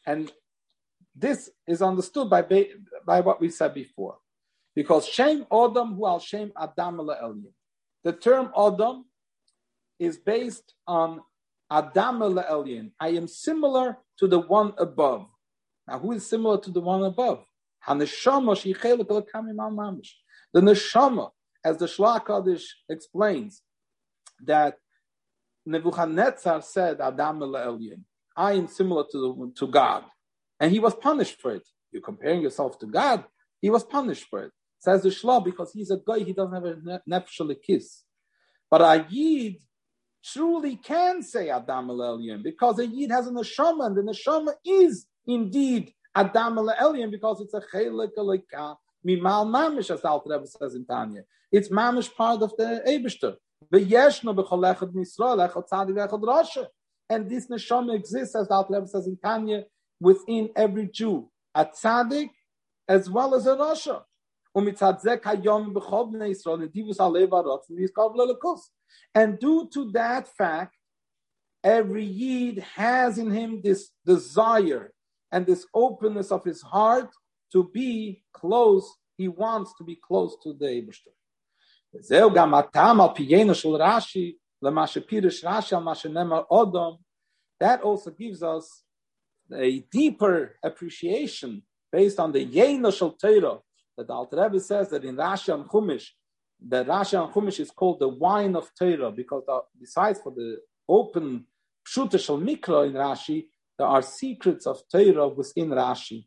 And 0.07 0.33
this 1.15 1.51
is 1.67 1.83
understood 1.83 2.31
by, 2.31 2.43
by 3.07 3.21
what 3.21 3.41
we 3.41 3.51
said 3.51 3.75
before. 3.75 4.17
Because 4.75 5.07
Shem 5.07 5.47
Adam 5.53 5.95
who 5.95 6.07
al 6.07 6.19
Shem 6.19 6.53
Adam 6.57 7.47
The 8.03 8.13
term 8.13 8.51
Adam 8.57 9.05
is 10.03 10.19
based 10.19 10.75
on 10.87 11.21
Adam 11.71 12.19
Elyon. 12.21 12.91
I 13.01 13.09
am 13.11 13.29
similar 13.29 13.99
to 14.19 14.27
the 14.27 14.41
one 14.41 14.73
above. 14.79 15.27
Now, 15.87 15.99
who 16.01 16.13
is 16.13 16.27
similar 16.27 16.59
to 16.59 16.71
the 16.71 16.81
one 16.81 17.05
above? 17.05 17.45
The 17.87 17.95
neshama, 20.55 21.31
as 21.65 21.79
the 21.79 21.87
Shlach 21.87 22.27
Kaddish 22.27 22.77
explains, 22.89 23.63
that 24.45 24.77
Nebuchadnezzar 25.65 26.63
said, 26.63 27.01
Adam 27.01 27.41
Elyon, 27.41 28.03
I 28.37 28.53
am 28.55 28.67
similar 28.67 29.05
to, 29.13 29.53
to 29.57 29.67
God. 29.69 30.05
And 30.59 30.73
he 30.73 30.81
was 30.81 30.95
punished 30.95 31.41
for 31.41 31.53
it. 31.53 31.67
You're 31.93 32.03
comparing 32.03 32.43
yourself 32.43 32.79
to 32.81 32.87
God, 32.87 33.25
he 33.61 33.71
was 33.71 33.85
punished 33.85 34.27
for 34.29 34.45
it. 34.45 34.53
Says 34.81 35.03
the 35.03 35.11
Shlah, 35.11 35.45
because 35.45 35.73
he's 35.73 35.93
a 35.93 35.97
guy, 35.97 36.19
he 36.19 36.33
doesn't 36.33 36.55
have 36.55 36.65
a 36.65 37.01
nefshal 37.09 37.55
kiss. 37.65 38.03
But 38.69 38.81
a 38.81 39.07
truly 40.25 40.77
can 40.77 41.23
say 41.23 41.51
Adam 41.51 41.89
Elyon 41.89 42.43
because 42.43 42.79
a 42.79 42.87
Yid 42.87 43.11
has 43.11 43.27
a 43.27 43.31
neshama, 43.31 43.87
and 43.87 43.97
the 43.97 44.03
neshama 44.03 44.55
is 44.65 45.07
indeed 45.27 45.93
Adam 46.15 46.57
Elyon 46.57 47.11
because 47.11 47.41
it's 47.41 47.55
a 47.55 47.61
chelik 47.61 48.11
alika 48.17 48.77
mimal 49.07 49.47
mamish, 49.47 49.91
as 49.93 50.05
Alter 50.05 50.31
Rebbe 50.31 50.47
says 50.47 50.75
in 50.75 50.85
Tanya. 50.85 51.23
It's 51.51 51.69
mamish 51.69 52.15
part 52.15 52.43
of 52.43 52.55
the 52.57 52.83
Eibishter. 52.87 53.37
And 57.11 57.31
this 57.31 57.49
neshama 57.49 57.95
exists, 57.95 58.35
as 58.35 58.49
Alter 58.49 58.75
Rebbe 58.75 58.87
says 58.87 59.07
in 59.07 59.17
Tanya, 59.17 59.65
within 60.01 60.51
every 60.57 60.89
Jew, 60.89 61.31
a 61.55 61.65
tzaddik 61.65 62.31
as 62.89 63.09
well 63.09 63.35
as 63.35 63.47
a 63.47 63.57
rasha. 63.57 64.03
And 64.55 64.69
due 69.39 69.69
to 69.75 69.91
that 69.93 70.29
fact, 70.29 70.77
every 71.63 72.05
Yid 72.05 72.59
has 72.59 73.19
in 73.19 73.31
him 73.31 73.61
this 73.63 73.91
desire 74.05 74.93
and 75.31 75.47
this 75.47 75.67
openness 75.75 76.31
of 76.33 76.45
his 76.45 76.63
heart 76.63 77.11
to 77.53 77.71
be 77.73 78.23
close. 78.33 78.91
He 79.17 79.29
wants 79.29 79.75
to 79.79 79.85
be 79.85 79.97
close 79.97 80.37
to 80.43 80.53
the 80.55 80.67
Ebershter. 80.67 81.13
That 87.61 87.83
also 87.83 88.11
gives 88.11 88.43
us 88.43 88.83
a 89.53 89.81
deeper 89.91 90.57
appreciation 90.63 91.63
based 91.91 92.19
on 92.19 92.33
the 92.33 92.47
Yenoshal 92.47 93.19
Torah 93.19 93.59
that 93.97 94.07
the 94.07 94.13
Alter 94.13 94.43
Rebbe 94.43 94.61
says 94.61 94.89
that 94.89 95.05
in 95.05 95.17
Rashi 95.17 95.53
and 95.53 95.67
Chumash, 95.67 96.09
the 96.69 96.85
Rashi 96.85 97.23
and 97.23 97.33
Chumash 97.33 97.61
is 97.61 97.71
called 97.71 98.01
the 98.01 98.09
wine 98.09 98.57
of 98.57 98.71
Torah 98.79 99.11
because 99.11 99.43
the, 99.47 99.61
besides 99.79 100.21
for 100.23 100.33
the 100.33 100.59
open 100.89 101.47
Pshuta 101.87 102.19
Shal 102.21 102.39
Mikra 102.39 102.87
in 102.87 102.93
Rashi, 102.93 103.47
there 103.79 103.87
are 103.87 104.03
secrets 104.03 104.67
of 104.67 104.83
Torah 104.91 105.29
within 105.29 105.71
Rashi. 105.71 106.27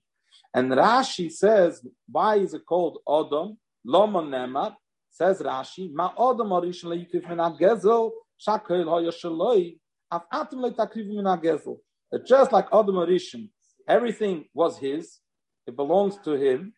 And 0.54 0.72
Rashi 0.72 1.32
says, 1.32 1.86
why 2.10 2.38
is 2.38 2.54
it 2.54 2.66
called 2.66 3.00
Odom? 3.08 3.58
Loma 3.86 4.22
Nemar, 4.22 4.76
says 5.12 5.42
Rashi, 5.42 5.92
Ma 5.94 6.14
Odom 6.16 6.50
Arishon 6.50 6.86
Leikif 6.86 7.28
Min 7.30 7.38
HaGezel, 7.38 8.12
Shakel 8.46 8.84
Hoya 8.86 9.12
Shaloi, 9.12 9.78
Af 10.12 10.24
Atim 10.34 10.56
Leitakriv 10.56 11.08
Min 11.08 11.26
HaGezel. 11.26 11.78
Just 12.26 12.52
like 12.52 12.70
Odom 12.72 13.06
Arishon, 13.06 13.50
everything 13.88 14.46
was 14.54 14.78
his, 14.78 15.20
it 15.68 15.76
belongs 15.76 16.18
to 16.24 16.34
him, 16.34 16.74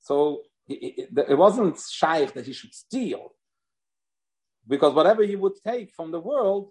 so 0.00 0.42
it, 0.68 1.08
it 1.28 1.38
wasn't 1.38 1.78
shaykh 1.78 2.32
that 2.34 2.46
he 2.46 2.52
should 2.52 2.74
steal, 2.74 3.34
because 4.66 4.94
whatever 4.94 5.22
he 5.22 5.36
would 5.36 5.54
take 5.66 5.92
from 5.92 6.10
the 6.10 6.20
world, 6.20 6.70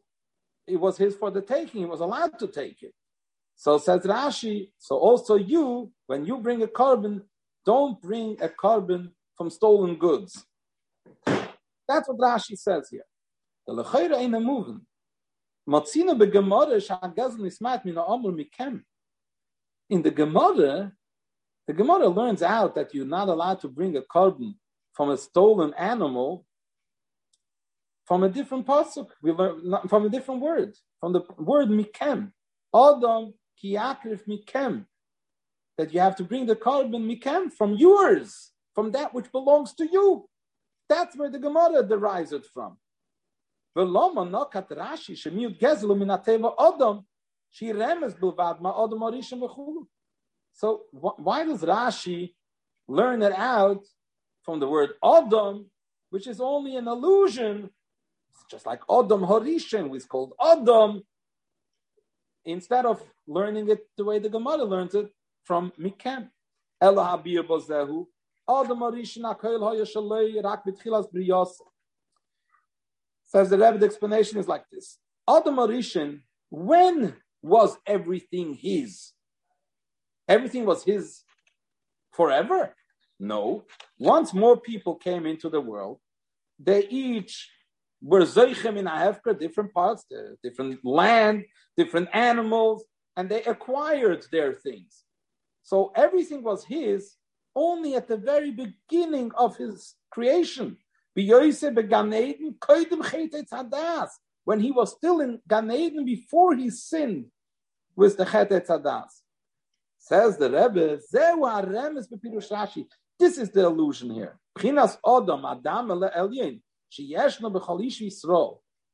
it 0.66 0.78
was 0.78 0.98
his 0.98 1.16
for 1.16 1.30
the 1.30 1.42
taking. 1.42 1.82
He 1.82 1.86
was 1.86 2.00
allowed 2.00 2.40
to 2.40 2.48
take 2.48 2.82
it. 2.82 2.94
So 3.56 3.78
says 3.78 4.02
Rashi. 4.02 4.72
So 4.78 4.98
also 4.98 5.36
you, 5.36 5.92
when 6.08 6.26
you 6.26 6.38
bring 6.38 6.64
a 6.64 6.68
korban, 6.68 7.22
don't 7.66 8.02
bring 8.02 8.38
a 8.42 8.50
korban 8.50 9.12
from 9.38 9.50
stolen 9.50 9.96
goods. 9.96 10.46
That's 11.26 12.08
what 12.08 12.18
Rashi 12.18 12.58
says 12.58 12.88
here. 12.90 13.06
The 13.68 13.74
lechayra 13.74 14.18
ain't 14.18 14.36
a 14.36 14.40
moving. 14.40 14.82
Matzina 15.70 16.18
begemara 16.18 16.78
shagazel 16.78 17.40
nismat 17.40 17.86
mina 17.86 18.04
amr 18.04 18.32
mikem. 18.32 18.84
In 19.90 20.02
the 20.02 20.12
Gemara, 20.12 20.94
the 21.68 21.74
Gemara 21.74 22.08
learns 22.08 22.42
out 22.42 22.76
that 22.76 22.94
you're 22.94 23.06
not 23.06 23.30
allowed 23.30 23.60
to 23.62 23.68
bring 23.68 23.96
a 23.96 24.02
korban 24.02 24.56
from 24.94 25.10
a 25.10 25.18
stolen 25.18 25.74
animal 25.76 26.46
from 28.06 28.24
a 28.24 28.30
different 28.30 28.66
pasuk. 28.66 29.10
We 29.22 29.32
learn 29.32 29.88
from 29.88 30.06
a 30.06 30.10
different 30.10 30.42
word, 30.42 30.76
from 31.00 31.14
the 31.14 31.22
word 31.38 31.70
mikem. 31.70 32.32
Adam 32.76 33.34
kiakrif 33.64 34.22
mikem. 34.28 34.86
That 35.78 35.94
you 35.94 36.02
have 36.02 36.16
to 36.18 36.24
bring 36.24 36.46
the 36.46 36.56
korban 36.56 37.10
mikem 37.10 37.52
from 37.52 37.74
yours, 37.74 38.52
from 38.76 38.92
that 38.92 39.14
which 39.14 39.32
belongs 39.32 39.74
to 39.76 39.86
you. 39.86 40.28
That's 40.90 41.18
where 41.18 41.30
the 41.30 41.40
Gemara 41.40 41.84
derives 41.84 42.34
it 42.34 42.46
from. 42.46 42.78
She 43.76 43.82
remes 43.82 44.14
bilvad 48.20 48.62
ma 48.62 48.84
Adam 48.84 49.00
arishim 49.00 49.42
v'chulu. 49.42 49.88
So 50.54 50.84
wh- 50.92 51.20
why 51.20 51.44
does 51.44 51.62
Rashi 51.62 52.34
learn 52.88 53.22
it 53.22 53.34
out 53.34 53.84
from 54.44 54.60
the 54.60 54.68
word 54.68 54.92
Adam, 55.04 55.70
which 56.10 56.28
is 56.28 56.40
only 56.40 56.76
an 56.76 56.88
allusion, 56.88 57.70
it's 58.32 58.44
just 58.50 58.66
like 58.66 58.82
Adam 58.90 59.22
Horishin, 59.22 59.90
was 59.90 60.06
called 60.06 60.34
Adam, 60.44 61.04
instead 62.46 62.86
of 62.86 63.02
learning 63.28 63.70
it 63.70 63.88
the 63.98 64.04
way 64.04 64.20
the 64.20 64.30
Gemara 64.30 64.64
learns 64.64 64.96
it, 64.96 65.10
from 65.44 65.72
Mikem. 65.80 66.30
Ela 66.82 67.04
habir 67.18 67.44
bozehu. 67.44 68.06
Adam 68.50 68.80
arishin 68.80 69.24
akoil 69.24 69.60
hoya 69.60 69.84
shalei 69.84 70.44
rak 70.44 70.66
b'tchilas 70.66 71.12
briyos. 71.14 71.52
Says 73.26 73.50
the 73.50 73.58
Rebbe, 73.58 73.78
the 73.78 73.86
explanation 73.86 74.38
is 74.38 74.48
like 74.48 74.66
this. 74.72 75.00
Adam 75.28 75.56
arishin, 75.56 76.22
when 76.50 77.16
was 77.42 77.78
everything 77.86 78.54
his? 78.54 79.14
Everything 80.28 80.66
was 80.66 80.84
his 80.84 81.24
forever? 82.12 82.76
No. 83.20 83.66
Once 84.00 84.34
more 84.34 84.60
people 84.60 84.96
came 84.96 85.26
into 85.26 85.50
the 85.50 85.62
world, 85.62 86.00
they 86.60 86.88
each 86.88 87.50
were 88.02 88.22
zeichem 88.22 88.78
in 88.78 88.86
Ahefka, 88.86 89.40
different 89.40 89.74
parts, 89.74 90.06
uh, 90.12 90.36
different 90.44 90.84
land, 90.84 91.46
different 91.78 92.10
animals, 92.14 92.84
and 93.16 93.30
they 93.30 93.44
acquired 93.44 94.26
their 94.32 94.54
things. 94.54 95.04
So 95.64 95.92
everything 95.96 96.44
was 96.44 96.66
his 96.66 97.16
only 97.56 97.96
at 97.96 98.08
the 98.08 98.18
very 98.18 98.52
beginning 98.52 99.32
of 99.38 99.56
his 99.56 99.96
creation. 100.12 100.78
When 101.16 101.28
he 104.60 104.72
was 104.72 104.92
still 104.92 105.22
in 105.22 105.40
Gan 105.48 105.72
Eden 105.72 106.06
before 106.06 106.56
he 106.56 106.70
sinned 106.70 107.26
with 107.96 108.18
the 108.18 108.26
Chet 108.26 108.50
Etzadas. 108.50 109.23
Says 110.06 110.38
the 110.38 110.50
Rebbe, 110.50 111.00
This 113.20 113.38
is 113.38 113.50
the 113.52 113.66
illusion 113.66 114.10
here. 114.10 114.38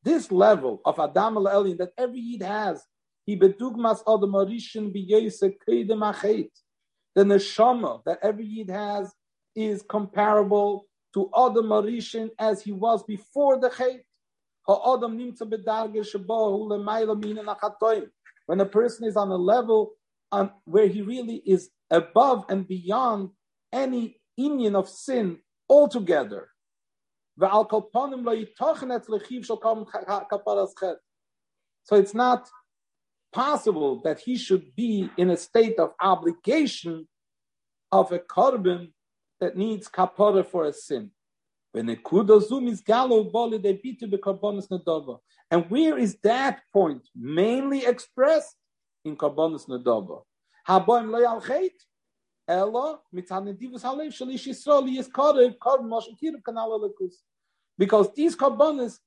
This 0.03 0.31
level 0.31 0.81
of 0.85 0.99
Adam 0.99 1.35
Elyon 1.35 1.77
that 1.79 1.91
every 1.97 2.19
Yid 2.19 2.43
has 2.43 2.85
he 3.29 3.37
bedugmas 3.37 4.01
adam 4.07 4.31
arishin 4.31 4.91
biyese 4.91 5.53
kedem 5.63 6.01
achet. 6.01 6.49
The 7.13 7.23
neshama 7.23 8.03
that 8.05 8.17
every 8.23 8.47
yid 8.47 8.71
has 8.71 9.13
is 9.55 9.83
comparable 9.83 10.87
to 11.13 11.29
adam 11.37 11.69
arishin 11.69 12.31
as 12.39 12.63
he 12.63 12.71
was 12.71 13.03
before 13.03 13.59
the 13.59 13.69
mina. 17.19 17.55
When 18.47 18.59
a 18.61 18.65
person 18.65 19.07
is 19.07 19.15
on 19.15 19.29
a 19.29 19.35
level 19.35 19.91
on 20.31 20.51
where 20.65 20.87
he 20.87 21.01
really 21.01 21.41
is 21.45 21.69
above 21.89 22.45
and 22.49 22.67
beyond 22.67 23.29
any 23.71 24.19
union 24.35 24.75
of 24.75 24.87
sin 24.89 25.39
altogether. 25.69 26.49
So 31.83 31.95
it's 31.95 32.13
not 32.13 32.49
possible 33.31 34.01
that 34.03 34.19
he 34.19 34.37
should 34.37 34.75
be 34.75 35.09
in 35.17 35.29
a 35.29 35.37
state 35.37 35.79
of 35.79 35.91
obligation 36.01 37.07
of 37.91 38.11
a 38.11 38.19
korban 38.19 38.91
that 39.39 39.55
needs 39.57 39.87
kapara 39.87 40.45
for 40.45 40.65
a 40.65 40.73
sin. 40.73 41.11
And 41.73 41.97
where 45.69 45.97
is 45.97 46.17
that 46.23 46.61
point 46.73 47.07
mainly 47.15 47.85
expressed? 47.85 48.58
In 49.05 49.15
Karbonis 49.15 49.67
Nadava. 49.67 50.21
Haboim 50.67 51.09
lo 51.09 51.19
yalchet, 51.19 51.71
elo 52.47 52.99
mitzanedivus 53.13 53.83
halev 53.83 54.11
shalish 54.11 54.47
Yisrael 54.47 54.97
is 54.97 55.07
karev 55.07 55.57
korban 55.57 55.87
moshe 55.87 56.15
kiruv 56.21 56.41
kanal 56.41 56.89
Because 57.77 58.13
these 58.13 58.35
karbonis, 58.35 58.99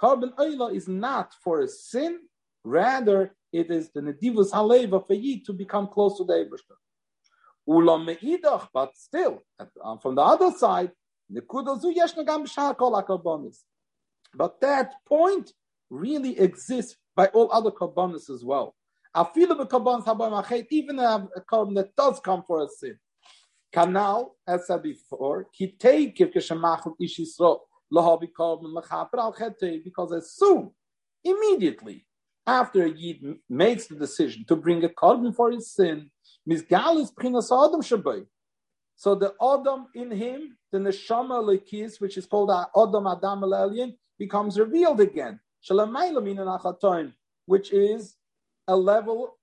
korban 0.00 0.34
oila 0.36 0.74
is 0.74 0.88
not 0.88 1.32
for 1.42 1.60
a 1.60 1.68
sin, 1.68 2.20
rather 2.64 3.34
it 3.52 3.70
is 3.70 3.90
the 3.92 4.00
nedivus 4.00 4.50
halev 4.50 4.92
of 4.92 5.10
a 5.10 5.16
yid 5.16 5.44
to 5.44 5.52
become 5.52 5.88
close 5.88 6.16
to 6.18 6.24
the 6.24 6.32
Ebershter. 6.32 6.76
Ulam 7.68 8.06
meidach, 8.06 8.68
but 8.72 8.96
still, 8.96 9.42
uh, 9.58 9.96
from 9.98 10.14
the 10.14 10.22
other 10.22 10.50
side, 10.50 10.90
nekudazu 11.32 11.94
yesh 11.94 12.14
nagam 12.14 12.44
b'shar 12.44 12.76
kol 12.76 12.92
akarbonis. 12.92 13.58
But 14.34 14.60
that 14.60 14.94
point 15.06 15.52
really 15.90 16.38
exists 16.38 16.96
by 17.14 17.26
all 17.28 17.50
other 17.52 17.70
karbonis 17.70 18.30
as 18.30 18.44
well. 18.44 18.74
Even 19.16 19.60
a 19.60 19.66
korban 19.66 20.04
that 21.74 21.90
does 21.96 22.20
come 22.20 22.42
for 22.46 22.62
a 22.64 22.68
sin. 22.68 22.98
Canal, 23.72 24.36
as 24.46 24.66
said 24.66 24.82
before, 24.82 25.46
because 29.84 30.12
as 30.12 30.32
soon, 30.32 30.70
immediately, 31.24 32.06
after 32.46 32.84
a 32.84 32.90
Yid 32.90 33.38
makes 33.48 33.86
the 33.86 33.94
decision 33.94 34.44
to 34.48 34.56
bring 34.56 34.84
a 34.84 34.88
korban 34.88 35.34
for 35.34 35.50
his 35.50 35.72
sin, 35.72 36.10
Mizgal 36.48 37.10
Prinas 37.14 37.50
Adam 37.50 37.80
Shabbai. 37.80 38.26
So 38.96 39.14
the 39.14 39.34
Adam 39.42 39.86
in 39.94 40.10
him, 40.10 40.56
the 40.70 40.78
Neshama 40.78 41.42
Lekis, 41.42 42.00
which 42.00 42.16
is 42.16 42.26
called 42.26 42.50
Adam 42.50 43.06
Adam 43.06 43.40
Elyon, 43.40 43.96
becomes 44.18 44.58
revealed 44.58 45.00
again. 45.00 45.40
Which 47.46 47.72
is 47.72 48.16
level 48.68 49.36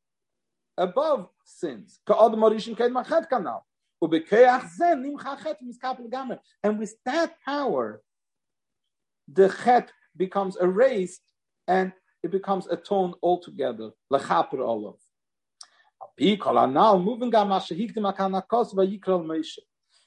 above 0.78 1.30
sins. 1.46 2.00
And 6.64 6.80
with 6.80 6.96
that 7.06 7.36
power, 7.46 8.02
the 9.32 9.50
chet 9.64 9.92
becomes 10.18 10.58
erased 10.58 11.22
and 11.68 11.94
it 12.24 12.32
becomes 12.32 12.68
a 12.68 12.78
tone 12.78 13.14
altogether. 13.22 13.92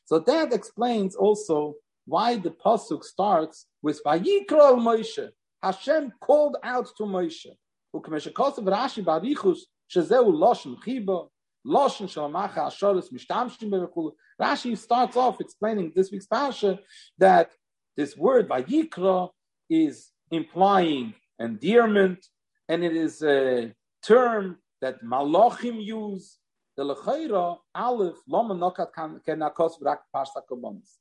So 0.07 0.19
that 0.19 0.53
explains 0.53 1.15
also 1.15 1.75
why 2.07 2.37
the 2.37 2.51
pasuk 2.51 3.05
starts 3.05 3.67
with 3.83 4.03
Vayikral 4.05 4.77
Moshe. 4.79 5.31
Hashem 5.63 6.13
called 6.21 6.57
out 6.63 6.89
to 6.99 7.05
Moshe. 7.05 7.47
Ukmeshakosov 7.95 8.65
Rashi 8.65 9.05
Barichus 9.05 9.61
Shezeu 9.95 10.27
Loshen 10.33 10.77
Chiba 10.83 11.29
Loshen 11.67 12.09
Shalamacha 12.09 12.67
Ashoris 12.67 13.13
Mishtamshim 13.13 13.71
Berechulu. 13.71 14.13
Rashi 14.41 14.77
starts 14.77 15.17
off 15.17 15.41
explaining 15.41 15.93
this 15.95 16.11
week's 16.11 16.27
pasuk 16.27 16.79
that 17.19 17.53
this 17.97 18.17
word 18.17 18.49
Vayikra 18.49 19.31
is 19.71 20.11
implying 20.31 21.15
endearment, 21.39 22.27
and 22.69 22.83
it 22.85 22.97
is 22.97 23.23
a 23.23 23.73
term 24.05 24.59
that 24.81 25.03
Malachim 25.03 25.83
use. 25.83 26.39
The 26.77 26.83
Lechaira, 26.83 27.59
Aleph, 27.77 28.17
Lama 28.27 28.57
Nokat 28.57 28.89
Kenakos 29.25 29.79
Brak 29.79 30.01
Pashta 30.13 30.43
Kobonis. 30.51 30.97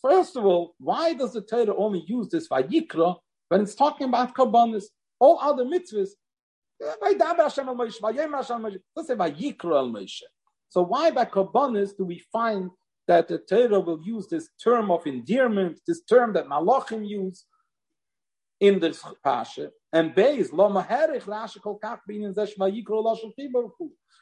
First 0.00 0.34
of 0.36 0.46
all, 0.46 0.74
why 0.78 1.12
does 1.12 1.34
the 1.34 1.42
Torah 1.42 1.76
only 1.76 2.04
use 2.06 2.30
this 2.30 2.48
Vayikra 2.48 3.16
when 3.48 3.60
it's 3.60 3.74
talking 3.74 4.08
about 4.08 4.34
Kobonis? 4.34 4.84
All 5.20 5.38
other 5.40 5.64
mitzvahs, 5.64 6.10
eh, 6.82 6.94
let's 7.00 7.56
say 7.56 7.62
Vayikra 9.14 9.76
al 9.76 9.90
Moshe. 9.90 10.22
So 10.68 10.82
why 10.82 11.10
by 11.10 11.24
Kobonis 11.24 11.96
do 11.96 12.04
we 12.04 12.22
find 12.32 12.70
that 13.06 13.26
the 13.26 13.38
Torah 13.38 13.80
will 13.80 14.02
use 14.02 14.28
this 14.28 14.50
term 14.62 14.90
of 14.90 15.06
endearment, 15.06 15.80
this 15.86 16.02
term 16.02 16.34
that 16.34 16.46
Malachim 16.46 17.08
use, 17.08 17.46
in 18.60 18.80
this 18.80 19.04
pasha 19.22 19.70
and 19.92 20.14
maherich 20.14 21.22
Rashi. 21.22 21.60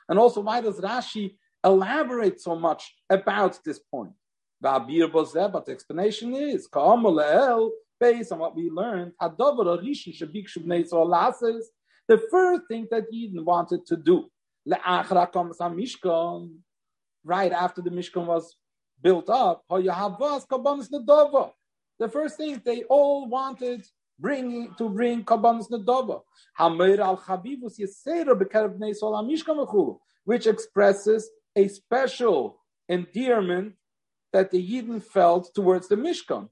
And 0.08 0.18
also, 0.18 0.40
why 0.40 0.60
does 0.60 0.80
Rashi 0.80 1.36
elaborate 1.64 2.40
so 2.40 2.54
much 2.56 2.94
about 3.10 3.58
this 3.64 3.78
point? 3.78 4.12
But 4.60 4.86
the 4.86 5.64
explanation 5.68 6.34
is 6.34 6.68
based 8.00 8.32
on 8.32 8.38
what 8.38 8.56
we 8.56 8.70
learned. 8.70 9.12
The 12.08 12.22
first 12.30 12.62
thing 12.68 12.86
that 12.90 13.04
Eden 13.12 13.44
wanted 13.44 13.84
to 13.86 13.96
do, 13.96 14.30
right 17.24 17.52
after 17.52 17.82
the 17.82 17.90
Mishkan 17.90 18.26
was 18.26 18.56
built 19.02 19.28
up, 19.28 19.64
the 21.98 22.08
first 22.12 22.36
thing 22.36 22.62
they 22.64 22.82
all 22.84 23.28
wanted 23.28 23.86
bringing 24.18 24.74
to 24.78 24.88
bring 24.88 25.24
sol 25.26 25.44
hamishka 29.14 29.98
which 30.24 30.46
expresses 30.46 31.30
a 31.54 31.68
special 31.68 32.60
endearment 32.88 33.74
that 34.32 34.50
the 34.50 34.58
Yidden 34.58 35.02
felt 35.02 35.54
towards 35.54 35.88
the 35.88 35.96
Mishkan. 35.96 36.48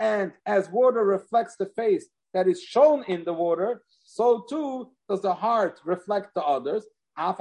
And 0.00 0.32
as 0.46 0.70
water 0.70 1.04
reflects 1.04 1.56
the 1.56 1.66
face 1.76 2.06
that 2.34 2.48
is 2.48 2.62
shown 2.62 3.04
in 3.04 3.24
the 3.24 3.32
water, 3.32 3.82
so 4.04 4.44
too 4.48 4.90
does 5.08 5.22
the 5.22 5.34
heart 5.34 5.80
reflect 5.84 6.34
the 6.34 6.42
others. 6.42 6.84
as 7.16 7.34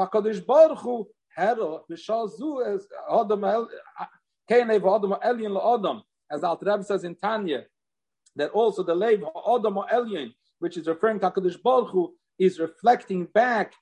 Al 6.44 6.60
Rebbe 6.62 6.84
says 6.84 7.04
in 7.04 7.16
Tanya, 7.16 7.66
that 8.36 8.52
also 8.52 8.84
the 8.84 8.96
Lev 8.96 9.24
Adam 9.24 9.76
Elyon, 9.92 10.34
which 10.60 10.78
is 10.78 10.88
referring 10.88 11.20
to 11.20 11.30
Hakadosh 11.30 11.62
Baruch 11.62 11.90
Hu, 11.90 12.14
is 12.40 12.60
reflecting 12.60 13.26
back 13.26 13.74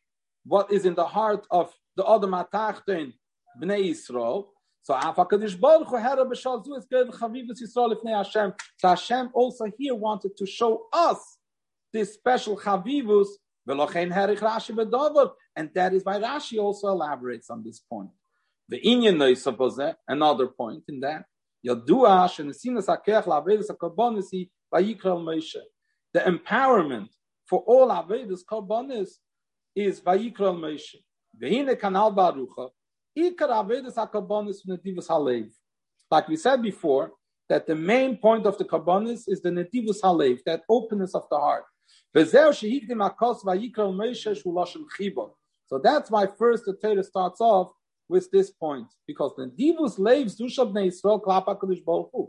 what 0.45 0.71
is 0.71 0.85
in 0.85 0.95
the 0.95 1.05
heart 1.05 1.45
of 1.51 1.73
the 1.95 2.09
Adam 2.09 2.31
Atachten 2.31 3.13
Bnei 3.61 3.89
Yisrael. 3.89 4.47
So 4.85 4.93
Afakadish 4.93 5.59
Baruch 5.59 5.87
Hu 5.87 5.95
Hera 5.97 6.23
B'Shal 6.23 6.63
Zu 6.63 6.75
is 6.75 6.85
good 6.85 7.09
Chavivus 7.09 7.59
Yisrael 7.59 7.95
Ifnei 7.95 8.15
Hashem. 8.15 8.53
So 8.77 8.89
Hashem 8.89 9.31
also 9.33 9.65
here 9.79 9.95
wanted 9.95 10.37
to 10.37 10.45
show 10.45 10.85
us 10.93 11.39
this 11.91 12.13
special 12.13 12.55
Chavivus 12.55 13.29
Velochein 13.67 14.13
Herich 14.13 14.37
Rashi 14.37 14.75
B'Dover, 14.75 15.31
and 15.55 15.71
that 15.73 15.95
is 15.95 16.05
why 16.05 16.19
Rashi 16.19 16.59
also 16.59 16.89
elaborates 16.89 17.49
on 17.49 17.63
this 17.63 17.79
point. 17.79 18.11
The 18.69 18.79
Inyan 18.79 19.95
another 20.07 20.47
point 20.49 20.83
in 20.87 20.99
that. 20.99 21.25
Yadua 21.67 22.29
Shenesinas 22.29 22.85
Hakech 22.85 23.23
Lavedus 23.23 23.71
Hakobonis 23.71 24.49
Vayikral 24.71 25.19
Moshe. 25.19 25.55
The 26.13 26.19
empowerment 26.19 27.09
for 27.47 27.61
all 27.61 27.87
Avedus 27.89 28.41
Kobonis 28.47 29.09
is 29.75 29.99
Vayikral 29.99 30.55
Moshe. 30.59 30.97
Vehine 31.41 31.75
Kanal 31.75 32.15
Barucha. 32.15 32.69
Like 36.11 36.27
we 36.27 36.35
said 36.35 36.61
before, 36.61 37.11
that 37.47 37.67
the 37.67 37.75
main 37.75 38.17
point 38.17 38.45
of 38.45 38.57
the 38.57 38.65
Kabbonis 38.65 39.23
is 39.27 39.41
the 39.41 39.49
Nedivus 39.49 40.01
Halev, 40.03 40.39
that 40.45 40.63
openness 40.69 41.15
of 41.15 41.23
the 41.29 41.37
heart. 41.37 41.63
So 45.67 45.79
that's 45.83 46.11
why 46.11 46.27
first 46.27 46.65
the 46.65 46.73
Torah 46.81 47.03
starts 47.03 47.41
off 47.41 47.71
with 48.09 48.29
this 48.31 48.51
point, 48.51 48.87
because 49.07 49.33
the 49.35 49.45
Nedivus 49.45 49.97
Lev 49.97 50.27
Zusha 50.27 50.65
Bnei 50.71 50.87
Yisrael 50.87 51.21
Klapa 51.23 51.57
Kodesh 51.59 52.27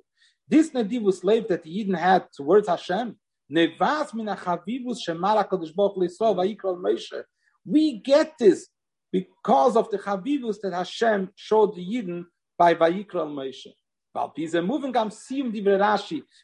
This 0.49 0.71
Nedivus 0.71 1.25
Lev 1.25 1.49
that 1.49 1.63
the 1.63 1.71
Yidden 1.71 1.97
had 1.99 2.27
towards 2.33 2.69
Hashem, 2.69 3.17
Nevas 3.51 4.15
min 4.15 4.27
shemara 4.27 5.49
Kodesh 5.49 5.75
Baruch 5.75 5.97
Yisrael 5.97 6.37
vayikral. 6.37 7.25
We 7.65 7.99
get 7.99 8.39
this 8.39 8.69
because 9.13 9.77
of 9.77 9.91
the 9.91 9.99
chavivus 9.99 10.61
that 10.63 10.73
Hashem 10.73 11.31
showed 11.35 11.75
the 11.77 11.85
Yidden 11.85 12.25
by 12.59 12.75
vayikral 12.75 13.31
Moshe. 13.31 13.73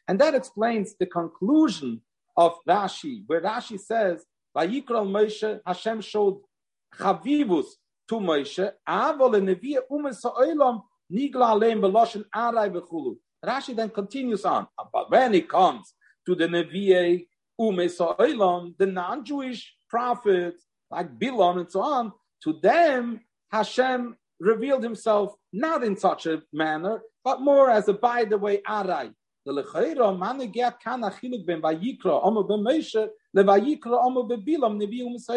and 0.09 0.21
that 0.21 0.35
explains 0.35 0.95
the 0.99 1.07
conclusion 1.07 2.01
of 2.37 2.59
Rashi, 2.69 3.23
where 3.27 3.41
Rashi 3.41 3.81
says, 3.81 4.25
Vayikral 4.57 5.09
Moshe, 5.09 5.61
Hashem 5.67 6.01
showed 6.03 6.41
chavivus 6.95 7.67
to 8.09 8.17
Moshe. 8.17 8.73
Rashi 13.45 13.75
then 13.75 13.91
continues 13.91 14.45
on, 14.45 14.67
but 14.93 15.11
when 15.11 15.35
it 15.35 15.49
comes 15.49 15.95
to 16.27 16.35
the 16.35 16.47
Nevi'e 16.47 17.27
the 17.59 18.87
non-Jewish 18.87 19.75
prophets 19.89 20.67
like 20.91 21.19
Bilam 21.19 21.61
and 21.61 21.71
so 21.71 21.81
on, 21.81 22.13
to 22.45 22.53
them 22.63 23.21
Hashem 23.51 24.17
revealed 24.41 24.83
himself 24.83 25.35
not 25.53 25.85
in 25.85 25.97
such 25.97 26.27
a 26.27 26.43
manner, 26.53 27.03
but 27.25 27.41
more 27.41 27.71
as 27.71 27.89
a 27.89 27.93
by 27.93 28.25
the 28.25 28.39
way 28.39 28.59
arai. 28.69 29.13
U'mesa'ilam. 29.47 30.21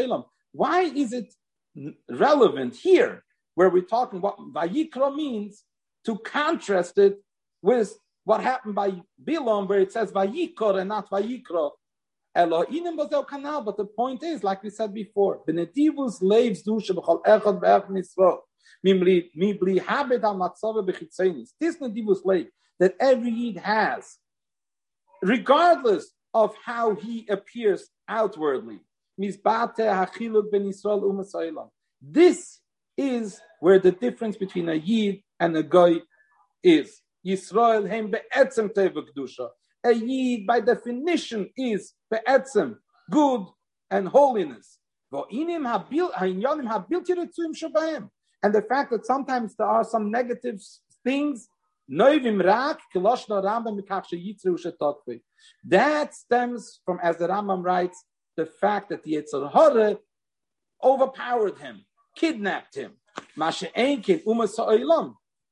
U'M 0.07 0.23
Why 0.51 0.81
is 0.83 1.13
it 1.13 1.33
relevant 2.09 2.75
here, 2.75 3.23
where 3.55 3.69
we're 3.69 3.81
talking 3.83 4.21
what 4.21 4.37
vayikra 4.37 5.15
means, 5.15 5.63
to 6.05 6.17
contrast 6.19 6.97
it 6.97 7.19
with 7.61 7.97
what 8.23 8.41
happened 8.41 8.75
by 8.75 9.01
Bilam, 9.23 9.67
where 9.67 9.79
it 9.79 9.91
says 9.91 10.11
vayikra 10.11 10.79
and 10.79 10.89
not 10.89 11.09
vayikra. 11.09 11.71
Was 12.35 13.25
canal, 13.29 13.61
but 13.61 13.77
the 13.77 13.85
point 13.85 14.21
is, 14.23 14.43
like 14.43 14.61
we 14.61 14.69
said 14.69 14.93
before, 14.93 15.41
benedivus 15.47 16.21
leaves 16.21 16.63
dusha 16.63 16.91
b'chol 16.91 17.23
echad 17.23 17.61
be'ech 17.61 17.87
nisro. 17.87 18.39
Mibli 18.85 19.29
al 19.87 20.05
b'chitzenis. 20.83 21.49
This 21.59 21.77
leave 21.79 22.47
that 22.79 22.95
every 22.99 23.31
Yid 23.31 23.57
has, 23.57 24.17
regardless 25.21 26.11
of 26.33 26.53
how 26.63 26.95
he 26.95 27.25
appears 27.29 27.89
outwardly. 28.07 28.81
This 29.17 29.39
is 32.97 33.41
where 33.61 33.79
the 33.79 33.91
difference 33.91 34.35
between 34.35 34.67
a 34.67 34.73
Yid 34.73 35.23
and 35.39 35.55
a 35.55 35.63
Goy 35.63 36.01
is. 36.61 37.01
Yisrael 37.25 37.89
hem 37.89 38.11
be'etzem 38.11 38.69
teva 38.73 39.03
kedusha. 39.07 39.49
A 39.85 39.93
Yid, 39.93 40.47
by 40.47 40.59
definition, 40.59 41.49
is 41.55 41.93
be'etzem, 42.09 42.77
good 43.11 43.45
and 43.91 44.07
holiness. 44.07 44.79
And 45.11 45.29
the 48.53 48.65
fact 48.67 48.91
that 48.91 49.05
sometimes 49.05 49.55
there 49.55 49.67
are 49.67 49.83
some 49.83 50.11
negative 50.11 50.59
things 51.03 51.47
that 51.87 52.79
stems 56.13 56.79
from, 56.83 56.99
as 57.03 57.17
the 57.17 57.27
Rambam 57.27 57.63
writes, 57.63 58.03
the 58.35 58.45
fact 58.47 58.89
that 58.89 59.03
the 59.03 59.13
Yetzer 59.13 59.51
Hara 59.53 59.99
overpowered 60.83 61.59
him, 61.59 61.85
kidnapped 62.15 62.73
him. 62.75 62.93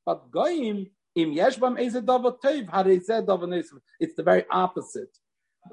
But 0.06 0.32
Goyim, 0.32 0.88
it's 1.16 1.58
the 4.16 4.24
very 4.24 4.46
opposite. 4.50 5.16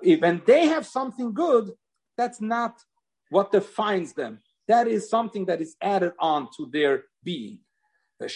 When 0.03 0.43
they 0.47 0.67
have 0.67 0.87
something 0.87 1.33
good, 1.33 1.71
that's 2.17 2.41
not 2.41 2.81
what 3.31 3.53
defines 3.53 4.13
them. 4.13 4.41
That 4.69 4.87
is 4.87 5.09
something 5.09 5.47
that 5.47 5.61
is 5.61 5.75
added 5.83 6.13
on 6.19 6.49
to 6.57 6.69
their 6.73 7.05
being. 7.25 7.61
And 8.21 8.31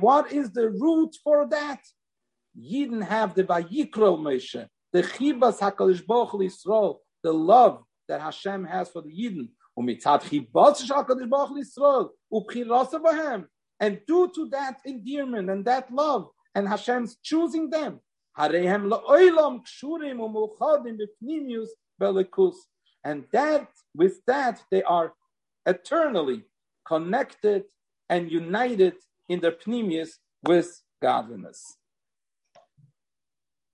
what 0.00 0.32
is 0.32 0.52
the 0.52 0.70
root 0.70 1.16
for 1.24 1.48
that? 1.48 1.80
didn't 2.56 3.02
have 3.02 3.34
the 3.34 3.44
Vayikro 3.44 4.18
Moshe, 4.18 4.66
the 4.92 5.02
Chibas 5.02 5.58
HaKadosh 5.58 6.06
Baruch 6.06 6.32
Yisrael, 6.32 6.98
the 7.22 7.32
love 7.32 7.82
that 8.08 8.20
Hashem 8.20 8.64
has 8.64 8.90
for 8.90 9.02
the 9.02 9.10
Yidden 9.10 9.48
baruch 9.76 11.56
Yisrael 11.58 12.10
and 13.80 14.00
due 14.06 14.30
to 14.34 14.48
that 14.50 14.78
endearment 14.84 15.50
and 15.50 15.64
that 15.64 15.92
love 15.92 16.28
and 16.54 16.68
Hashem's 16.68 17.16
choosing 17.22 17.70
them, 17.70 18.00
harehem 18.38 18.88
kshurim 18.88 20.18
belikus, 22.00 22.54
and 23.02 23.24
that 23.32 23.68
with 23.94 24.20
that 24.26 24.62
they 24.70 24.82
are 24.82 25.12
eternally 25.66 26.44
connected 26.86 27.64
and 28.08 28.30
united 28.30 28.94
in 29.28 29.40
their 29.40 29.52
pnimius 29.52 30.10
with 30.44 30.82
godliness. 31.02 31.76